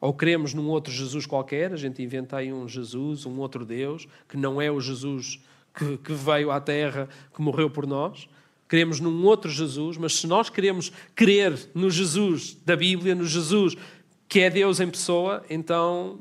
Ou 0.00 0.14
queremos 0.14 0.54
num 0.54 0.66
outro 0.70 0.90
Jesus 0.90 1.26
qualquer, 1.26 1.74
a 1.74 1.76
gente 1.76 2.02
inventa 2.02 2.38
aí 2.38 2.50
um 2.50 2.66
Jesus, 2.66 3.26
um 3.26 3.38
outro 3.38 3.66
Deus, 3.66 4.08
que 4.26 4.38
não 4.38 4.58
é 4.58 4.70
o 4.70 4.80
Jesus 4.80 5.42
que, 5.74 5.98
que 5.98 6.14
veio 6.14 6.50
à 6.50 6.58
Terra, 6.58 7.06
que 7.34 7.42
morreu 7.42 7.68
por 7.68 7.86
nós. 7.86 8.30
Queremos 8.66 8.98
num 8.98 9.26
outro 9.26 9.50
Jesus, 9.50 9.98
mas 9.98 10.14
se 10.14 10.26
nós 10.26 10.48
queremos 10.48 10.90
crer 11.14 11.68
no 11.74 11.90
Jesus 11.90 12.56
da 12.64 12.74
Bíblia, 12.74 13.14
no 13.14 13.26
Jesus 13.26 13.76
que 14.26 14.40
é 14.40 14.48
Deus 14.48 14.80
em 14.80 14.88
pessoa, 14.88 15.44
então 15.50 16.20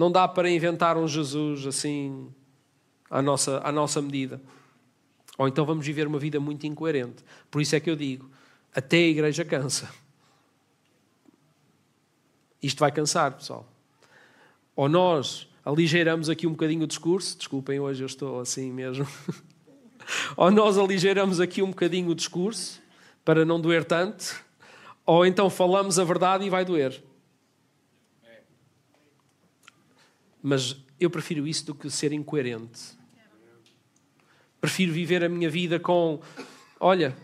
não 0.00 0.10
dá 0.10 0.26
para 0.26 0.50
inventar 0.50 0.96
um 0.96 1.06
Jesus 1.06 1.66
assim 1.66 2.32
à 3.10 3.20
nossa, 3.20 3.60
à 3.62 3.70
nossa 3.70 4.00
medida. 4.00 4.40
Ou 5.36 5.46
então 5.46 5.66
vamos 5.66 5.84
viver 5.84 6.06
uma 6.06 6.18
vida 6.18 6.40
muito 6.40 6.66
incoerente. 6.66 7.22
Por 7.50 7.60
isso 7.60 7.76
é 7.76 7.80
que 7.80 7.90
eu 7.90 7.94
digo: 7.94 8.30
até 8.74 8.96
a 8.96 9.08
igreja 9.08 9.44
cansa. 9.44 9.90
Isto 12.62 12.78
vai 12.78 12.90
cansar, 12.90 13.32
pessoal. 13.32 13.70
Ou 14.74 14.88
nós 14.88 15.46
aligeiramos 15.62 16.30
aqui 16.30 16.46
um 16.46 16.52
bocadinho 16.52 16.84
o 16.84 16.86
discurso, 16.86 17.36
desculpem, 17.36 17.78
hoje 17.78 18.02
eu 18.02 18.06
estou 18.06 18.40
assim 18.40 18.72
mesmo. 18.72 19.06
ou 20.34 20.50
nós 20.50 20.78
aligeiramos 20.78 21.40
aqui 21.40 21.62
um 21.62 21.68
bocadinho 21.68 22.10
o 22.10 22.14
discurso 22.14 22.80
para 23.22 23.44
não 23.44 23.60
doer 23.60 23.84
tanto, 23.84 24.42
ou 25.04 25.26
então 25.26 25.50
falamos 25.50 25.98
a 25.98 26.04
verdade 26.04 26.46
e 26.46 26.50
vai 26.50 26.64
doer. 26.64 27.02
Mas 30.42 30.76
eu 30.98 31.10
prefiro 31.10 31.46
isso 31.46 31.66
do 31.66 31.74
que 31.74 31.90
ser 31.90 32.12
incoerente. 32.12 32.98
Prefiro 34.60 34.92
viver 34.92 35.24
a 35.24 35.28
minha 35.28 35.48
vida 35.48 35.80
com. 35.80 36.20
Olha, 36.78 37.16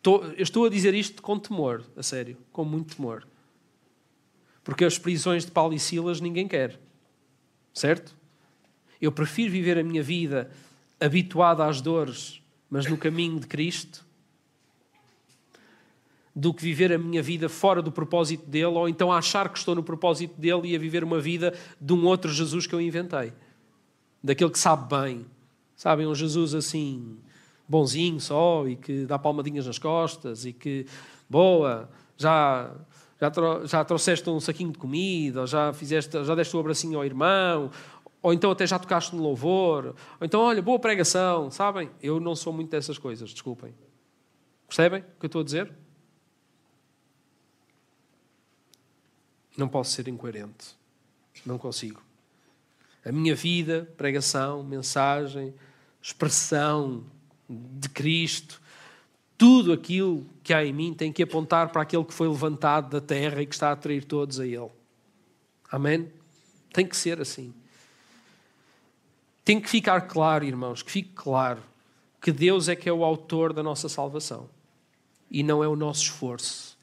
tô, 0.00 0.22
eu 0.22 0.42
estou 0.42 0.64
a 0.66 0.70
dizer 0.70 0.94
isto 0.94 1.20
com 1.20 1.38
temor, 1.38 1.84
a 1.96 2.02
sério, 2.02 2.36
com 2.52 2.64
muito 2.64 2.96
temor. 2.96 3.26
Porque 4.62 4.84
as 4.84 4.98
prisões 4.98 5.44
de 5.44 5.50
Paulo 5.50 5.74
e 5.74 5.78
Silas 5.78 6.20
ninguém 6.20 6.46
quer. 6.46 6.78
Certo? 7.74 8.14
Eu 9.00 9.12
prefiro 9.12 9.50
viver 9.50 9.78
a 9.78 9.82
minha 9.82 10.02
vida 10.02 10.50
habituada 11.00 11.64
às 11.66 11.80
dores, 11.80 12.40
mas 12.70 12.86
no 12.86 12.96
caminho 12.96 13.38
de 13.38 13.46
Cristo, 13.46 14.05
do 16.36 16.52
que 16.52 16.62
viver 16.62 16.92
a 16.92 16.98
minha 16.98 17.22
vida 17.22 17.48
fora 17.48 17.80
do 17.80 17.90
propósito 17.90 18.44
dele, 18.44 18.66
ou 18.66 18.86
então 18.86 19.10
achar 19.10 19.48
que 19.48 19.58
estou 19.58 19.74
no 19.74 19.82
propósito 19.82 20.38
dele 20.38 20.68
e 20.68 20.76
a 20.76 20.78
viver 20.78 21.02
uma 21.02 21.18
vida 21.18 21.54
de 21.80 21.94
um 21.94 22.04
outro 22.04 22.30
Jesus 22.30 22.66
que 22.66 22.74
eu 22.74 22.80
inventei. 22.80 23.32
Daquele 24.22 24.50
que 24.50 24.58
sabe 24.58 24.94
bem. 24.94 25.24
Sabem, 25.74 26.06
um 26.06 26.14
Jesus 26.14 26.54
assim, 26.54 27.16
bonzinho 27.66 28.20
só, 28.20 28.68
e 28.68 28.76
que 28.76 29.06
dá 29.06 29.18
palmadinhas 29.18 29.66
nas 29.66 29.78
costas, 29.78 30.44
e 30.44 30.52
que, 30.52 30.84
boa, 31.28 31.88
já, 32.18 32.70
já, 33.18 33.32
já 33.64 33.84
trouxeste 33.84 34.28
um 34.28 34.38
saquinho 34.38 34.72
de 34.72 34.78
comida, 34.78 35.40
ou 35.40 35.46
já, 35.46 35.72
fizeste, 35.72 36.22
já 36.22 36.34
deste 36.34 36.54
o 36.54 36.58
um 36.58 36.60
abracinho 36.60 36.98
ao 36.98 37.04
irmão, 37.04 37.70
ou 38.22 38.34
então 38.34 38.50
até 38.50 38.66
já 38.66 38.78
tocaste 38.78 39.16
no 39.16 39.22
louvor, 39.22 39.94
ou 40.20 40.26
então, 40.26 40.40
olha, 40.42 40.60
boa 40.60 40.78
pregação, 40.78 41.50
sabem? 41.50 41.90
Eu 42.02 42.20
não 42.20 42.34
sou 42.34 42.52
muito 42.52 42.70
dessas 42.70 42.98
coisas, 42.98 43.30
desculpem. 43.30 43.74
Percebem 44.66 45.00
o 45.00 45.20
que 45.20 45.24
eu 45.24 45.28
estou 45.28 45.40
a 45.40 45.44
dizer? 45.44 45.85
Não 49.56 49.68
posso 49.68 49.92
ser 49.92 50.08
incoerente. 50.08 50.76
Não 51.44 51.58
consigo. 51.58 52.02
A 53.04 53.12
minha 53.12 53.34
vida, 53.34 53.88
pregação, 53.96 54.62
mensagem, 54.62 55.54
expressão 56.02 57.04
de 57.48 57.88
Cristo, 57.88 58.60
tudo 59.38 59.72
aquilo 59.72 60.26
que 60.42 60.52
há 60.52 60.64
em 60.64 60.72
mim 60.72 60.94
tem 60.94 61.12
que 61.12 61.22
apontar 61.22 61.70
para 61.70 61.82
aquele 61.82 62.04
que 62.04 62.14
foi 62.14 62.28
levantado 62.28 62.90
da 62.90 63.00
terra 63.00 63.42
e 63.42 63.46
que 63.46 63.54
está 63.54 63.68
a 63.68 63.72
atrair 63.72 64.04
todos 64.04 64.40
a 64.40 64.46
Ele. 64.46 64.70
Amém? 65.70 66.10
Tem 66.72 66.86
que 66.86 66.96
ser 66.96 67.20
assim. 67.20 67.54
Tem 69.44 69.60
que 69.60 69.68
ficar 69.68 70.02
claro, 70.02 70.44
irmãos, 70.44 70.82
que 70.82 70.90
fique 70.90 71.12
claro 71.14 71.62
que 72.20 72.32
Deus 72.32 72.68
é 72.68 72.74
que 72.74 72.88
é 72.88 72.92
o 72.92 73.04
autor 73.04 73.52
da 73.52 73.62
nossa 73.62 73.88
salvação 73.88 74.48
e 75.30 75.42
não 75.42 75.62
é 75.62 75.68
o 75.68 75.76
nosso 75.76 76.02
esforço, 76.02 76.76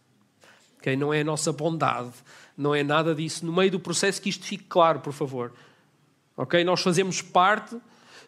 okay? 0.78 0.96
não 0.96 1.14
é 1.14 1.22
a 1.22 1.24
nossa 1.26 1.52
bondade, 1.52 2.14
não 2.58 2.74
é 2.74 2.84
nada 2.84 3.14
disso. 3.14 3.46
No 3.46 3.54
meio 3.54 3.72
do 3.72 3.80
processo, 3.80 4.22
que 4.22 4.30
isto 4.30 4.46
fique 4.46 4.66
claro, 4.66 5.00
por 5.00 5.14
favor. 5.14 5.54
Ok? 6.36 6.64
Nós 6.64 6.82
fazemos 6.82 7.22
parte 7.22 7.78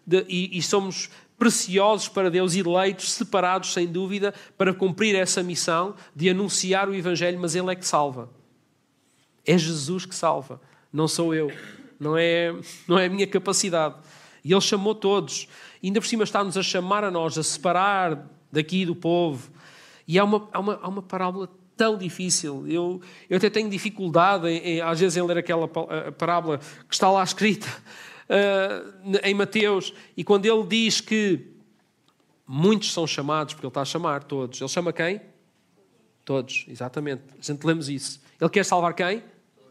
de, 0.06 0.26
e, 0.28 0.58
e 0.58 0.62
somos 0.62 1.10
preciosos 1.38 2.08
para 2.08 2.30
Deus, 2.30 2.56
eleitos, 2.56 3.12
separados, 3.12 3.74
sem 3.74 3.88
dúvida, 3.88 4.34
para 4.58 4.74
cumprir 4.74 5.16
essa 5.16 5.44
missão 5.44 5.96
de 6.16 6.30
anunciar 6.30 6.88
o 6.88 6.96
Evangelho, 6.96 7.40
mas 7.40 7.56
Ele 7.56 7.72
é 7.72 7.76
que 7.76 7.86
salva. 7.86 8.30
É 9.46 9.58
Jesus 9.58 10.06
que 10.06 10.16
salva, 10.16 10.62
não 10.92 11.08
sou 11.08 11.34
eu. 11.34 11.52
Não 12.00 12.18
é, 12.18 12.54
não 12.88 12.98
é 12.98 13.06
a 13.06 13.10
minha 13.10 13.28
capacidade. 13.28 13.96
E 14.44 14.52
Ele 14.54 14.62
chamou 14.62 14.96
todos. 14.96 15.48
E 15.82 15.88
ainda 15.88 16.02
por 16.02 16.08
cima 16.08 16.24
está-nos 16.24 16.58
a 16.58 16.64
chamar 16.64 17.04
a 17.04 17.12
nós, 17.12 17.38
a 17.38 17.44
separar 17.44 18.28
daqui 18.52 18.86
do 18.86 18.96
povo. 18.96 19.50
E 20.08 20.18
há 20.20 20.24
uma, 20.24 20.50
há 20.52 20.60
uma, 20.60 20.80
há 20.82 20.88
uma 20.88 21.02
parábola 21.02 21.50
tão 21.76 21.98
difícil. 21.98 22.68
Eu, 22.68 23.02
eu 23.30 23.38
até 23.38 23.50
tenho 23.50 23.70
dificuldade, 23.70 24.48
em, 24.48 24.58
em, 24.58 24.82
às 24.82 25.00
vezes, 25.00 25.18
em 25.18 25.22
ler 25.22 25.38
aquela 25.38 25.68
parábola 25.68 26.60
que 26.88 26.94
está 26.94 27.10
lá 27.10 27.24
escrita 27.24 27.68
uh, 28.30 29.18
em 29.24 29.34
Mateus, 29.34 29.94
e 30.16 30.24
quando 30.24 30.46
ele 30.46 30.66
diz 30.66 31.02
que 31.02 31.48
muitos 32.48 32.94
são 32.94 33.06
chamados, 33.08 33.54
porque 33.54 33.66
ele 33.66 33.72
está 33.72 33.82
a 33.82 33.86
chamar 33.86 34.24
todos, 34.24 34.60
ele 34.62 34.70
chama 34.70 34.94
quem? 34.94 35.22
Todos, 36.24 36.66
exatamente. 36.68 37.24
A 37.38 37.42
gente 37.42 37.64
lemos 37.66 37.88
isso. 37.88 38.22
Ele 38.40 38.50
quer 38.50 38.66
salvar 38.66 38.94
quem? 38.94 39.24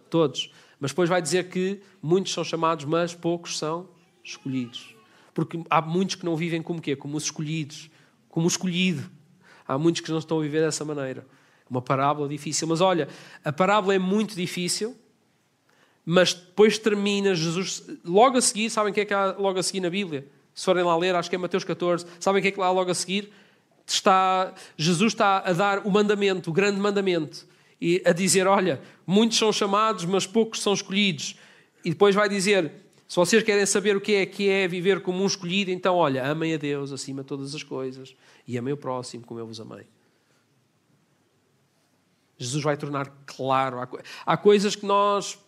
Todos. 0.08 0.52
Mas 0.78 0.92
depois 0.92 1.08
vai 1.08 1.20
dizer 1.20 1.48
que 1.48 1.80
muitos 2.00 2.32
são 2.32 2.44
chamados, 2.44 2.84
mas 2.84 3.14
poucos 3.14 3.58
são 3.58 3.88
escolhidos. 4.22 4.94
Porque 5.32 5.60
há 5.68 5.82
muitos 5.82 6.14
que 6.14 6.24
não 6.24 6.36
vivem 6.36 6.62
como 6.62 6.80
quê? 6.80 6.94
Como 6.94 7.16
os 7.16 7.24
escolhidos, 7.24 7.90
como 8.28 8.46
o 8.46 8.48
escolhido. 8.48 9.10
Há 9.66 9.76
muitos 9.76 10.00
que 10.00 10.10
não 10.10 10.18
estão 10.18 10.38
a 10.38 10.42
viver 10.42 10.60
dessa 10.60 10.84
maneira. 10.84 11.26
Uma 11.68 11.82
parábola 11.82 12.28
difícil. 12.28 12.68
Mas 12.68 12.80
olha, 12.80 13.08
a 13.44 13.52
parábola 13.52 13.94
é 13.94 13.98
muito 13.98 14.34
difícil, 14.34 14.96
mas 16.04 16.34
depois 16.34 16.78
termina 16.78 17.34
Jesus. 17.34 17.82
Logo 18.04 18.36
a 18.36 18.40
seguir, 18.40 18.70
sabem 18.70 18.90
o 18.90 18.94
que 18.94 19.00
é 19.00 19.04
que 19.04 19.14
há 19.14 19.34
logo 19.38 19.58
a 19.58 19.62
seguir 19.62 19.80
na 19.80 19.90
Bíblia? 19.90 20.26
Se 20.54 20.64
forem 20.64 20.84
lá 20.84 20.96
ler, 20.96 21.14
acho 21.14 21.28
que 21.28 21.36
é 21.36 21.38
Mateus 21.38 21.64
14, 21.64 22.06
sabem 22.20 22.38
o 22.38 22.42
que 22.42 22.48
é 22.48 22.50
que 22.52 22.60
lá 22.60 22.70
logo 22.70 22.90
a 22.90 22.94
seguir? 22.94 23.32
Está, 23.86 24.54
Jesus 24.76 25.12
está 25.12 25.38
a 25.38 25.52
dar 25.52 25.86
o 25.86 25.90
mandamento, 25.90 26.50
o 26.50 26.52
grande 26.52 26.80
mandamento, 26.80 27.46
e 27.80 28.00
a 28.04 28.12
dizer: 28.12 28.46
Olha, 28.46 28.80
muitos 29.06 29.36
são 29.36 29.52
chamados, 29.52 30.04
mas 30.04 30.26
poucos 30.26 30.62
são 30.62 30.72
escolhidos. 30.72 31.36
E 31.84 31.90
depois 31.90 32.14
vai 32.14 32.28
dizer: 32.28 32.70
Se 33.08 33.16
vocês 33.16 33.42
querem 33.42 33.66
saber 33.66 33.96
o 33.96 34.00
que 34.00 34.14
é 34.14 34.26
que 34.26 34.48
é 34.48 34.68
viver 34.68 35.00
como 35.00 35.22
um 35.22 35.26
escolhido, 35.26 35.70
então 35.70 35.96
olha, 35.96 36.24
amem 36.24 36.54
a 36.54 36.56
Deus 36.56 36.92
acima 36.92 37.22
de 37.22 37.28
todas 37.28 37.54
as 37.54 37.62
coisas 37.62 38.14
e 38.46 38.56
amem 38.56 38.72
o 38.72 38.76
próximo 38.76 39.24
como 39.26 39.40
eu 39.40 39.46
vos 39.46 39.60
amei. 39.60 39.86
Jesus 42.38 42.62
vai 42.62 42.76
tornar 42.76 43.12
claro. 43.26 43.78
Há 44.26 44.36
coisas 44.36 44.74
que 44.74 44.84
nós, 44.84 45.38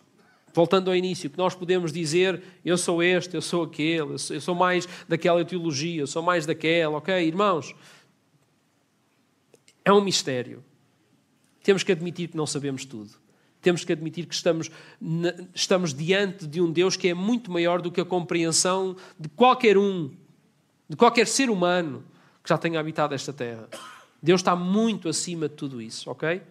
voltando 0.53 0.89
ao 0.89 0.95
início, 0.95 1.29
que 1.29 1.37
nós 1.37 1.53
podemos 1.53 1.91
dizer: 1.91 2.41
eu 2.63 2.77
sou 2.77 3.03
este, 3.03 3.35
eu 3.35 3.41
sou 3.41 3.63
aquele, 3.63 4.13
eu 4.29 4.41
sou 4.41 4.55
mais 4.55 4.87
daquela 5.07 5.43
teologia, 5.43 6.01
eu 6.01 6.07
sou 6.07 6.23
mais 6.23 6.45
daquela, 6.45 6.97
ok? 6.97 7.27
Irmãos, 7.27 7.75
é 9.83 9.91
um 9.91 10.01
mistério. 10.01 10.63
Temos 11.63 11.83
que 11.83 11.91
admitir 11.91 12.29
que 12.29 12.37
não 12.37 12.47
sabemos 12.47 12.85
tudo. 12.85 13.11
Temos 13.61 13.83
que 13.83 13.91
admitir 13.91 14.25
que 14.25 14.35
estamos, 14.35 14.71
estamos 15.53 15.93
diante 15.93 16.47
de 16.47 16.61
um 16.61 16.71
Deus 16.71 16.95
que 16.95 17.09
é 17.09 17.13
muito 17.13 17.51
maior 17.51 17.81
do 17.81 17.91
que 17.91 17.99
a 17.99 18.05
compreensão 18.05 18.95
de 19.19 19.27
qualquer 19.29 19.77
um, 19.77 20.11
de 20.87 20.95
qualquer 20.95 21.27
ser 21.27 21.49
humano 21.49 22.05
que 22.43 22.49
já 22.49 22.57
tenha 22.57 22.79
habitado 22.79 23.13
esta 23.13 23.33
terra. 23.33 23.67
Deus 24.21 24.39
está 24.39 24.55
muito 24.55 25.09
acima 25.09 25.49
de 25.49 25.55
tudo 25.55 25.81
isso, 25.81 26.09
ok? 26.09 26.41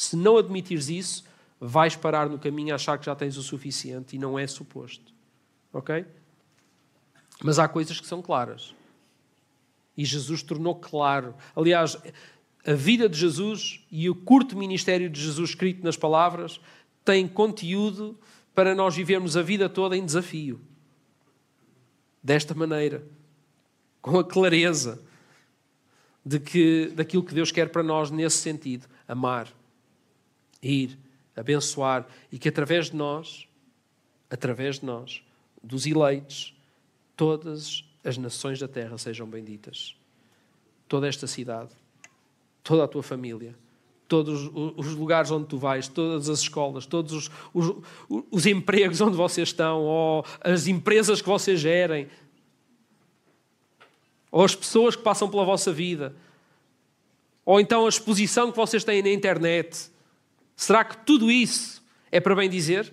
Se 0.00 0.16
não 0.16 0.38
admitires 0.38 0.88
isso, 0.88 1.24
vais 1.60 1.94
parar 1.94 2.26
no 2.26 2.38
caminho 2.38 2.72
a 2.72 2.76
achar 2.76 2.98
que 2.98 3.04
já 3.04 3.14
tens 3.14 3.36
o 3.36 3.42
suficiente 3.42 4.16
e 4.16 4.18
não 4.18 4.38
é 4.38 4.46
suposto. 4.46 5.12
Ok? 5.74 6.06
Mas 7.44 7.58
há 7.58 7.68
coisas 7.68 8.00
que 8.00 8.06
são 8.06 8.22
claras. 8.22 8.74
E 9.94 10.02
Jesus 10.02 10.42
tornou 10.42 10.74
claro. 10.74 11.34
Aliás, 11.54 11.98
a 12.66 12.72
vida 12.72 13.10
de 13.10 13.18
Jesus 13.18 13.84
e 13.90 14.08
o 14.08 14.14
curto 14.14 14.56
ministério 14.56 15.10
de 15.10 15.20
Jesus 15.20 15.50
escrito 15.50 15.84
nas 15.84 15.98
palavras 15.98 16.62
tem 17.04 17.28
conteúdo 17.28 18.18
para 18.54 18.74
nós 18.74 18.96
vivermos 18.96 19.36
a 19.36 19.42
vida 19.42 19.68
toda 19.68 19.94
em 19.94 20.06
desafio. 20.06 20.62
Desta 22.22 22.54
maneira, 22.54 23.04
com 24.00 24.18
a 24.18 24.24
clareza 24.24 24.98
de 26.24 26.40
que 26.40 26.90
daquilo 26.94 27.22
que 27.22 27.34
Deus 27.34 27.52
quer 27.52 27.68
para 27.68 27.82
nós 27.82 28.10
nesse 28.10 28.38
sentido, 28.38 28.86
amar 29.06 29.59
ir, 30.62 30.98
abençoar 31.36 32.06
e 32.30 32.38
que 32.38 32.48
através 32.48 32.90
de 32.90 32.96
nós, 32.96 33.48
através 34.28 34.80
de 34.80 34.86
nós, 34.86 35.22
dos 35.62 35.86
eleitos, 35.86 36.54
todas 37.16 37.84
as 38.04 38.16
nações 38.16 38.58
da 38.58 38.68
terra 38.68 38.96
sejam 38.98 39.26
benditas. 39.26 39.94
Toda 40.88 41.06
esta 41.06 41.26
cidade, 41.26 41.70
toda 42.62 42.84
a 42.84 42.88
tua 42.88 43.02
família, 43.02 43.54
todos 44.08 44.50
os 44.76 44.94
lugares 44.94 45.30
onde 45.30 45.46
tu 45.46 45.56
vais, 45.56 45.86
todas 45.86 46.28
as 46.28 46.40
escolas, 46.40 46.84
todos 46.84 47.12
os, 47.12 47.30
os, 47.54 47.76
os 48.30 48.46
empregos 48.46 49.00
onde 49.00 49.16
vocês 49.16 49.48
estão, 49.48 49.82
ou 49.82 50.24
as 50.40 50.66
empresas 50.66 51.22
que 51.22 51.28
vocês 51.28 51.60
gerem, 51.60 52.08
ou 54.32 54.44
as 54.44 54.54
pessoas 54.54 54.96
que 54.96 55.02
passam 55.02 55.30
pela 55.30 55.44
vossa 55.44 55.72
vida, 55.72 56.14
ou 57.44 57.60
então 57.60 57.86
a 57.86 57.88
exposição 57.88 58.50
que 58.50 58.56
vocês 58.56 58.82
têm 58.82 59.02
na 59.02 59.10
internet, 59.10 59.90
Será 60.60 60.84
que 60.84 60.94
tudo 61.06 61.30
isso 61.30 61.82
é 62.12 62.20
para 62.20 62.36
bem 62.36 62.46
dizer? 62.50 62.92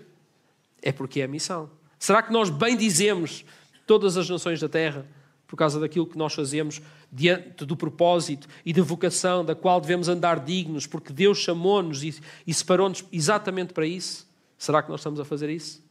É 0.82 0.90
porque 0.90 1.20
é 1.20 1.26
a 1.26 1.28
missão. 1.28 1.70
Será 2.00 2.24
que 2.24 2.32
nós 2.32 2.50
bem 2.50 2.78
dizemos 2.78 3.44
todas 3.86 4.16
as 4.16 4.30
nações 4.30 4.62
da 4.62 4.70
terra 4.70 5.06
por 5.46 5.58
causa 5.58 5.78
daquilo 5.78 6.08
que 6.08 6.18
nós 6.18 6.34
fazemos 6.34 6.82
diante 7.12 7.66
do 7.66 7.76
propósito 7.76 8.48
e 8.66 8.72
da 8.72 8.82
vocação 8.82 9.44
da 9.44 9.54
qual 9.54 9.82
devemos 9.82 10.08
andar 10.08 10.40
dignos, 10.40 10.88
porque 10.88 11.12
Deus 11.12 11.40
chamou-nos 11.40 12.04
e, 12.04 12.18
e 12.48 12.54
separou-nos 12.54 13.04
exatamente 13.12 13.74
para 13.74 13.86
isso? 13.86 14.26
Será 14.58 14.82
que 14.82 14.90
nós 14.90 15.02
estamos 15.02 15.20
a 15.20 15.26
fazer 15.26 15.50
isso? 15.50 15.84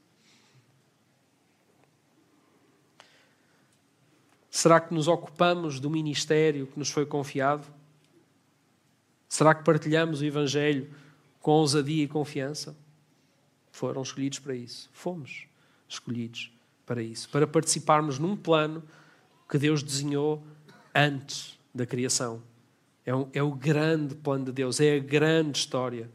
Será 4.51 4.81
que 4.81 4.95
nos 4.95 5.09
ocupamos 5.09 5.79
do 5.79 5.91
ministério 5.91 6.69
que 6.69 6.79
nos 6.79 6.89
foi 6.89 7.05
confiado? 7.05 7.67
Será 9.29 9.55
que 9.55 9.63
partilhamos 9.63 10.23
o 10.23 10.25
Evangelho 10.25 10.91
com 11.47 11.53
ousadia 11.53 12.03
e 12.03 12.09
confiança, 12.09 12.77
foram 13.71 14.03
escolhidos 14.03 14.41
para 14.41 14.53
isso. 14.53 14.91
Fomos 14.93 15.47
escolhidos 15.89 16.53
para 16.85 17.01
isso, 17.01 17.29
para 17.29 17.47
participarmos 17.47 18.19
num 18.19 18.37
plano 18.37 18.83
que 19.49 19.57
Deus 19.57 19.81
desenhou 19.81 20.43
antes 20.93 21.57
da 21.73 21.87
criação. 21.87 22.43
É, 23.05 23.15
um, 23.15 23.29
é 23.33 23.41
o 23.45 23.53
grande 23.53 24.17
plano 24.17 24.47
de 24.47 24.51
Deus, 24.51 24.81
é 24.81 24.97
a 24.97 24.99
grande 24.99 25.61
história. 25.61 26.11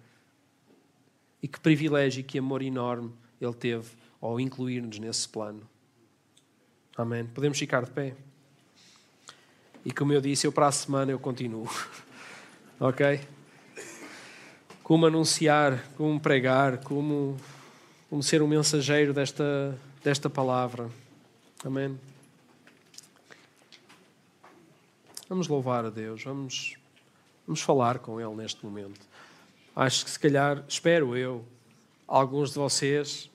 E 1.41 1.47
que 1.47 1.61
privilégio 1.61 2.19
e 2.19 2.23
que 2.23 2.37
amor 2.37 2.61
enorme 2.61 3.13
Ele 3.39 3.53
teve 3.53 3.89
ao 4.19 4.37
incluir-nos 4.37 4.99
nesse 4.99 5.29
plano. 5.29 5.61
Amém. 6.97 7.25
Podemos 7.25 7.57
ficar 7.57 7.85
de 7.85 7.91
pé. 7.91 8.17
E 9.85 9.93
como 9.93 10.11
eu 10.11 10.19
disse, 10.19 10.45
eu 10.45 10.51
para 10.51 10.67
a 10.67 10.71
semana 10.73 11.09
eu 11.09 11.19
continuo. 11.19 11.69
ok? 12.77 13.21
Como 14.83 15.05
anunciar, 15.05 15.83
como 15.95 16.19
pregar, 16.19 16.79
como, 16.79 17.37
como 18.09 18.21
ser 18.21 18.41
um 18.41 18.47
mensageiro 18.47 19.13
desta, 19.13 19.77
desta 20.03 20.29
palavra. 20.29 20.89
Amém. 21.63 21.97
Vamos 25.29 25.47
louvar 25.47 25.85
a 25.85 25.89
Deus, 25.89 26.23
vamos, 26.23 26.75
vamos 27.47 27.61
falar 27.61 27.99
com 27.99 28.19
Ele 28.19 28.35
neste 28.35 28.65
momento. 28.65 28.99
Acho 29.75 30.03
que 30.03 30.11
se 30.11 30.19
calhar, 30.19 30.63
espero 30.67 31.15
eu, 31.15 31.45
alguns 32.05 32.49
de 32.49 32.55
vocês 32.55 33.29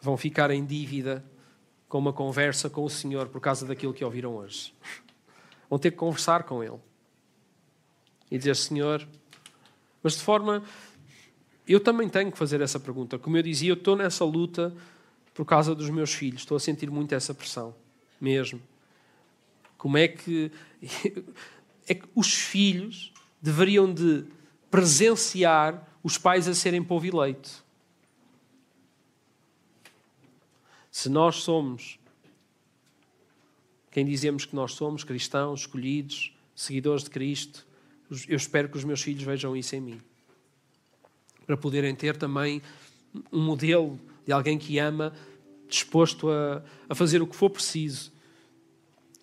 vão 0.00 0.16
ficar 0.16 0.50
em 0.50 0.64
dívida 0.64 1.24
com 1.88 1.98
uma 1.98 2.12
conversa 2.12 2.68
com 2.68 2.82
o 2.82 2.90
Senhor 2.90 3.28
por 3.28 3.40
causa 3.40 3.64
daquilo 3.64 3.94
que 3.94 4.04
ouviram 4.04 4.34
hoje. 4.34 4.74
Vão 5.70 5.78
ter 5.78 5.92
que 5.92 5.96
conversar 5.96 6.42
com 6.42 6.64
Ele 6.64 6.80
e 8.30 8.36
dizer: 8.36 8.56
Senhor, 8.56 9.06
mas 10.02 10.14
de 10.14 10.22
forma. 10.22 10.62
Eu 11.66 11.78
também 11.78 12.08
tenho 12.08 12.32
que 12.32 12.38
fazer 12.38 12.60
essa 12.60 12.80
pergunta. 12.80 13.18
Como 13.18 13.36
eu 13.36 13.42
dizia, 13.42 13.70
eu 13.70 13.74
estou 13.74 13.94
nessa 13.94 14.24
luta 14.24 14.74
por 15.32 15.44
causa 15.44 15.74
dos 15.74 15.88
meus 15.90 16.12
filhos. 16.12 16.42
Estou 16.42 16.56
a 16.56 16.60
sentir 16.60 16.90
muito 16.90 17.14
essa 17.14 17.32
pressão, 17.32 17.74
mesmo. 18.20 18.60
Como 19.78 19.96
é 19.96 20.08
que. 20.08 20.50
É 21.84 21.94
que 21.94 22.08
os 22.14 22.32
filhos 22.32 23.12
deveriam 23.42 23.92
de 23.92 24.24
presenciar 24.70 25.84
os 26.00 26.16
pais 26.16 26.46
a 26.46 26.54
serem 26.54 26.80
povo 26.80 27.04
eleito. 27.04 27.64
Se 30.92 31.08
nós 31.08 31.38
somos 31.38 31.98
quem 33.92 34.06
dizemos 34.06 34.46
que 34.46 34.56
nós 34.56 34.72
somos, 34.72 35.04
cristãos, 35.04 35.60
escolhidos, 35.60 36.34
seguidores 36.56 37.04
de 37.04 37.10
Cristo, 37.10 37.66
eu 38.28 38.36
espero 38.36 38.68
que 38.68 38.76
os 38.76 38.84
meus 38.84 39.00
filhos 39.02 39.22
vejam 39.22 39.56
isso 39.56 39.74
em 39.74 39.80
mim. 39.80 40.00
Para 41.46 41.56
poderem 41.56 41.94
ter 41.94 42.16
também 42.16 42.62
um 43.32 43.40
modelo 43.40 43.98
de 44.24 44.32
alguém 44.32 44.58
que 44.58 44.78
ama, 44.78 45.12
disposto 45.68 46.30
a, 46.30 46.62
a 46.88 46.94
fazer 46.94 47.22
o 47.22 47.26
que 47.26 47.34
for 47.34 47.50
preciso. 47.50 48.12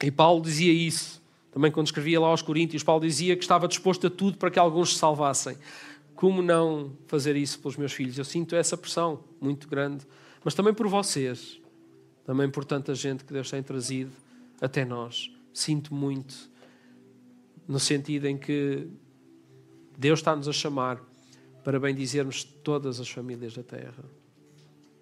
E 0.01 0.11
Paulo 0.11 0.41
dizia 0.41 0.73
isso, 0.73 1.21
também 1.51 1.71
quando 1.71 1.87
escrevia 1.87 2.19
lá 2.19 2.27
aos 2.27 2.41
Coríntios, 2.41 2.83
Paulo 2.83 3.01
dizia 3.01 3.35
que 3.35 3.43
estava 3.43 3.67
disposto 3.67 4.07
a 4.07 4.09
tudo 4.09 4.37
para 4.37 4.49
que 4.49 4.59
alguns 4.59 4.93
se 4.93 4.99
salvassem. 4.99 5.57
Como 6.15 6.41
não 6.41 6.91
fazer 7.07 7.35
isso 7.35 7.59
pelos 7.59 7.77
meus 7.77 7.93
filhos? 7.93 8.17
Eu 8.17 8.25
sinto 8.25 8.55
essa 8.55 8.75
pressão 8.75 9.23
muito 9.39 9.67
grande, 9.67 10.05
mas 10.43 10.53
também 10.53 10.73
por 10.73 10.87
vocês, 10.87 11.59
também 12.25 12.49
por 12.49 12.65
tanta 12.65 12.93
gente 12.93 13.23
que 13.23 13.33
Deus 13.33 13.49
tem 13.49 13.63
trazido 13.63 14.11
até 14.61 14.83
nós. 14.83 15.31
Sinto 15.53 15.93
muito 15.93 16.49
no 17.69 17.79
sentido 17.79 18.25
em 18.25 18.35
que 18.35 18.87
Deus 19.95 20.19
está-nos 20.19 20.47
a 20.47 20.51
chamar 20.51 20.99
para 21.63 21.79
bem 21.79 21.93
dizermos 21.93 22.43
todas 22.43 22.99
as 22.99 23.07
famílias 23.07 23.53
da 23.53 23.61
terra. 23.61 24.03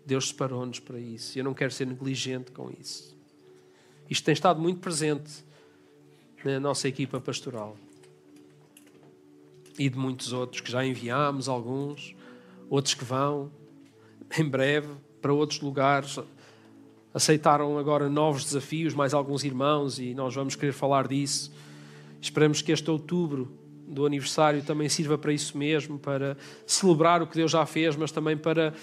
Deus 0.05 0.27
separou-nos 0.27 0.77
para 0.77 0.99
isso. 0.99 1.39
Eu 1.39 1.45
não 1.45 1.53
quero 1.53 1.71
ser 1.71 1.87
negligente 1.87 2.51
com 2.51 2.69
isso. 2.77 3.15
Isto 4.09 4.25
tem 4.25 4.33
estado 4.33 4.59
muito 4.59 4.81
presente 4.81 5.45
na 6.43 6.59
nossa 6.59 6.89
equipa 6.89 7.21
pastoral. 7.21 7.77
E 9.79 9.89
de 9.89 9.97
muitos 9.97 10.33
outros 10.33 10.59
que 10.59 10.69
já 10.69 10.85
enviámos, 10.85 11.47
alguns, 11.47 12.13
outros 12.69 12.93
que 12.93 13.05
vão, 13.05 13.49
em 14.37 14.43
breve, 14.43 14.89
para 15.21 15.31
outros 15.31 15.61
lugares. 15.61 16.19
Aceitaram 17.13 17.77
agora 17.77 18.09
novos 18.09 18.43
desafios, 18.43 18.93
mais 18.93 19.13
alguns 19.13 19.45
irmãos, 19.45 19.99
e 19.99 20.13
nós 20.13 20.35
vamos 20.35 20.53
querer 20.53 20.73
falar 20.73 21.07
disso 21.07 21.49
Esperamos 22.21 22.61
que 22.61 22.71
este 22.71 22.89
outubro 22.89 23.57
do 23.87 24.05
aniversário 24.05 24.61
também 24.63 24.89
sirva 24.89 25.17
para 25.17 25.31
isso 25.31 25.57
mesmo, 25.57 25.97
para 25.97 26.37
celebrar 26.65 27.21
o 27.21 27.27
que 27.27 27.35
Deus 27.35 27.51
já 27.51 27.65
fez, 27.65 27.95
mas 27.95 28.11
também 28.11 28.35
para 28.35 28.73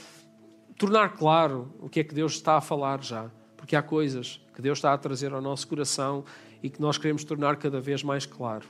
tornar 0.78 1.11
claro 1.11 1.72
o 1.78 1.89
que 1.89 2.01
é 2.01 2.05
que 2.05 2.14
Deus 2.14 2.32
está 2.32 2.57
a 2.57 2.61
falar 2.61 3.03
já. 3.03 3.30
Porque 3.57 3.76
há 3.76 3.82
coisas 3.82 4.41
que 4.55 4.62
Deus 4.62 4.78
está 4.78 4.93
a 4.93 4.99
trazer 4.99 5.32
ao 5.32 5.41
nosso 5.41 5.66
coração 5.68 6.24
e 6.62 6.70
que 6.70 6.80
nós 6.80 6.97
queremos 6.97 7.24
tornar 7.24 7.57
cada 7.57 7.80
vez 7.80 8.03
mais 8.03 8.24
claro. 8.24 8.66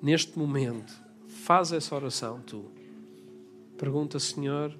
Neste 0.00 0.38
momento, 0.38 0.92
faz 1.26 1.72
essa 1.72 1.94
oração 1.94 2.40
tu. 2.40 2.70
Pergunta, 3.76 4.18
Senhor, 4.18 4.76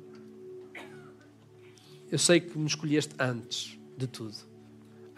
eu 2.10 2.18
sei 2.18 2.40
que 2.40 2.56
me 2.56 2.66
escolheste 2.66 3.14
antes 3.18 3.78
de 3.96 4.06
tudo. 4.06 4.55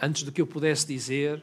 Antes 0.01 0.23
do 0.23 0.31
que 0.31 0.41
eu 0.41 0.47
pudesse 0.47 0.87
dizer, 0.87 1.43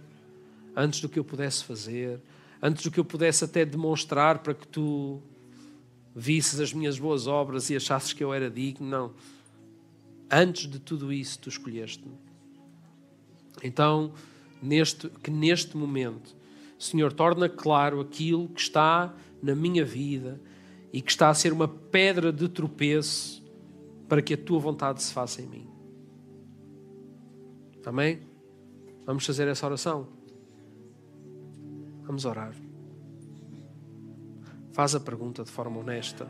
antes 0.76 1.02
do 1.02 1.10
que 1.10 1.20
eu 1.20 1.24
pudesse 1.24 1.64
fazer, 1.64 2.20
antes 2.62 2.84
do 2.84 2.92
que 2.92 3.00
eu 3.00 3.06
pudesse 3.06 3.44
até 3.44 3.66
demonstrar 3.66 4.40
para 4.40 4.54
que 4.54 4.68
tu 4.68 5.22
visses 6.16 6.60
as 6.60 6.74
minhas 6.74 6.98
boas 6.98 7.28
obras 7.28 7.70
e 7.70 7.76
achasses 7.76 8.14
que 8.14 8.24
eu 8.24 8.34
era 8.34 8.50
digno. 8.50 8.88
Não. 8.88 9.14
Antes 10.32 10.70
de 10.70 10.80
tudo 10.80 11.12
isso, 11.12 11.38
tu 11.40 11.50
escolheste-me. 11.50 12.16
Então, 13.64 14.14
neste, 14.62 15.10
que 15.10 15.30
neste 15.30 15.76
momento, 15.76 16.36
Senhor, 16.80 17.12
torna 17.12 17.50
claro 17.50 18.00
aquilo 18.00 18.48
que 18.50 18.62
está 18.62 19.14
na 19.42 19.54
minha 19.54 19.84
vida 19.84 20.42
e 20.92 21.02
que 21.02 21.12
está 21.12 21.30
a 21.30 21.34
ser 21.34 21.52
uma 21.52 21.68
pedra 21.68 22.32
de 22.32 22.48
tropeço 22.48 23.44
para 24.08 24.22
que 24.22 24.34
a 24.34 24.38
tua 24.38 24.60
vontade 24.60 25.04
se 25.04 25.14
faça 25.14 25.42
em 25.42 25.48
mim. 25.48 25.68
Amém? 27.86 28.35
Vamos 29.06 29.26
fazer 29.26 29.48
essa 29.48 29.66
oração? 29.66 30.08
Vamos 32.04 32.26
orar. 32.26 32.54
Faz 34.72 34.96
a 34.96 35.00
pergunta 35.00 35.44
de 35.44 35.52
forma 35.52 35.80
honesta. 35.80 36.28